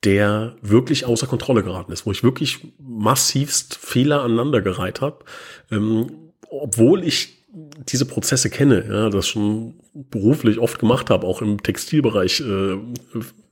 der 0.04 0.56
wirklich 0.62 1.04
außer 1.04 1.26
Kontrolle 1.26 1.62
geraten 1.62 1.92
ist, 1.92 2.06
wo 2.06 2.12
ich 2.12 2.24
wirklich 2.24 2.72
massivst 2.78 3.76
Fehler 3.76 4.22
aneinandergereiht 4.22 5.00
habe, 5.00 5.24
ähm, 5.70 6.32
obwohl 6.48 7.04
ich 7.04 7.40
diese 7.88 8.06
Prozesse 8.06 8.48
kenne, 8.48 8.86
ja, 8.88 9.10
das 9.10 9.28
schon 9.28 9.74
beruflich 9.92 10.58
oft 10.58 10.78
gemacht 10.78 11.10
habe, 11.10 11.26
auch 11.26 11.42
im 11.42 11.62
Textilbereich 11.62 12.40
äh, 12.40 12.78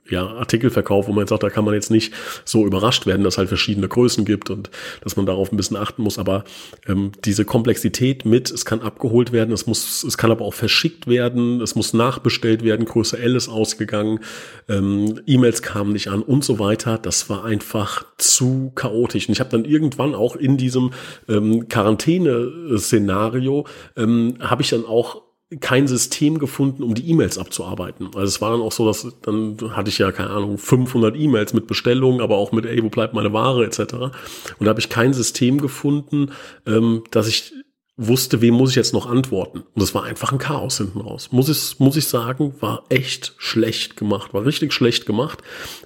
ja, 0.09 0.25
Artikelverkauf, 0.25 1.07
wo 1.07 1.11
man 1.11 1.21
jetzt 1.21 1.29
sagt, 1.29 1.43
da 1.43 1.49
kann 1.49 1.65
man 1.65 1.73
jetzt 1.73 1.91
nicht 1.91 2.13
so 2.45 2.65
überrascht 2.65 3.05
werden, 3.05 3.23
dass 3.23 3.35
es 3.35 3.37
halt 3.37 3.49
verschiedene 3.49 3.87
Größen 3.87 4.25
gibt 4.25 4.49
und 4.49 4.69
dass 5.01 5.15
man 5.15 5.25
darauf 5.25 5.51
ein 5.51 5.57
bisschen 5.57 5.77
achten 5.77 6.01
muss. 6.01 6.17
Aber 6.17 6.43
ähm, 6.87 7.11
diese 7.25 7.45
Komplexität 7.45 8.25
mit, 8.25 8.51
es 8.51 8.65
kann 8.65 8.81
abgeholt 8.81 9.31
werden, 9.31 9.53
es 9.53 9.67
muss, 9.67 10.03
es 10.03 10.17
kann 10.17 10.31
aber 10.31 10.45
auch 10.45 10.53
verschickt 10.53 11.07
werden, 11.07 11.61
es 11.61 11.75
muss 11.75 11.93
nachbestellt 11.93 12.63
werden, 12.63 12.85
Größe 12.85 13.17
L 13.17 13.35
ist 13.35 13.49
ausgegangen, 13.49 14.19
ähm, 14.67 15.19
E-Mails 15.25 15.61
kamen 15.61 15.93
nicht 15.93 16.07
an 16.07 16.21
und 16.21 16.43
so 16.43 16.59
weiter. 16.59 16.97
Das 16.97 17.29
war 17.29 17.45
einfach 17.45 18.05
zu 18.17 18.71
chaotisch. 18.75 19.27
Und 19.27 19.33
ich 19.33 19.39
habe 19.39 19.49
dann 19.49 19.65
irgendwann 19.65 20.15
auch 20.15 20.35
in 20.35 20.57
diesem 20.57 20.91
ähm, 21.27 21.67
Quarantäne-Szenario 21.67 23.65
ähm, 23.95 24.35
habe 24.39 24.61
ich 24.61 24.69
dann 24.69 24.85
auch 24.85 25.28
kein 25.61 25.87
System 25.87 26.37
gefunden, 26.37 26.83
um 26.83 26.93
die 26.93 27.09
E-Mails 27.09 27.39
abzuarbeiten. 27.39 28.07
Also 28.07 28.25
es 28.25 28.41
war 28.41 28.51
dann 28.51 28.61
auch 28.61 28.71
so, 28.71 28.85
dass 28.85 29.07
dann 29.23 29.57
hatte 29.75 29.89
ich 29.89 29.97
ja 29.97 30.11
keine 30.11 30.29
Ahnung 30.29 30.59
500 30.59 31.15
E-Mails 31.15 31.53
mit 31.53 31.65
Bestellungen, 31.65 32.21
aber 32.21 32.37
auch 32.37 32.51
mit 32.51 32.65
ey, 32.65 32.83
wo 32.83 32.89
bleibt 32.89 33.15
meine 33.15 33.33
Ware 33.33 33.65
etc. 33.65 33.79
Und 33.93 34.13
da 34.59 34.67
habe 34.67 34.79
ich 34.79 34.89
kein 34.89 35.13
System 35.13 35.59
gefunden, 35.59 36.31
ähm, 36.67 37.03
dass 37.09 37.27
ich 37.27 37.53
wusste, 38.01 38.41
wem 38.41 38.53
muss 38.53 38.69
ich 38.69 38.77
jetzt 38.77 38.93
noch 38.93 39.07
antworten. 39.07 39.59
Und 39.59 39.81
das 39.81 39.93
war 39.93 40.05
einfach 40.05 40.31
ein 40.31 40.37
Chaos 40.37 40.77
hinten 40.77 41.01
raus. 41.01 41.29
Muss 41.31 41.49
ich, 41.49 41.79
muss 41.79 41.97
ich 41.97 42.07
sagen, 42.07 42.55
war 42.61 42.83
echt 42.87 43.33
schlecht 43.37 43.97
gemacht, 43.97 44.33
war 44.33 44.45
richtig 44.45 44.71
schlecht 44.71 45.05
gemacht. 45.05 45.39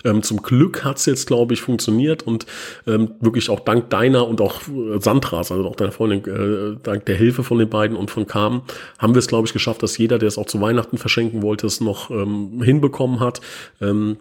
Ähm, 0.06 0.21
zum 0.21 0.43
Glück 0.43 0.84
hat's 0.84 1.08
jetzt, 1.08 1.26
glaube 1.26 1.56
ich, 1.56 1.62
funktioniert 1.62 2.21
und 2.21 2.45
ähm, 2.86 3.15
wirklich 3.19 3.49
auch 3.49 3.62
dank 3.62 3.89
deiner 3.89 4.28
und 4.28 4.41
auch 4.41 4.62
äh, 4.67 5.02
Sandras, 5.02 5.52
also 5.52 5.67
auch 5.67 5.76
deiner 5.76 5.91
Freundin, 5.91 6.23
äh, 6.26 6.78
dank 6.84 7.06
der 7.08 7.15
Hilfe 7.15 7.43
von 7.43 7.58
den 7.58 7.69
beiden 7.69 7.97
und 7.97 8.12
von 8.12 8.28
Carmen, 8.28 8.62
haben 8.99 9.15
wir 9.15 9.19
es, 9.19 9.28
glaube 9.28 9.47
ich, 9.47 9.54
geschafft, 9.54 9.82
dass 9.82 9.97
jeder, 9.97 10.19
der 10.19 10.28
es 10.28 10.38
auch 10.38 10.45
zu 10.45 10.62
Weihnachten 10.62 10.99
verschenken 10.99 11.41
wollte, 11.41 11.65
es 11.65 11.82
noch 11.82 12.12
ähm, 12.12 12.62
hinbekommen 12.62 13.19
hat. 13.21 13.41
Ähm, 13.82 14.17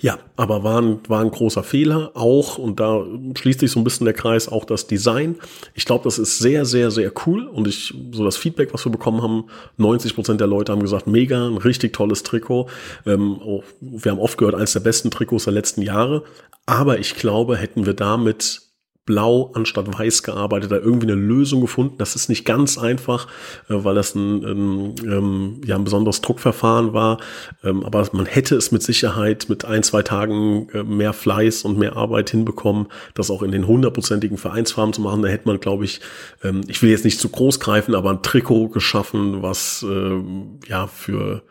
ja, 0.00 0.18
aber 0.36 0.62
war 0.62 0.82
ein, 0.82 1.00
war 1.08 1.20
ein 1.20 1.30
großer 1.30 1.62
Fehler 1.62 2.10
auch, 2.14 2.58
und 2.58 2.80
da 2.80 3.04
schließt 3.38 3.60
sich 3.60 3.70
so 3.70 3.80
ein 3.80 3.84
bisschen 3.84 4.04
der 4.04 4.14
Kreis, 4.14 4.48
auch 4.48 4.64
das 4.64 4.86
Design. 4.86 5.36
Ich 5.74 5.84
glaube, 5.84 6.04
das 6.04 6.18
ist 6.18 6.38
sehr, 6.38 6.64
sehr, 6.64 6.90
sehr 6.90 7.12
cool. 7.26 7.46
Und 7.46 7.66
ich, 7.66 7.94
so 8.12 8.24
das 8.24 8.36
Feedback, 8.36 8.74
was 8.74 8.84
wir 8.84 8.92
bekommen 8.92 9.22
haben, 9.22 9.44
90 9.78 10.14
Prozent 10.14 10.40
der 10.40 10.48
Leute 10.48 10.72
haben 10.72 10.82
gesagt, 10.82 11.06
mega, 11.06 11.46
ein 11.46 11.56
richtig 11.56 11.92
tolles 11.92 12.22
Trikot. 12.24 12.68
Ähm, 13.06 13.40
auch, 13.40 13.64
wir 13.80 14.12
haben 14.12 14.18
oft 14.18 14.36
gehört, 14.36 14.54
eines 14.54 14.72
der 14.72 14.80
besten 14.80 15.10
Trikots 15.10 15.44
der 15.44 15.54
letzten 15.54 15.82
Jahre. 15.82 16.24
Aber 16.66 16.98
ich 16.98 17.14
glaube, 17.14 17.56
hätten 17.56 17.86
wir 17.86 17.94
damit 17.94 18.65
blau 19.06 19.52
anstatt 19.54 19.86
weiß 19.98 20.24
gearbeitet, 20.24 20.72
da 20.72 20.76
irgendwie 20.76 21.06
eine 21.06 21.14
Lösung 21.14 21.60
gefunden. 21.60 21.94
Das 21.98 22.16
ist 22.16 22.28
nicht 22.28 22.44
ganz 22.44 22.76
einfach, 22.76 23.28
äh, 23.68 23.74
weil 23.84 23.94
das 23.94 24.14
ein, 24.14 24.44
ein, 24.44 24.94
ähm, 25.04 25.60
ja, 25.64 25.76
ein 25.76 25.84
besonderes 25.84 26.20
Druckverfahren 26.20 26.92
war. 26.92 27.18
Ähm, 27.64 27.84
aber 27.84 28.06
man 28.12 28.26
hätte 28.26 28.56
es 28.56 28.72
mit 28.72 28.82
Sicherheit 28.82 29.46
mit 29.48 29.64
ein, 29.64 29.84
zwei 29.84 30.02
Tagen 30.02 30.68
äh, 30.74 30.82
mehr 30.82 31.12
Fleiß 31.12 31.62
und 31.62 31.78
mehr 31.78 31.96
Arbeit 31.96 32.30
hinbekommen, 32.30 32.88
das 33.14 33.30
auch 33.30 33.42
in 33.42 33.52
den 33.52 33.66
hundertprozentigen 33.66 34.38
Vereinsfarben 34.38 34.92
zu 34.92 35.00
machen. 35.00 35.22
Da 35.22 35.28
hätte 35.28 35.46
man, 35.46 35.60
glaube 35.60 35.84
ich, 35.84 36.00
ähm, 36.42 36.62
ich 36.66 36.82
will 36.82 36.90
jetzt 36.90 37.04
nicht 37.04 37.20
zu 37.20 37.28
groß 37.28 37.60
greifen, 37.60 37.94
aber 37.94 38.10
ein 38.10 38.22
Trikot 38.22 38.70
geschaffen, 38.70 39.40
was 39.40 39.86
äh, 39.88 40.20
ja 40.68 40.88
für 40.88 41.42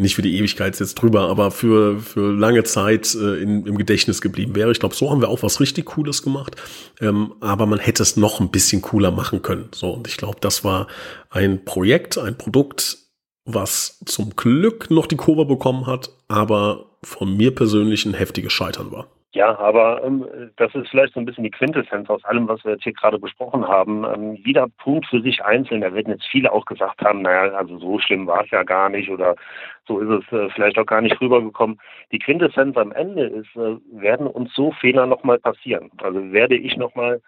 nicht 0.00 0.14
für 0.14 0.22
die 0.22 0.36
Ewigkeit 0.38 0.78
jetzt 0.80 0.94
drüber, 0.94 1.28
aber 1.28 1.50
für, 1.50 2.00
für 2.00 2.32
lange 2.32 2.64
Zeit 2.64 3.14
äh, 3.14 3.42
in, 3.42 3.66
im 3.66 3.78
Gedächtnis 3.78 4.20
geblieben 4.20 4.54
wäre. 4.54 4.72
Ich 4.72 4.80
glaube, 4.80 4.94
so 4.94 5.10
haben 5.10 5.20
wir 5.20 5.28
auch 5.28 5.42
was 5.42 5.60
richtig 5.60 5.84
Cooles 5.86 6.22
gemacht. 6.22 6.56
Ähm, 7.00 7.34
aber 7.40 7.66
man 7.66 7.78
hätte 7.78 8.02
es 8.02 8.16
noch 8.16 8.40
ein 8.40 8.50
bisschen 8.50 8.82
cooler 8.82 9.10
machen 9.10 9.42
können. 9.42 9.68
So, 9.74 9.90
und 9.90 10.08
ich 10.08 10.16
glaube, 10.16 10.38
das 10.40 10.64
war 10.64 10.86
ein 11.28 11.64
Projekt, 11.64 12.18
ein 12.18 12.36
Produkt, 12.36 12.98
was 13.44 14.00
zum 14.06 14.36
Glück 14.36 14.90
noch 14.90 15.06
die 15.06 15.16
Kurve 15.16 15.44
bekommen 15.44 15.86
hat, 15.86 16.10
aber 16.28 16.86
von 17.02 17.36
mir 17.36 17.54
persönlich 17.54 18.04
ein 18.06 18.14
heftiges 18.14 18.52
Scheitern 18.52 18.92
war. 18.92 19.08
Ja, 19.32 19.56
aber 19.60 20.02
ähm, 20.02 20.26
das 20.56 20.74
ist 20.74 20.88
vielleicht 20.88 21.14
so 21.14 21.20
ein 21.20 21.24
bisschen 21.24 21.44
die 21.44 21.52
Quintessenz 21.52 22.10
aus 22.10 22.24
allem, 22.24 22.48
was 22.48 22.64
wir 22.64 22.72
jetzt 22.72 22.82
hier 22.82 22.92
gerade 22.92 23.18
besprochen 23.18 23.66
haben. 23.68 24.04
Ähm, 24.04 24.34
jeder 24.34 24.66
Punkt 24.78 25.06
für 25.06 25.20
sich 25.22 25.44
einzeln, 25.44 25.82
da 25.82 25.94
werden 25.94 26.12
jetzt 26.12 26.26
viele 26.26 26.50
auch 26.52 26.64
gesagt 26.64 27.00
haben, 27.02 27.22
naja, 27.22 27.52
also 27.54 27.78
so 27.78 28.00
schlimm 28.00 28.26
war 28.26 28.42
es 28.42 28.50
ja 28.50 28.64
gar 28.64 28.88
nicht 28.88 29.08
oder 29.08 29.36
so 29.86 30.00
ist 30.00 30.24
es 30.24 30.32
äh, 30.32 30.50
vielleicht 30.50 30.78
auch 30.78 30.86
gar 30.86 31.00
nicht 31.00 31.20
rübergekommen. 31.20 31.80
Die 32.10 32.18
Quintessenz 32.18 32.76
am 32.76 32.90
Ende 32.90 33.26
ist, 33.26 33.54
äh, 33.54 33.76
werden 33.92 34.26
uns 34.26 34.52
so 34.52 34.72
Fehler 34.72 35.06
nochmal 35.06 35.38
passieren. 35.38 35.92
Also 36.02 36.32
werde 36.32 36.56
ich 36.56 36.76
nochmal 36.76 37.20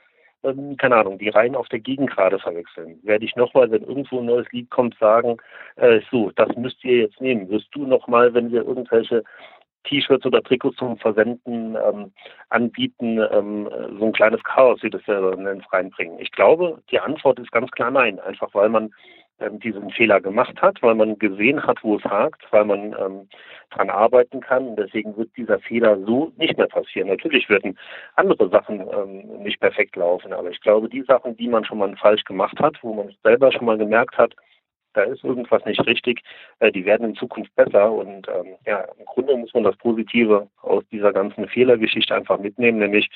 ähm, 0.45 0.77
keine 0.77 0.97
Ahnung, 0.97 1.19
die 1.19 1.29
Reihen 1.29 1.55
auf 1.55 1.69
der 1.69 1.79
Gegengrade 1.79 2.39
verwechseln. 2.41 2.99
Werde 3.05 3.25
ich 3.25 3.37
nochmal, 3.37 3.71
wenn 3.71 3.83
irgendwo 3.83 4.19
ein 4.19 4.27
neues 4.27 4.51
Lied 4.51 4.71
kommt, 4.71 4.99
sagen, 4.99 5.37
äh, 5.77 6.01
so, 6.11 6.33
das 6.35 6.49
müsst 6.57 6.83
ihr 6.85 6.99
jetzt 6.99 7.21
nehmen. 7.21 7.49
Wirst 7.49 7.69
du 7.73 7.87
nochmal, 7.87 8.35
wenn 8.35 8.51
wir 8.51 8.65
irgendwelche 8.65 9.23
T-Shirts 9.85 10.27
oder 10.27 10.43
Trikots 10.43 10.77
zum 10.77 10.97
Versenden 10.99 11.77
ähm, 11.77 12.13
anbieten, 12.49 13.19
ähm, 13.31 13.69
so 13.99 14.07
ein 14.07 14.13
kleines 14.13 14.43
Chaos, 14.45 14.83
wie 14.83 14.91
das 14.91 15.05
selber 15.05 15.37
nennt, 15.37 15.71
reinbringen? 15.73 16.19
Ich 16.19 16.33
glaube, 16.33 16.83
die 16.91 17.01
Antwort 17.01 17.39
ist 17.39 17.53
ganz 17.53 17.71
klar 17.71 17.91
nein, 17.91 18.19
einfach 18.21 18.55
weil 18.55 18.69
man 18.69 18.93
ähm, 19.43 19.59
diesen 19.61 19.91
Fehler 19.91 20.21
gemacht 20.21 20.61
hat, 20.63 20.83
weil 20.83 20.95
man 20.95 21.19
gesehen 21.19 21.67
hat, 21.67 21.83
wo 21.83 21.97
es 21.97 22.05
hakt, 22.05 22.43
weil 22.51 22.65
man 22.65 22.95
ähm, 22.99 23.29
dran 23.71 23.91
arbeiten 23.91 24.41
kann. 24.41 24.69
Und 24.69 24.77
deswegen 24.77 25.17
wird 25.17 25.31
dieser 25.37 25.59
Fehler 25.59 25.99
so 26.05 26.33
nicht 26.37 26.57
mehr 26.57 26.69
passieren. 26.69 27.09
Natürlich 27.09 27.49
werden 27.49 27.79
andere 28.17 28.49
Sachen 28.51 28.81
ähm, 28.81 29.43
nicht 29.43 29.61
perfekt 29.61 29.97
laufen, 29.97 30.33
aber 30.33 30.51
ich 30.51 30.61
glaube, 30.61 30.89
die 30.89 31.03
Sachen, 31.03 31.37
die 31.37 31.49
man 31.49 31.65
schon 31.65 31.79
mal 31.79 31.95
falsch 31.97 32.25
gemacht 32.25 32.59
hat, 32.61 32.77
wo 32.83 32.95
man 32.95 33.15
selber 33.23 33.51
schon 33.53 33.67
mal 33.67 33.79
gemerkt 33.79 34.17
hat, 34.17 34.35
da 34.95 35.03
ist 35.03 35.25
irgendwas 35.25 35.65
nicht 35.65 35.85
richtig, 35.87 36.23
äh, 36.61 36.71
die 36.73 36.85
werden 36.85 37.11
in 37.11 37.15
Zukunft 37.15 37.55
besser. 37.55 37.91
Und 37.93 38.29
ähm, 38.29 38.57
ja, 38.67 38.85
im 38.99 39.05
Grunde 39.07 39.37
muss 39.37 39.55
man 39.55 39.65
das 39.65 39.77
Positive 39.77 40.49
aus 40.63 40.85
dieser 40.91 41.13
ganzen 41.13 41.49
Fehlergeschichte 41.49 42.15
einfach 42.15 42.39
mitnehmen, 42.39 42.79
nämlich, 42.79 43.09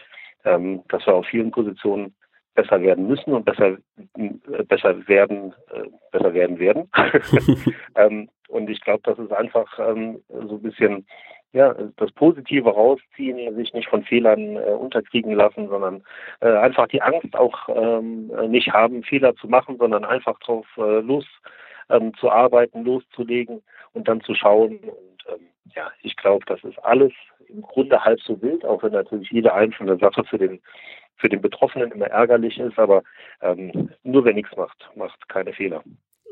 ähm, 0.45 0.83
dass 0.89 1.07
wir 1.07 1.15
auf 1.15 1.27
vielen 1.27 1.51
Positionen 1.51 2.15
besser 2.55 2.81
werden 2.81 3.07
müssen 3.07 3.33
und 3.35 3.45
besser 3.45 3.77
äh, 4.17 4.63
besser 4.69 5.07
werden 5.09 5.55
äh, 5.73 5.89
besser 6.11 6.33
werden 6.35 6.59
werden. 6.59 6.91
ähm, 7.97 8.29
und 8.49 8.71
ich 8.71 8.81
glaube, 8.81 9.03
das 9.05 9.19
ist 9.19 9.33
einfach 9.33 9.79
ähm, 9.79 10.23
so 10.29 10.55
ein 10.55 10.63
bisschen 10.63 11.07
ja, 11.53 11.75
das 11.97 12.13
Positive 12.13 12.69
rausziehen, 12.69 13.55
sich 13.57 13.73
nicht 13.73 13.89
von 13.89 14.05
Fehlern 14.05 14.57
äh, 14.57 14.71
unterkriegen 14.73 15.33
lassen, 15.33 15.69
sondern 15.69 16.03
äh, 16.41 16.49
einfach 16.49 16.87
die 16.89 17.01
Angst 17.01 17.35
auch 17.35 17.69
ähm, 17.69 18.31
nicht 18.51 18.73
haben, 18.73 19.03
Fehler 19.03 19.35
zu 19.37 19.49
machen, 19.49 19.79
sondern 19.79 20.05
einfach 20.05 20.39
drauf 20.41 20.67
äh, 20.77 21.01
los 21.01 21.25
ähm, 21.89 22.15
zu 22.15 22.31
arbeiten, 22.31 22.85
loszulegen 22.85 23.63
und 23.93 24.09
dann 24.09 24.21
zu 24.21 24.35
schauen. 24.35 24.79
Und 24.79 25.25
ähm, 25.29 25.49
ja, 25.75 25.91
ich 26.03 26.17
glaube, 26.17 26.45
das 26.47 26.63
ist 26.65 26.79
alles 26.85 27.13
im 27.49 27.63
Grunde 27.63 28.05
halb 28.05 28.21
so 28.21 28.41
wild, 28.43 28.65
auch 28.65 28.83
wenn 28.83 28.93
natürlich 28.93 29.31
jede 29.31 29.55
einzelne 29.55 29.97
Sache 29.99 30.25
für 30.25 30.39
den 30.39 30.61
für 31.19 31.29
den 31.31 31.41
Betroffenen 31.41 31.93
immer 31.93 32.09
ärgerlich 32.09 32.59
ist, 32.59 32.79
aber 32.79 33.03
ähm, 33.41 33.91
nur 34.03 34.25
wer 34.27 34.35
nichts 34.35 34.55
macht, 34.55 34.91
macht 34.97 35.29
keine 35.31 35.55
Fehler. 35.55 35.83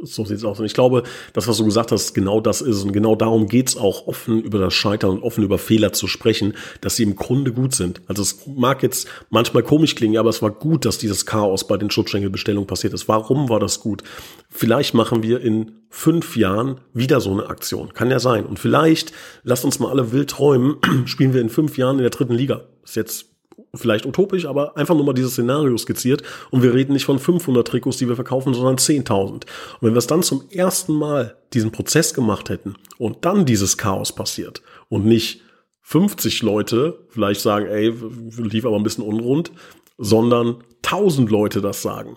So 0.02 0.24
sieht's 0.24 0.44
aus. 0.44 0.58
Und 0.58 0.66
ich 0.66 0.74
glaube, 0.74 1.04
das, 1.32 1.48
was 1.48 1.56
du 1.56 1.64
gesagt 1.64 1.92
hast, 1.92 2.14
genau 2.14 2.40
das 2.40 2.60
ist. 2.60 2.82
Und 2.82 2.92
genau 2.92 3.16
darum 3.16 3.46
geht's 3.46 3.76
auch, 3.76 4.06
offen 4.06 4.42
über 4.42 4.58
das 4.58 4.74
Scheitern 4.74 5.10
und 5.10 5.22
offen 5.22 5.44
über 5.44 5.58
Fehler 5.58 5.92
zu 5.92 6.06
sprechen, 6.06 6.54
dass 6.80 6.96
sie 6.96 7.04
im 7.04 7.16
Grunde 7.16 7.52
gut 7.52 7.74
sind. 7.74 8.02
Also 8.06 8.22
es 8.22 8.46
mag 8.46 8.82
jetzt 8.82 9.08
manchmal 9.30 9.62
komisch 9.62 9.94
klingen, 9.94 10.18
aber 10.18 10.30
es 10.30 10.42
war 10.42 10.50
gut, 10.50 10.84
dass 10.84 10.98
dieses 10.98 11.26
Chaos 11.26 11.66
bei 11.66 11.76
den 11.76 11.90
Schutzschenkelbestellungen 11.90 12.66
passiert 12.66 12.92
ist. 12.92 13.08
Warum 13.08 13.48
war 13.48 13.60
das 13.60 13.80
gut? 13.80 14.02
Vielleicht 14.50 14.94
machen 14.94 15.22
wir 15.22 15.40
in 15.40 15.72
fünf 15.88 16.36
Jahren 16.36 16.80
wieder 16.92 17.20
so 17.20 17.30
eine 17.30 17.48
Aktion. 17.48 17.92
Kann 17.94 18.10
ja 18.10 18.18
sein. 18.18 18.44
Und 18.46 18.58
vielleicht, 18.58 19.12
lasst 19.42 19.64
uns 19.64 19.78
mal 19.78 19.90
alle 19.90 20.12
wild 20.12 20.30
träumen, 20.30 20.76
spielen 21.06 21.32
wir 21.32 21.40
in 21.40 21.48
fünf 21.48 21.78
Jahren 21.78 21.96
in 21.96 22.02
der 22.02 22.10
dritten 22.10 22.34
Liga. 22.34 22.64
Ist 22.84 22.96
jetzt 22.96 23.33
vielleicht 23.74 24.06
utopisch, 24.06 24.46
aber 24.46 24.76
einfach 24.76 24.94
nur 24.94 25.04
mal 25.04 25.12
dieses 25.12 25.32
Szenario 25.32 25.76
skizziert 25.76 26.22
und 26.50 26.62
wir 26.62 26.74
reden 26.74 26.92
nicht 26.92 27.04
von 27.04 27.18
500 27.18 27.66
Trikots, 27.66 27.96
die 27.96 28.08
wir 28.08 28.14
verkaufen, 28.14 28.54
sondern 28.54 28.76
10.000. 28.76 29.30
Und 29.32 29.46
wenn 29.80 29.94
wir 29.94 29.98
es 29.98 30.06
dann 30.06 30.22
zum 30.22 30.44
ersten 30.50 30.94
Mal 30.94 31.36
diesen 31.52 31.72
Prozess 31.72 32.14
gemacht 32.14 32.48
hätten 32.48 32.74
und 32.98 33.24
dann 33.24 33.44
dieses 33.44 33.76
Chaos 33.76 34.14
passiert 34.14 34.62
und 34.88 35.04
nicht 35.04 35.42
50 35.82 36.42
Leute 36.42 36.98
vielleicht 37.10 37.40
sagen, 37.40 37.66
ey, 37.66 37.92
lief 38.38 38.64
aber 38.64 38.76
ein 38.76 38.82
bisschen 38.82 39.04
unrund, 39.04 39.52
sondern 39.98 40.64
1000 40.82 41.30
Leute 41.30 41.60
das 41.60 41.82
sagen, 41.82 42.16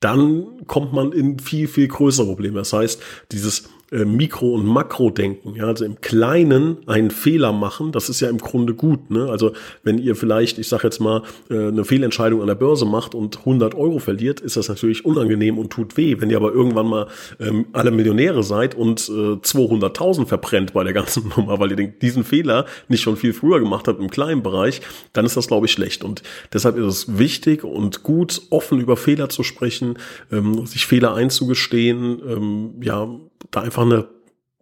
dann 0.00 0.66
kommt 0.66 0.92
man 0.92 1.12
in 1.12 1.38
viel, 1.38 1.68
viel 1.68 1.88
größere 1.88 2.26
Probleme. 2.26 2.58
Das 2.58 2.72
heißt, 2.72 3.00
dieses 3.32 3.70
äh, 3.94 4.04
Mikro- 4.04 4.54
und 4.54 4.66
Makro-Denken. 4.66 5.54
Ja, 5.54 5.66
also 5.66 5.84
im 5.84 6.00
Kleinen 6.00 6.78
einen 6.86 7.10
Fehler 7.10 7.52
machen, 7.52 7.92
das 7.92 8.08
ist 8.08 8.20
ja 8.20 8.28
im 8.28 8.38
Grunde 8.38 8.74
gut. 8.74 9.10
Ne? 9.10 9.28
Also 9.30 9.52
wenn 9.84 9.98
ihr 9.98 10.16
vielleicht, 10.16 10.58
ich 10.58 10.68
sage 10.68 10.84
jetzt 10.84 11.00
mal, 11.00 11.22
äh, 11.48 11.68
eine 11.68 11.84
Fehlentscheidung 11.84 12.40
an 12.40 12.48
der 12.48 12.56
Börse 12.56 12.86
macht 12.86 13.14
und 13.14 13.38
100 13.38 13.74
Euro 13.74 14.00
verliert, 14.00 14.40
ist 14.40 14.56
das 14.56 14.68
natürlich 14.68 15.04
unangenehm 15.04 15.58
und 15.58 15.70
tut 15.70 15.96
weh. 15.96 16.16
Wenn 16.18 16.30
ihr 16.30 16.36
aber 16.36 16.52
irgendwann 16.52 16.86
mal 16.86 17.06
ähm, 17.38 17.66
alle 17.72 17.92
Millionäre 17.92 18.42
seid 18.42 18.74
und 18.74 19.08
äh, 19.08 19.36
200.000 19.36 20.26
verbrennt 20.26 20.72
bei 20.72 20.82
der 20.82 20.92
ganzen 20.92 21.28
Nummer, 21.36 21.60
weil 21.60 21.70
ihr 21.70 21.76
den, 21.76 21.98
diesen 22.00 22.24
Fehler 22.24 22.66
nicht 22.88 23.02
schon 23.02 23.16
viel 23.16 23.32
früher 23.32 23.60
gemacht 23.60 23.86
habt 23.86 24.00
im 24.00 24.10
kleinen 24.10 24.42
Bereich, 24.42 24.80
dann 25.12 25.24
ist 25.24 25.36
das, 25.36 25.46
glaube 25.46 25.66
ich, 25.66 25.72
schlecht. 25.72 26.02
Und 26.02 26.22
deshalb 26.52 26.76
ist 26.76 26.86
es 26.86 27.18
wichtig 27.18 27.62
und 27.62 28.02
gut, 28.02 28.42
offen 28.50 28.80
über 28.80 28.96
Fehler 28.96 29.28
zu 29.28 29.44
sprechen, 29.44 29.98
ähm, 30.32 30.66
sich 30.66 30.86
Fehler 30.86 31.14
einzugestehen, 31.14 32.20
ähm, 32.26 32.74
ja, 32.82 33.08
da 33.50 33.60
einfach 33.60 33.82
eine, 33.82 34.08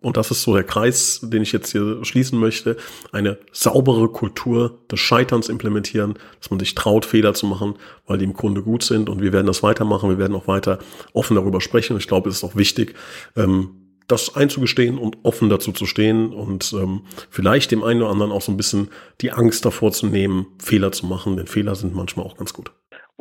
und 0.01 0.17
das 0.17 0.31
ist 0.31 0.43
so 0.43 0.55
der 0.55 0.65
Kreis, 0.65 1.21
den 1.23 1.43
ich 1.43 1.53
jetzt 1.53 1.71
hier 1.73 2.05
schließen 2.05 2.39
möchte, 2.39 2.77
eine 3.13 3.39
saubere 3.53 4.09
Kultur 4.09 4.81
des 4.91 4.99
Scheiterns 4.99 5.49
implementieren, 5.49 6.15
dass 6.41 6.51
man 6.51 6.59
sich 6.59 6.75
traut, 6.75 7.05
Fehler 7.05 7.35
zu 7.35 7.47
machen, 7.47 7.75
weil 8.07 8.19
die 8.19 8.25
im 8.25 8.35
Grunde 8.35 8.63
gut 8.63 8.83
sind. 8.83 9.09
Und 9.09 9.23
wir 9.23 9.33
werden 9.33 9.47
das 9.47 9.63
weitermachen, 9.63 10.11
wir 10.11 10.19
werden 10.19 10.35
auch 10.35 10.49
weiter 10.49 10.79
offen 11.13 11.37
darüber 11.37 11.61
sprechen. 11.61 11.97
Ich 11.97 12.09
glaube, 12.09 12.29
es 12.29 12.37
ist 12.37 12.45
auch 12.45 12.57
wichtig, 12.57 12.95
ähm, 13.37 13.83
das 14.09 14.35
einzugestehen 14.35 14.99
und 14.99 15.19
offen 15.23 15.49
dazu 15.49 15.73
zu 15.73 15.87
stehen 15.87 16.33
und 16.33 16.73
ähm, 16.73 17.03
vielleicht 17.31 17.71
dem 17.71 17.85
einen 17.85 18.03
oder 18.03 18.11
anderen 18.11 18.33
auch 18.33 18.43
so 18.43 18.53
ein 18.53 18.57
bisschen 18.57 18.89
die 19.21 19.31
Angst 19.31 19.65
davor 19.65 19.93
zu 19.93 20.07
nehmen, 20.07 20.47
Fehler 20.59 20.93
zu 20.93 21.07
machen, 21.07 21.37
denn 21.37 21.47
Fehler 21.47 21.77
sind 21.77 21.95
manchmal 21.95 22.27
auch 22.27 22.37
ganz 22.37 22.53
gut 22.53 22.73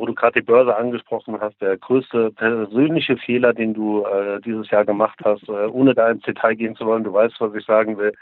wo 0.02 0.06
du 0.06 0.14
gerade 0.14 0.40
die 0.40 0.44
Börse 0.44 0.74
angesprochen 0.74 1.40
hast, 1.40 1.60
der 1.60 1.78
größte 1.78 2.32
persönliche 2.32 3.16
Fehler, 3.18 3.52
den 3.52 3.72
du 3.72 4.04
äh, 4.04 4.40
dieses 4.40 4.68
Jahr 4.68 4.84
gemacht 4.84 5.20
hast, 5.24 5.48
äh, 5.48 5.66
ohne 5.68 5.94
da 5.94 6.10
ins 6.10 6.24
Detail 6.24 6.56
gehen 6.56 6.74
zu 6.74 6.86
wollen, 6.86 7.04
du 7.04 7.12
weißt, 7.12 7.36
was 7.38 7.54
ich 7.54 7.64
sagen 7.64 7.96
will. 7.98 8.12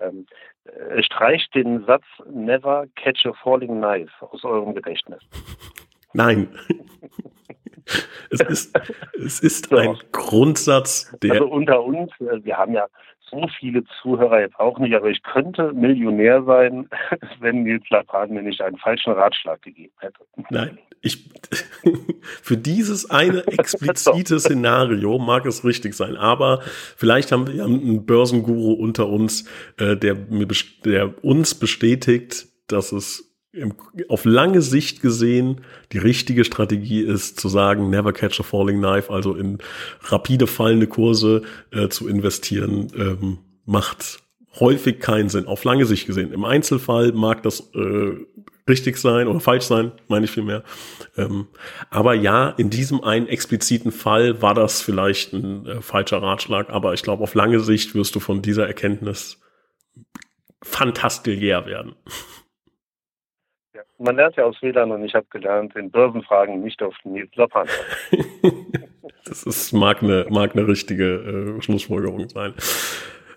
Ähm, 0.00 0.26
äh, 0.64 1.02
streicht 1.02 1.54
den 1.54 1.82
Satz 1.86 2.04
Never 2.30 2.84
catch 2.96 3.24
a 3.24 3.32
falling 3.42 3.78
knife 3.78 4.12
aus 4.20 4.44
eurem 4.44 4.74
Gedächtnis. 4.74 5.22
Nein. 6.12 6.46
es 8.30 8.40
ist, 8.42 8.78
Es 9.14 9.40
ist 9.40 9.70
so. 9.70 9.76
ein 9.78 9.96
Grundsatz, 10.12 11.10
der. 11.22 11.32
Also 11.32 11.46
unter 11.46 11.82
uns, 11.82 12.12
äh, 12.20 12.44
wir 12.44 12.58
haben 12.58 12.74
ja 12.74 12.86
so 13.34 13.48
viele 13.58 13.84
Zuhörer 14.00 14.40
jetzt 14.40 14.58
auch 14.58 14.78
nicht, 14.78 14.94
aber 14.94 15.08
ich 15.08 15.22
könnte 15.22 15.72
Millionär 15.72 16.42
sein, 16.44 16.88
wenn 17.40 17.62
Nils 17.62 17.88
Lapan 17.90 18.32
mir 18.32 18.42
nicht 18.42 18.60
einen 18.60 18.78
falschen 18.78 19.12
Ratschlag 19.12 19.62
gegeben 19.62 19.94
hätte. 19.98 20.20
Nein, 20.50 20.78
ich, 21.02 21.30
für 22.42 22.56
dieses 22.56 23.10
eine 23.10 23.46
explizite 23.46 24.38
Szenario 24.40 25.18
mag 25.18 25.46
es 25.46 25.64
richtig 25.64 25.94
sein, 25.94 26.16
aber 26.16 26.60
vielleicht 26.96 27.32
haben 27.32 27.46
wir 27.46 27.64
einen 27.64 28.06
Börsenguru 28.06 28.72
unter 28.72 29.08
uns, 29.08 29.48
äh, 29.78 29.96
der, 29.96 30.14
mir, 30.14 30.48
der 30.84 31.24
uns 31.24 31.54
bestätigt, 31.54 32.46
dass 32.68 32.92
es 32.92 33.33
auf 34.08 34.24
lange 34.24 34.62
Sicht 34.62 35.00
gesehen 35.00 35.60
die 35.92 35.98
richtige 35.98 36.44
Strategie 36.44 37.02
ist, 37.02 37.38
zu 37.38 37.48
sagen, 37.48 37.90
never 37.90 38.12
catch 38.12 38.40
a 38.40 38.42
falling 38.42 38.78
knife, 38.78 39.12
also 39.12 39.34
in 39.34 39.58
rapide 40.02 40.46
fallende 40.46 40.86
Kurse 40.86 41.42
äh, 41.70 41.88
zu 41.88 42.08
investieren, 42.08 42.92
ähm, 42.96 43.38
macht 43.64 44.18
häufig 44.60 45.00
keinen 45.00 45.28
Sinn, 45.28 45.46
auf 45.46 45.64
lange 45.64 45.86
Sicht 45.86 46.06
gesehen. 46.06 46.32
Im 46.32 46.44
Einzelfall 46.44 47.12
mag 47.12 47.42
das 47.42 47.70
äh, 47.74 48.12
richtig 48.68 48.96
sein 48.96 49.28
oder 49.28 49.40
falsch 49.40 49.64
sein, 49.64 49.92
meine 50.08 50.24
ich 50.24 50.30
vielmehr. 50.30 50.62
Ähm, 51.16 51.48
aber 51.90 52.14
ja, 52.14 52.50
in 52.50 52.70
diesem 52.70 53.02
einen 53.02 53.26
expliziten 53.26 53.92
Fall 53.92 54.40
war 54.42 54.54
das 54.54 54.80
vielleicht 54.80 55.32
ein 55.32 55.66
äh, 55.66 55.82
falscher 55.82 56.22
Ratschlag, 56.22 56.70
aber 56.70 56.94
ich 56.94 57.02
glaube, 57.02 57.22
auf 57.22 57.34
lange 57.34 57.60
Sicht 57.60 57.94
wirst 57.94 58.14
du 58.14 58.20
von 58.20 58.42
dieser 58.42 58.66
Erkenntnis 58.66 59.40
fantastiliär 60.62 61.66
werden. 61.66 61.94
Man 63.98 64.16
lernt 64.16 64.36
ja 64.36 64.44
aus 64.44 64.58
Fehlern 64.58 64.90
und 64.90 65.04
ich 65.04 65.14
habe 65.14 65.26
gelernt, 65.30 65.76
in 65.76 65.90
Börsenfragen 65.90 66.62
nicht 66.62 66.82
auf 66.82 66.94
den 67.04 67.28
Lappan. 67.34 67.68
das 69.24 69.44
ist, 69.44 69.72
mag 69.72 70.02
eine, 70.02 70.26
mag 70.30 70.56
eine 70.56 70.66
richtige 70.66 71.56
äh, 71.58 71.62
Schlussfolgerung 71.62 72.28
sein. 72.28 72.54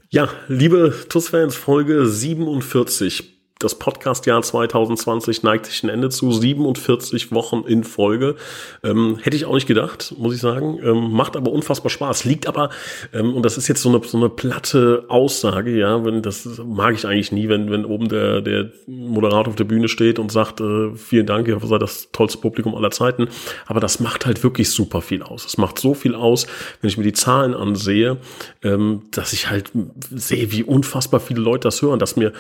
Ja, 0.10 0.30
liebe 0.48 0.94
TUS-Fans, 1.10 1.56
Folge 1.56 2.06
47 2.06 3.37
das 3.60 3.76
Podcast-Jahr 3.76 4.42
2020 4.42 5.42
neigt 5.42 5.66
sich 5.66 5.84
ein 5.84 5.90
Ende 5.90 6.10
zu. 6.10 6.32
47 6.32 7.32
Wochen 7.32 7.64
in 7.68 7.84
Folge. 7.84 8.36
Ähm, 8.84 9.18
hätte 9.22 9.36
ich 9.36 9.46
auch 9.46 9.56
nicht 9.56 9.68
gedacht, 9.68 10.14
muss 10.18 10.36
ich 10.36 10.42
sagen. 10.42 10.80
Ähm, 10.84 11.12
macht 11.12 11.36
aber 11.36 11.52
unfassbar 11.52 11.90
Spaß. 11.90 12.26
Liegt 12.26 12.48
aber, 12.48 12.70
ähm, 13.14 13.34
und 13.34 13.44
das 13.44 13.58
ist 13.58 13.68
jetzt 13.68 13.82
so 13.82 13.90
eine, 13.90 14.02
so 14.04 14.18
eine 14.18 14.30
platte 14.30 15.06
Aussage, 15.08 15.76
ja, 15.76 16.06
wenn, 16.06 16.22
das 16.22 16.46
mag 16.64 16.94
ich 16.94 17.08
eigentlich 17.08 17.32
nie, 17.32 17.50
wenn, 17.50 17.72
wenn 17.72 17.86
oben 17.86 18.10
der, 18.10 18.42
der 18.42 18.72
Moderator 18.86 19.48
auf 19.48 19.56
der 19.56 19.64
Bühne 19.64 19.88
steht 19.88 20.20
und 20.20 20.32
sagt, 20.32 20.62
äh, 20.62 20.96
vielen 20.96 21.26
Dank, 21.26 21.48
ihr 21.48 21.60
seid 21.60 21.82
das 21.82 22.12
tollste 22.12 22.40
Publikum 22.40 22.76
aller 22.76 22.92
Zeiten. 22.92 23.28
Aber 23.66 23.80
das 23.80 24.00
macht 24.00 24.28
halt 24.28 24.44
wirklich 24.44 24.70
super 24.70 25.02
viel 25.02 25.24
aus. 25.24 25.46
Es 25.46 25.58
macht 25.58 25.80
so 25.80 25.96
viel 25.96 26.14
aus, 26.14 26.46
wenn 26.82 26.90
ich 26.90 26.98
mir 26.98 27.04
die 27.04 27.14
Zahlen 27.14 27.56
ansehe, 27.56 28.18
ähm, 28.62 29.02
dass 29.12 29.34
ich 29.34 29.50
halt 29.50 29.72
sehe, 30.12 30.52
wie 30.52 30.64
unfassbar 30.64 31.20
viele 31.20 31.42
Leute 31.42 31.68
das 31.68 31.82
hören, 31.82 31.98
dass 31.98 32.16
mir 32.16 32.34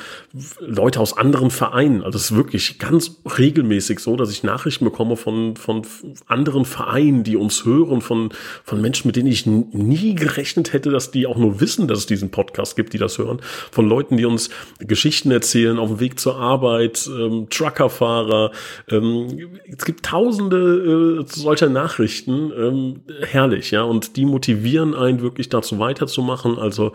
Leute 0.59 0.99
aus 0.99 1.06
aus 1.07 1.17
anderen 1.17 1.51
Vereinen. 1.51 2.03
Also 2.03 2.17
es 2.17 2.31
ist 2.31 2.35
wirklich 2.35 2.79
ganz 2.79 3.21
regelmäßig 3.37 3.99
so, 3.99 4.17
dass 4.17 4.29
ich 4.29 4.43
Nachrichten 4.43 4.83
bekomme 4.83 5.15
von, 5.15 5.55
von 5.55 5.83
anderen 6.25 6.65
Vereinen, 6.65 7.23
die 7.23 7.37
uns 7.37 7.63
hören, 7.63 8.01
von, 8.01 8.29
von 8.65 8.81
Menschen, 8.81 9.07
mit 9.07 9.15
denen 9.15 9.29
ich 9.29 9.45
nie 9.45 10.15
gerechnet 10.15 10.73
hätte, 10.73 10.89
dass 10.89 11.11
die 11.11 11.25
auch 11.25 11.37
nur 11.37 11.61
wissen, 11.61 11.87
dass 11.87 11.99
es 11.99 12.05
diesen 12.07 12.29
Podcast 12.29 12.75
gibt, 12.75 12.91
die 12.91 12.97
das 12.97 13.17
hören. 13.17 13.39
Von 13.71 13.87
Leuten, 13.87 14.17
die 14.17 14.25
uns 14.25 14.49
Geschichten 14.79 15.31
erzählen 15.31 15.79
auf 15.79 15.87
dem 15.91 15.99
Weg 16.01 16.19
zur 16.19 16.35
Arbeit, 16.35 17.07
ähm, 17.07 17.47
Truckerfahrer. 17.49 18.51
Ähm, 18.89 19.49
es 19.65 19.85
gibt 19.85 20.05
tausende 20.05 21.21
äh, 21.21 21.25
solcher 21.25 21.69
Nachrichten. 21.69 22.51
Ähm, 22.51 22.99
herrlich, 23.21 23.71
ja. 23.71 23.83
Und 23.83 24.17
die 24.17 24.25
motivieren 24.25 24.93
einen 24.93 25.21
wirklich 25.21 25.47
dazu 25.47 25.79
weiterzumachen. 25.79 26.59
Also 26.59 26.91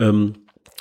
ähm, 0.00 0.34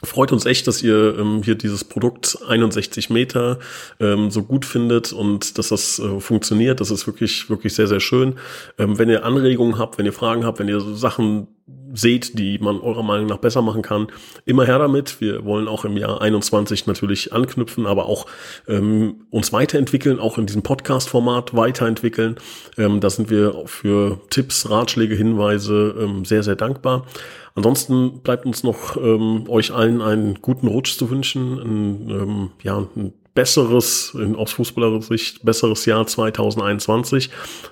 Freut 0.03 0.31
uns 0.31 0.45
echt, 0.45 0.67
dass 0.67 0.81
ihr 0.81 1.17
ähm, 1.19 1.41
hier 1.43 1.55
dieses 1.55 1.83
Produkt 1.83 2.39
61 2.47 3.11
Meter 3.11 3.59
ähm, 3.99 4.31
so 4.31 4.41
gut 4.41 4.65
findet 4.65 5.13
und 5.13 5.59
dass 5.59 5.69
das 5.69 5.99
äh, 5.99 6.19
funktioniert. 6.19 6.79
Das 6.81 6.89
ist 6.89 7.05
wirklich, 7.05 7.49
wirklich 7.51 7.75
sehr, 7.75 7.87
sehr 7.87 7.99
schön. 7.99 8.35
Ähm, 8.79 8.97
wenn 8.97 9.09
ihr 9.09 9.23
Anregungen 9.25 9.77
habt, 9.77 9.99
wenn 9.99 10.05
ihr 10.07 10.13
Fragen 10.13 10.43
habt, 10.43 10.57
wenn 10.59 10.67
ihr 10.67 10.81
Sachen 10.81 11.47
seht, 11.93 12.37
die 12.39 12.57
man 12.59 12.79
eurer 12.79 13.03
Meinung 13.03 13.27
nach 13.27 13.37
besser 13.37 13.61
machen 13.61 13.81
kann, 13.81 14.07
immer 14.45 14.65
her 14.65 14.79
damit. 14.79 15.19
Wir 15.21 15.45
wollen 15.45 15.67
auch 15.67 15.85
im 15.85 15.97
Jahr 15.97 16.21
21 16.21 16.87
natürlich 16.87 17.33
anknüpfen, 17.33 17.85
aber 17.85 18.05
auch 18.05 18.27
ähm, 18.67 19.25
uns 19.29 19.51
weiterentwickeln, 19.53 20.19
auch 20.19 20.37
in 20.37 20.45
diesem 20.45 20.63
Podcast-Format 20.63 21.55
weiterentwickeln. 21.55 22.35
Ähm, 22.77 22.99
da 22.99 23.09
sind 23.09 23.29
wir 23.29 23.63
für 23.65 24.21
Tipps, 24.29 24.69
Ratschläge, 24.69 25.15
Hinweise 25.15 25.95
ähm, 25.99 26.25
sehr, 26.25 26.43
sehr 26.43 26.55
dankbar. 26.55 27.05
Ansonsten 27.55 28.21
bleibt 28.21 28.45
uns 28.45 28.63
noch 28.63 28.95
ähm, 28.95 29.45
euch 29.49 29.73
allen 29.73 30.01
einen 30.01 30.35
guten 30.35 30.67
Rutsch 30.67 30.97
zu 30.97 31.09
wünschen, 31.09 31.59
ein, 31.59 32.09
ähm, 32.09 32.49
ja, 32.63 32.87
ein 32.95 33.13
besseres, 33.33 34.13
in, 34.13 34.35
aus 34.35 34.53
fußballerischer 34.53 35.07
Sicht, 35.07 35.45
besseres 35.45 35.85
Jahr 35.85 36.05
2021. 36.05 37.29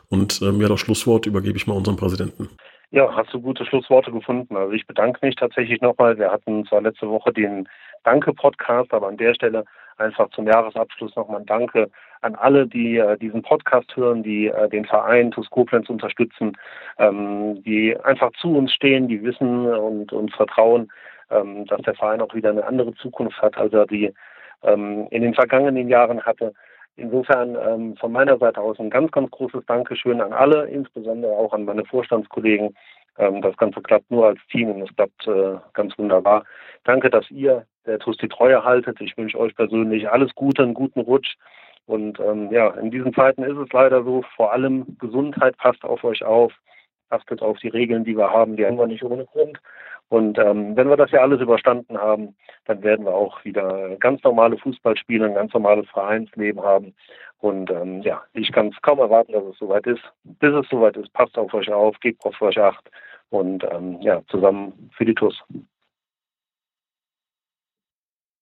Und 0.10 0.42
ähm, 0.42 0.62
ja, 0.62 0.68
das 0.68 0.80
Schlusswort 0.80 1.26
übergebe 1.26 1.58
ich 1.58 1.68
mal 1.68 1.74
unserem 1.74 1.98
Präsidenten. 1.98 2.50
Ja, 2.92 3.16
hast 3.16 3.32
du 3.32 3.40
gute 3.40 3.66
Schlussworte 3.66 4.12
gefunden. 4.12 4.58
Also 4.58 4.74
ich 4.74 4.88
bedanke 4.88 5.24
mich 5.24 5.36
tatsächlich 5.36 5.80
nochmal. 5.80 6.18
Wir 6.18 6.32
hatten 6.32 6.66
zwar 6.66 6.82
letzte 6.82 7.08
Woche 7.08 7.32
den 7.32 7.70
Danke-Podcast, 8.04 8.92
aber 8.94 9.08
an 9.08 9.18
der 9.18 9.36
Stelle 9.36 9.66
einfach 9.98 10.30
zum 10.32 10.48
Jahresabschluss 10.48 11.16
nochmal 11.16 11.42
ein 11.42 11.46
Danke 11.46 11.92
an 12.22 12.34
alle, 12.34 12.66
die 12.66 12.98
äh, 12.98 13.16
diesen 13.18 13.44
Podcast 13.44 13.96
hören, 13.96 14.24
die 14.24 14.48
äh, 14.48 14.68
den 14.70 14.86
Verein 14.86 15.30
TuS 15.30 15.52
Koblenz 15.52 15.88
unterstützen, 15.88 16.58
ähm, 16.98 17.62
die 17.64 17.96
einfach 18.04 18.32
zu 18.42 18.58
uns 18.58 18.74
stehen, 18.74 19.08
die 19.08 19.22
wissen 19.22 19.68
und 19.68 20.12
uns 20.12 20.34
vertrauen, 20.34 20.92
ähm, 21.30 21.68
dass 21.68 21.82
der 21.82 21.94
Verein 21.94 22.22
auch 22.22 22.34
wieder 22.34 22.50
eine 22.50 22.66
andere 22.66 22.96
Zukunft 22.96 23.40
hat, 23.40 23.56
als 23.56 23.72
er 23.72 23.86
die 23.86 24.12
ähm, 24.64 25.08
in 25.12 25.22
den 25.22 25.36
vergangenen 25.36 25.90
Jahren 25.90 26.24
hatte. 26.24 26.54
Insofern 27.00 27.56
ähm, 27.56 27.96
von 27.98 28.12
meiner 28.12 28.38
Seite 28.38 28.62
aus 28.62 28.80
ein 28.80 28.90
ganz, 28.90 29.12
ganz 29.12 29.32
großes 29.32 29.66
Dankeschön 29.66 30.22
an 30.22 30.34
alle, 30.34 30.68
insbesondere 30.68 31.32
auch 31.32 31.54
an 31.54 31.66
meine 31.66 31.86
Vorstandskollegen. 31.86 32.76
Ähm, 33.18 33.42
das 33.42 33.56
Ganze 33.58 33.82
klappt 33.82 34.12
nur 34.12 34.28
als 34.28 34.40
Team 34.52 34.70
und 34.70 34.82
es 34.82 34.96
klappt 34.96 35.28
äh, 35.28 35.58
ganz 35.74 35.98
wunderbar. 35.98 36.44
Danke, 36.84 37.10
dass 37.10 37.30
ihr 37.32 37.66
der 37.86 38.00
TUS 38.00 38.18
die 38.18 38.28
Treue 38.28 38.64
haltet. 38.64 39.02
Ich 39.02 39.18
wünsche 39.18 39.40
euch 39.40 39.56
persönlich 39.56 40.10
alles 40.10 40.34
Gute, 40.36 40.64
einen 40.64 40.74
guten 40.74 41.02
Rutsch. 41.02 41.36
Und 41.86 42.20
ähm, 42.20 42.52
ja, 42.52 42.70
in 42.72 42.92
diesen 42.92 43.14
Zeiten 43.14 43.44
ist 43.44 43.58
es 43.58 43.72
leider 43.74 44.04
so, 44.04 44.24
vor 44.36 44.54
allem 44.54 44.98
Gesundheit 45.00 45.58
passt 45.58 45.84
auf 45.84 46.04
euch 46.04 46.24
auf, 46.24 46.54
achtet 47.10 47.42
auf 47.42 47.58
die 47.60 47.70
Regeln, 47.70 48.04
die 48.04 48.16
wir 48.16 48.30
haben, 48.30 48.56
die 48.56 48.66
haben 48.66 48.78
wir 48.78 48.88
nicht 48.88 49.04
ohne 49.04 49.26
Grund. 49.26 49.60
Und 50.10 50.40
ähm, 50.40 50.76
wenn 50.76 50.90
wir 50.90 50.98
das 50.98 51.12
ja 51.12 51.22
alles 51.22 51.40
überstanden 51.40 51.98
haben, 51.98 52.36
dann 52.66 52.84
werden 52.84 53.06
wir 53.06 53.14
auch 53.14 53.44
wieder 53.46 53.96
ganz 53.98 54.24
normale 54.24 54.58
Fußballspiele, 54.58 55.26
ein 55.26 55.36
ganz 55.36 55.54
normales 55.54 55.88
Vereinsleben 55.90 56.62
haben. 56.62 56.96
Und 57.40 57.70
ähm, 57.70 58.02
ja, 58.02 58.22
ich 58.34 58.52
kann 58.52 58.70
es 58.70 58.82
kaum 58.82 59.00
erwarten, 59.00 59.34
dass 59.34 59.44
es 59.44 59.58
soweit 59.58 59.86
ist. 59.86 60.02
Bis 60.24 60.54
es 60.54 60.68
soweit 60.70 60.98
ist, 60.98 61.14
passt 61.14 61.38
auf 61.38 61.54
euch 61.54 61.72
auf, 61.72 62.00
gebt 62.00 62.26
auf 62.26 62.42
euch 62.42 62.60
acht 62.60 62.90
und 63.30 63.64
ähm, 63.72 64.02
ja, 64.02 64.22
zusammen 64.28 64.90
für 64.96 65.06
die 65.06 65.14
TUS. 65.14 65.42